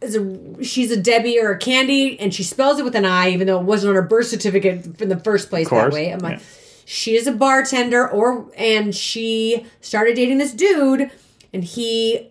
[0.00, 3.30] is a she's a debbie or a candy and she spells it with an i
[3.30, 6.20] even though it wasn't on her birth certificate in the first place that way i'm
[6.20, 6.44] like yeah.
[6.84, 11.10] she is a bartender or and she started dating this dude
[11.52, 12.28] and he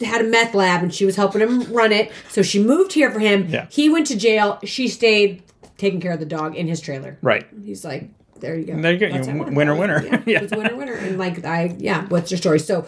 [0.00, 3.10] had a meth lab and she was helping him run it so she moved here
[3.10, 3.66] for him Yeah.
[3.68, 5.42] he went to jail she stayed
[5.76, 7.46] taking care of the dog in his trailer Right.
[7.64, 9.06] he's like there you go There you go.
[9.08, 9.54] You- how it went.
[9.54, 10.02] winner, winner.
[10.02, 10.36] yeah, Yeah.
[10.38, 12.86] it was winner winner and like i yeah what's your story so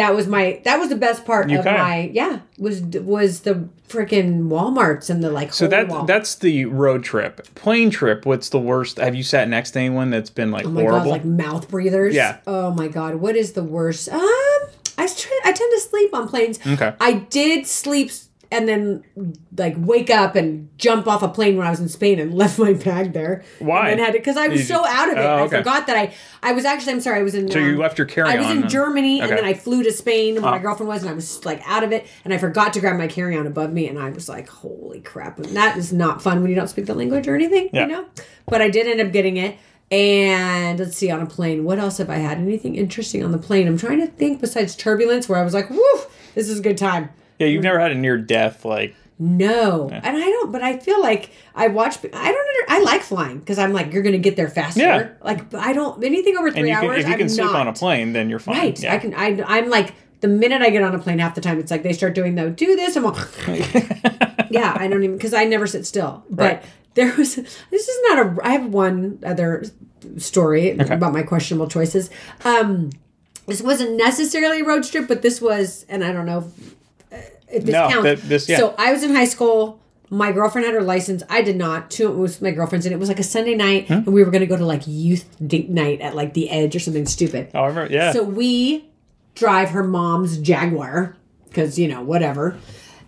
[0.00, 3.68] that was my that was the best part You of my yeah was was the
[3.88, 7.54] freaking walmarts and the like So that that's the road trip.
[7.54, 8.24] Plane trip.
[8.24, 8.98] What's the worst?
[8.98, 11.04] Have you sat next to anyone that's been like Oh my horrible?
[11.04, 12.14] god, like mouth breathers.
[12.14, 12.38] Yeah.
[12.46, 14.08] Oh my god, what is the worst?
[14.08, 14.20] Um,
[14.98, 16.58] I try, I tend to sleep on planes.
[16.66, 16.92] Okay.
[17.00, 18.10] I did sleep
[18.52, 19.04] and then
[19.56, 22.58] like wake up and jump off a plane when I was in Spain and left
[22.58, 23.44] my bag there.
[23.60, 23.90] Why?
[23.90, 25.20] And then had because I was You so out of it.
[25.20, 26.12] Oh, I forgot that I
[26.42, 27.50] I was actually I'm sorry I was in.
[27.50, 29.82] So you um, left your carry-on I was in and- Germany and then I flew
[29.84, 30.60] to Spain where my Oh.
[30.60, 33.06] girlfriend was and I was like out of it and I forgot to grab my
[33.06, 36.40] carry on above me and I was like holy crap and that is not fun
[36.42, 37.82] when you don't speak the language or anything Yeah.
[37.86, 38.04] you know
[38.46, 39.56] but I did end up getting it
[39.92, 43.38] and let's see on a plane what else have I had anything interesting on the
[43.38, 45.84] plane I'm trying to think besides turbulence where I was like woo
[46.34, 47.10] this is a good time
[47.40, 48.94] yeah, you've never had a near death like.
[49.18, 50.52] no, and I don't.
[50.52, 51.98] But I feel like I watch.
[51.98, 52.48] I don't.
[52.48, 54.80] Under, I like flying because I'm like you're gonna get there faster.
[54.80, 55.08] Yeah.
[55.22, 57.00] Like I don't anything over And three you can, hours.
[57.00, 57.56] if you can I'm sleep not.
[57.56, 58.56] on a plane, then you're fine.
[58.56, 58.80] Right.
[58.82, 58.94] Yeah.
[58.94, 59.12] I can.
[59.14, 61.82] I, I'm like the minute I get on a plane, half the time it's like
[61.82, 62.94] they start doing though, do this.
[62.96, 63.16] I'm all,
[64.50, 64.76] yeah.
[64.78, 66.24] I don't even because I never sit still.
[66.30, 66.64] But Right.
[66.94, 67.34] there was.
[67.36, 68.36] This is not a.
[68.46, 69.64] I have one other
[70.16, 72.10] story about my questionable choices.
[72.44, 72.90] Um,
[73.46, 76.74] this wasn't necessarily a road trip, but this was, and I don't know if,
[77.52, 78.58] No, that- this- yeah.
[78.58, 79.78] So I was in high school.
[80.12, 81.22] My girlfriend had her license.
[81.28, 81.88] I did not.
[81.90, 83.92] Two was my girlfriend's, and it was like a Sunday night, Hmm?
[83.92, 86.74] and we were going to go to like youth date night at like the Edge
[86.74, 87.48] or something stupid.
[87.54, 88.12] Oh, I remember- yeah.
[88.12, 88.88] So we
[89.36, 91.16] drive her mom's Jaguar
[91.48, 92.56] because you know whatever,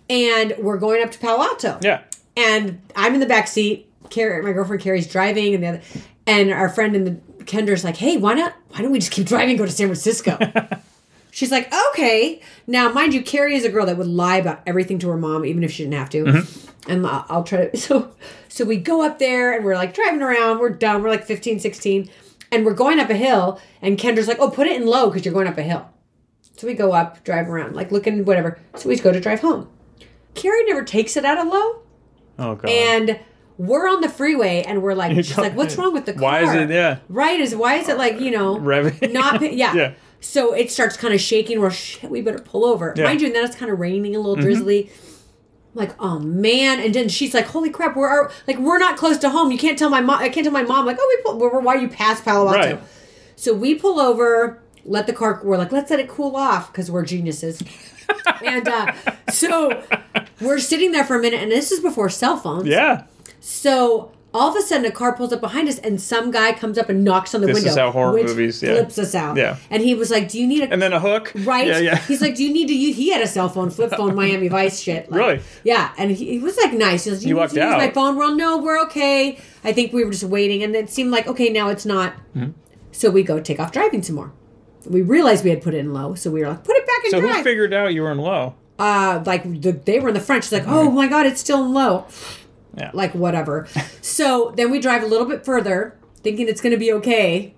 [0.08, 1.78] and we're going up to Palo Alto.
[1.82, 2.02] Yeah.
[2.36, 3.88] And I'm in the back seat.
[4.10, 5.80] Carrie, my girlfriend Carrie's driving, and the other,
[6.26, 8.54] and our friend in the Kendra's like, "Hey, why not?
[8.68, 10.38] Why don't we just keep driving, and go to San Francisco?"
[11.34, 14.98] She's like, "Okay." Now, mind you, Carrie is a girl that would lie about everything
[14.98, 16.24] to her mom, even if she didn't have to.
[16.24, 16.90] Mm-hmm.
[16.90, 17.76] And I'll, I'll try to.
[17.76, 18.14] So,
[18.48, 20.58] so we go up there, and we're like driving around.
[20.58, 21.02] We're done.
[21.02, 22.10] We're like 15, 16,
[22.52, 23.60] and we're going up a hill.
[23.80, 25.88] And Kendra's like, "Oh, put it in low because you're going up a hill."
[26.58, 28.60] So we go up, drive around, like looking whatever.
[28.76, 29.68] So we go to drive home.
[30.34, 31.82] Carrie never takes it out of low.
[32.38, 32.68] Oh god.
[32.68, 33.20] And
[33.58, 36.22] we're on the freeway and we're like, she's like, what's wrong with the car?
[36.22, 36.70] Why is it?
[36.70, 36.98] Yeah.
[37.08, 37.40] Right?
[37.40, 39.12] Is why is it like, you know, Revving.
[39.12, 39.74] not, yeah.
[39.74, 39.94] Yeah.
[40.24, 41.60] So it starts kind of shaking.
[41.60, 42.94] We're, shit, we better pull over.
[42.96, 43.04] Yeah.
[43.04, 44.42] Mind you, and then it's kind of raining a little Mhm.
[44.42, 44.90] drizzly.
[45.74, 46.80] I'm like, oh man.
[46.80, 49.50] And then she's like, holy crap, we're, are, like, we're not close to home.
[49.50, 51.60] You can't tell my mom, I can't tell my mom, like, oh, we pull, we're,
[51.60, 52.58] why you pass Palo Alto?
[52.76, 52.80] Right.
[53.36, 56.90] So we pull over, let the car, we're like, let's let it cool off because
[56.90, 57.60] we're geniuses.
[58.44, 58.92] and uh,
[59.30, 59.82] so
[60.40, 62.66] we're sitting there for a minute, and this is before cell phones.
[62.66, 63.04] Yeah.
[63.40, 66.78] So all of a sudden, a car pulls up behind us, and some guy comes
[66.78, 67.70] up and knocks on the This window.
[67.70, 68.74] is how horror which movies, yeah.
[68.74, 69.36] flips us out.
[69.36, 69.56] Yeah.
[69.70, 71.32] And he was like, "Do you need a And then a hook.
[71.44, 71.96] right?" Yeah, yeah.
[71.96, 74.48] He's like, "Do you need to use?" He had a cell phone, flip phone, Miami
[74.48, 75.10] Vice shit.
[75.10, 75.40] Like, Really?
[75.64, 77.04] Yeah, and he, he was like nice.
[77.04, 77.94] He was, "Do You you, to use my out.
[77.94, 79.38] phone?" Well, no, we're okay.
[79.64, 82.14] I think we were just waiting, and it seemed like okay, now it's not.
[82.36, 82.54] Mhm.
[82.92, 84.32] So we go take off driving some more.
[84.86, 87.04] We realized we had put it in low, so we were like, "Put it back
[87.04, 88.54] in So drive." who figured out you were in low?
[88.78, 91.62] uh like the, they were in the front she's like oh my god it's still
[91.66, 92.06] in low
[92.76, 92.90] Yeah.
[92.94, 93.66] like whatever
[94.00, 97.54] so then we drive a little bit further thinking it's gonna be okay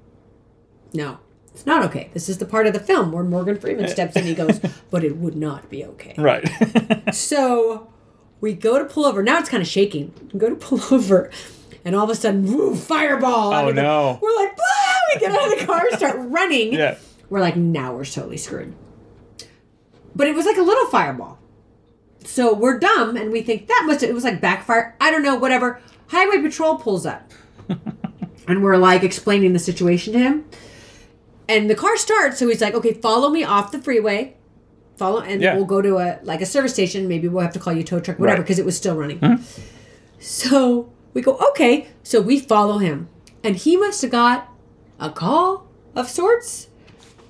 [0.93, 1.19] no
[1.53, 4.24] it's not okay this is the part of the film where morgan freeman steps in
[4.24, 4.61] he goes
[4.91, 6.49] but it would not be okay Right.
[7.15, 7.93] so
[8.41, 9.23] we go to pull over.
[9.23, 10.12] Now it's kind of shaking.
[10.32, 11.31] We go to pull over,
[11.82, 13.55] and all of a sudden, woo, fireball!
[13.55, 14.19] Oh, of the- no.
[14.20, 15.01] We're like, ah!
[15.15, 16.74] we get out of the car, start running.
[16.74, 16.99] Yeah.
[17.31, 18.74] We're like, now we're totally screwed.
[20.15, 21.39] But it was like a little fireball.
[22.24, 24.96] So we're dumb and we think that must it was like backfire.
[25.01, 25.80] I don't know, whatever.
[26.09, 27.30] Highway patrol pulls up.
[28.48, 30.44] and we're like explaining the situation to him.
[31.48, 34.34] And the car starts, so he's like, "Okay, follow me off the freeway.
[34.96, 35.56] Follow and Yeah.
[35.56, 37.06] we'll go to a like a service station.
[37.09, 38.44] Maybe we'll have to call you tow truck, whatever, Right.
[38.44, 39.42] because it was still running." Mm-hmm.
[40.18, 41.88] So we go, okay.
[42.02, 43.09] So we follow him.
[43.42, 44.48] And he must have got
[44.98, 46.68] a call of sorts.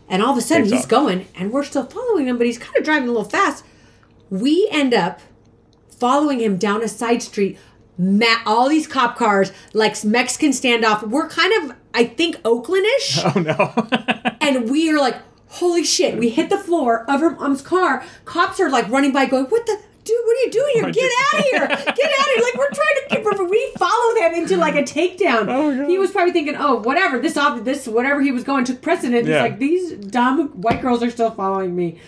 [0.08, 0.88] And all of a sudden Takes he's off.
[0.90, 3.64] going and we're still following him, but he's kind of driving a little fast.
[4.40, 5.20] We end up
[5.88, 7.58] following him down a side street.
[8.44, 11.06] All these cop cars, like Mexican standoff.
[11.08, 13.22] We're kind of, I think, Oaklandish.
[13.36, 14.36] Oh no.
[14.40, 15.16] and we are like,
[15.48, 16.18] holy shit.
[16.18, 18.04] We hit the floor of her mom's car.
[18.24, 19.78] Cops are like running by going, what the?
[20.02, 20.84] Dude, what are you doing here?
[20.84, 21.66] Oh, Get out of here!
[21.66, 22.42] Get out of here!
[22.42, 23.44] Like we're trying to keep her.
[23.44, 25.46] We follow them into like a takedown.
[25.48, 27.18] Oh, he was probably thinking, "Oh, whatever.
[27.18, 29.44] This, ob- this, whatever he was going took precedent." Yeah.
[29.44, 32.00] He's like, "These dumb white girls are still following me."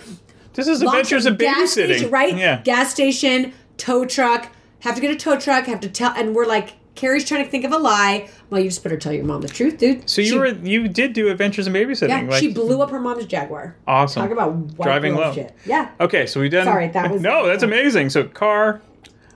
[0.57, 1.85] This is Adventures of gas Babysitting.
[1.97, 2.37] station, right?
[2.37, 2.63] Yeah.
[2.63, 4.51] Gas station, tow truck.
[4.81, 5.67] Have to get a tow truck.
[5.67, 8.29] Have to tell, and we're like, Carrie's trying to think of a lie.
[8.49, 10.09] Well, you just better tell your mom the truth, dude.
[10.09, 12.09] So you She- were you did do Adventures in Babysitting.
[12.09, 13.77] yeah, like, she blew up her mom's Jaguar.
[13.87, 14.23] Awesome.
[14.23, 15.33] Talk about Driving low.
[15.35, 15.55] shit.
[15.67, 15.91] Yeah.
[16.01, 16.65] Okay, so we done.
[16.65, 17.47] Sorry, that was- no.
[17.47, 18.09] That's amazing.
[18.11, 18.81] So car.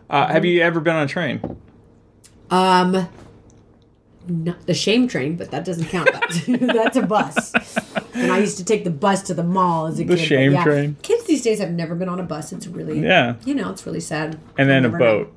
[0.08, 1.58] Uh, have you ever been on a train?
[2.50, 3.08] Um,
[4.26, 6.08] not the shame train, but that doesn't count.
[6.12, 7.52] That's, that's a bus.
[8.20, 10.08] And I used to take the bus to the mall as a The kid.
[10.10, 10.64] but shame yeah.
[10.64, 10.96] train.
[11.02, 12.52] Kids these days have never been on a bus.
[12.52, 13.36] It's really Yeah.
[13.44, 14.38] You know, it's really sad.
[14.58, 14.98] And then a know.
[14.98, 15.32] boat,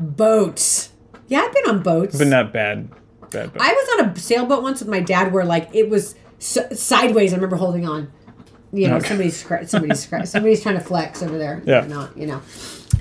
[0.00, 0.90] Boats.
[1.28, 2.18] Yeah, I've been on boats.
[2.18, 2.88] but not bad.
[3.30, 3.62] Bad boat.
[3.62, 7.32] I was on a sailboat once with my dad, where like it was s- sideways.
[7.32, 8.10] I remember holding on.
[8.72, 9.08] You know, Okay.
[9.08, 9.36] somebody's
[9.70, 11.62] somebody's scra- somebody's trying to flex over there.
[11.64, 11.86] Yeah.
[11.86, 12.16] Not.
[12.18, 12.42] You know.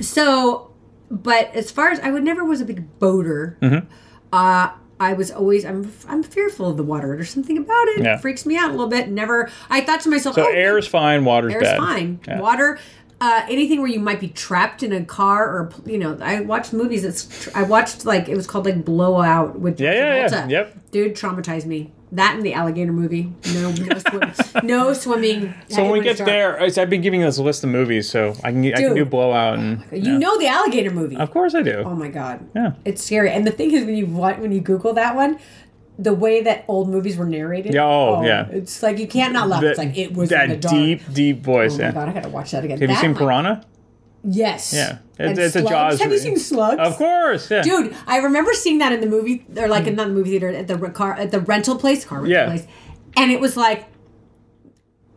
[0.01, 0.71] So,
[1.09, 3.57] but as far as I would never was a big boater.
[3.61, 3.85] Mhm.
[4.31, 4.69] Uh,
[5.03, 7.15] I was always I'm I'm fearful of the water.
[7.15, 8.03] There's something about it.
[8.03, 8.15] Yeah.
[8.15, 9.09] It freaks me out a little bit.
[9.09, 9.49] Never.
[9.69, 11.77] I thought to myself, So oh, air's fine, water's Air's bad.
[11.77, 12.19] fine.
[12.27, 12.39] Yeah.
[12.39, 12.79] Water,
[13.21, 16.73] uh, anything where you might be trapped in a car or you know, I watched
[16.73, 20.47] movies that's I watched like it was called like Blowout with Yeah, yeah, yeah.
[20.47, 20.91] Yep.
[20.91, 21.91] Dude, traumatized me.
[22.13, 23.33] That and the alligator movie.
[23.53, 24.33] No, no, swim,
[24.63, 25.53] no swimming.
[25.67, 28.51] So when we get there, I've been giving this a list of movies, so I
[28.51, 31.17] can I can do blowout and oh you know the alligator movie.
[31.17, 31.83] Of course I do.
[31.85, 32.47] Oh my god.
[32.55, 32.73] Yeah.
[32.85, 33.31] It's scary.
[33.31, 35.39] And the thing is, when you when you Google that one,
[35.97, 37.73] the way that old movies were narrated.
[37.73, 38.47] Yeah, oh, oh yeah.
[38.49, 39.63] It's like you can't not laugh.
[39.63, 40.75] it's like it was that in the dark.
[40.75, 41.75] deep, deep voice.
[41.75, 41.91] Oh my yeah.
[41.93, 42.79] god, I gotta watch that again.
[42.79, 43.65] Have you That seen might- Piranha?
[44.25, 44.73] Yes.
[44.73, 45.69] Yeah, And it's, it's a?
[45.69, 45.99] Jaws.
[46.01, 46.79] Have you seen Slugs?
[46.79, 47.61] Of course, yeah.
[47.61, 50.49] Dude, I remember seeing that in the movie, or like in not the movie theater,
[50.49, 52.45] at the car, at the rental place, car rental Yeah.
[52.45, 52.65] place,
[53.17, 53.85] and it was like,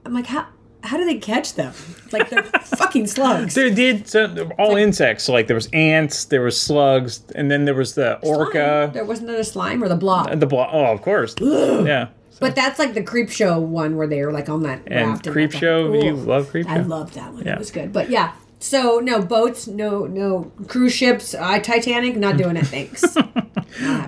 [0.04, 0.46] I'm like, how
[0.82, 1.72] how do they catch them?
[2.12, 2.42] Like they're
[2.78, 3.54] fucking slugs.
[3.54, 5.24] They did so all insects.
[5.24, 9.04] So like there was ants, there was slugs, and then there was the orca, There
[9.04, 10.38] wasn't there a slime or the blob.
[10.38, 10.70] the blob.
[10.72, 11.34] Oh, of course.
[11.40, 12.08] yeah.
[12.38, 15.28] But that's like the creep show one where they were like on that And raft.
[15.30, 17.44] Creep that's Show, like, you love Creep I loved that one.
[17.44, 17.54] Yeah.
[17.54, 17.92] It was good.
[17.92, 18.32] But yeah.
[18.66, 21.34] So no boats, no no cruise ships.
[21.34, 22.66] Uh, Titanic, not doing it.
[22.66, 23.16] Thanks.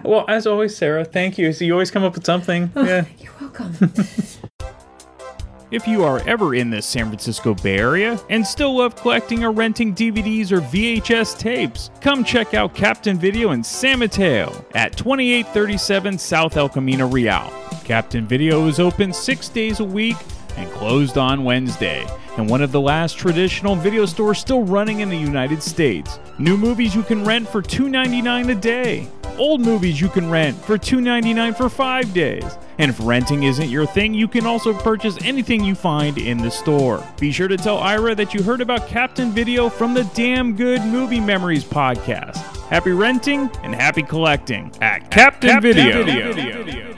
[0.02, 1.52] Well, as always, Sarah, thank you.
[1.52, 2.72] So you always come up with something.
[2.74, 3.05] Yeah.
[3.18, 3.74] You're welcome.
[5.70, 9.52] If you are ever in the San Francisco Bay Area and still love collecting or
[9.52, 16.16] renting DVDs or VHS tapes, come check out Captain Video in San Mateo at 2837
[16.16, 17.52] South El Camino Real.
[17.85, 20.16] Captain Video is open six days a week
[20.59, 22.06] and closed on Wednesday,
[22.36, 26.18] and one of the last traditional video stores still running in the United States.
[26.39, 29.09] New movies you can rent for $2.99 a day.
[29.39, 32.44] Old movies you can rent for $2.99 for five days.
[32.78, 36.51] And if renting isn't your thing, you can also purchase anything you find in the
[36.51, 37.05] store.
[37.18, 40.82] Be sure to tell Ira that you heard about Captain Video from the Damn Good
[40.82, 42.36] Movie Memories podcast.
[42.68, 46.98] Happy renting and happy collecting at Captain, Video.